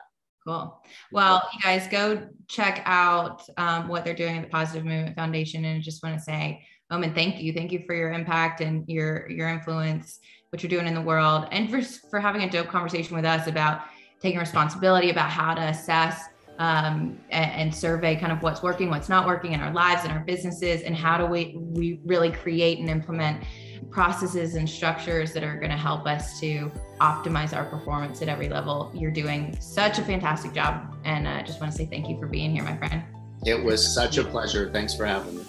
Cool. 0.48 0.82
Well, 1.12 1.48
you 1.54 1.60
guys 1.62 1.88
go 1.88 2.28
check 2.48 2.82
out 2.86 3.44
um, 3.58 3.88
what 3.88 4.06
they're 4.06 4.16
doing 4.16 4.38
at 4.38 4.44
the 4.44 4.50
Positive 4.50 4.86
Movement 4.86 5.16
Foundation, 5.16 5.66
and 5.66 5.78
I 5.78 5.82
just 5.82 6.02
want 6.02 6.18
to 6.18 6.24
say 6.24 6.66
um, 6.90 7.04
thank 7.14 7.42
you. 7.42 7.54
Thank 7.54 7.72
you 7.72 7.84
for 7.86 7.94
your 7.96 8.12
impact 8.12 8.62
and 8.62 8.84
your 8.88 9.30
your 9.30 9.48
influence, 9.48 10.20
what 10.50 10.64
you're 10.64 10.70
doing 10.70 10.88
in 10.88 10.94
the 10.94 11.02
world, 11.02 11.48
and 11.52 11.70
for 11.70 11.82
for 12.10 12.20
having 12.20 12.44
a 12.44 12.50
dope 12.50 12.68
conversation 12.68 13.16
with 13.16 13.26
us 13.26 13.48
about 13.48 13.82
taking 14.22 14.40
responsibility 14.40 15.10
about 15.10 15.30
how 15.30 15.54
to 15.54 15.62
assess 15.62 16.26
um, 16.58 17.18
and, 17.30 17.52
and, 17.52 17.74
survey 17.74 18.18
kind 18.18 18.34
of 18.34 18.44
what's 18.44 18.62
working, 18.62 18.90
what's 18.90 19.08
not 19.08 19.26
working 19.26 19.54
in 19.54 19.62
our 19.62 19.72
lives 19.72 20.04
and 20.04 20.12
our 20.12 20.20
businesses, 20.20 20.82
and 20.82 20.96
how 20.96 21.18
do 21.18 21.26
we 21.26 21.56
we 21.58 22.02
really 22.06 22.32
create 22.32 22.80
and 22.80 22.90
implement 22.90 23.44
processes 23.92 24.56
and 24.56 24.70
structures 24.70 25.32
that 25.34 25.44
are 25.44 25.58
going 25.58 25.72
to 25.72 25.78
help 25.78 26.06
us 26.06 26.40
to 26.40 26.72
optimize 27.00 27.56
our 27.56 27.66
performance 27.66 28.22
at 28.22 28.28
every 28.28 28.50
level. 28.50 28.92
You're 28.94 29.12
doing 29.12 29.56
such 29.62 30.00
a 30.00 30.04
fantastic 30.04 30.54
job, 30.54 30.98
and 31.06 31.28
I 31.28 31.40
uh, 31.40 31.44
just 31.44 31.62
want 31.62 31.72
to 31.72 31.78
say 31.78 31.86
thank 31.86 32.10
you 32.10 32.20
for 32.20 32.28
being 32.28 32.52
here, 32.52 32.64
my 32.64 32.76
friend. 32.76 33.04
It 33.46 33.64
was 33.64 33.94
such 33.94 34.18
a 34.18 34.24
pleasure. 34.24 34.70
Thanks 34.74 34.94
for 34.94 35.06
having 35.06 35.38
me. 35.38 35.46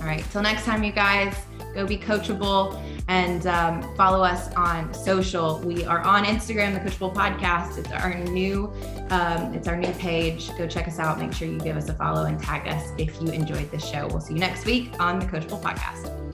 All 0.00 0.06
right. 0.06 0.24
Till 0.30 0.42
next 0.42 0.64
time, 0.64 0.82
you 0.82 0.92
guys, 0.92 1.34
go 1.74 1.86
be 1.86 1.98
coachable 1.98 2.80
and 3.08 3.46
um, 3.46 3.94
follow 3.96 4.24
us 4.24 4.52
on 4.54 4.92
social. 4.94 5.60
We 5.60 5.84
are 5.84 6.00
on 6.00 6.24
Instagram, 6.24 6.72
the 6.72 6.90
Coachable 6.90 7.14
Podcast. 7.14 7.76
It's 7.76 7.90
our 7.92 8.14
new, 8.14 8.72
um, 9.10 9.52
it's 9.52 9.68
our 9.68 9.76
new 9.76 9.92
page. 9.92 10.56
Go 10.56 10.66
check 10.66 10.88
us 10.88 10.98
out. 10.98 11.18
Make 11.18 11.32
sure 11.32 11.48
you 11.48 11.58
give 11.58 11.76
us 11.76 11.88
a 11.88 11.94
follow 11.94 12.24
and 12.24 12.40
tag 12.40 12.66
us 12.66 12.90
if 12.98 13.20
you 13.20 13.28
enjoyed 13.28 13.70
this 13.70 13.86
show. 13.86 14.06
We'll 14.08 14.20
see 14.20 14.34
you 14.34 14.40
next 14.40 14.64
week 14.64 14.94
on 14.98 15.18
the 15.18 15.26
Coachable 15.26 15.60
Podcast. 15.60 16.29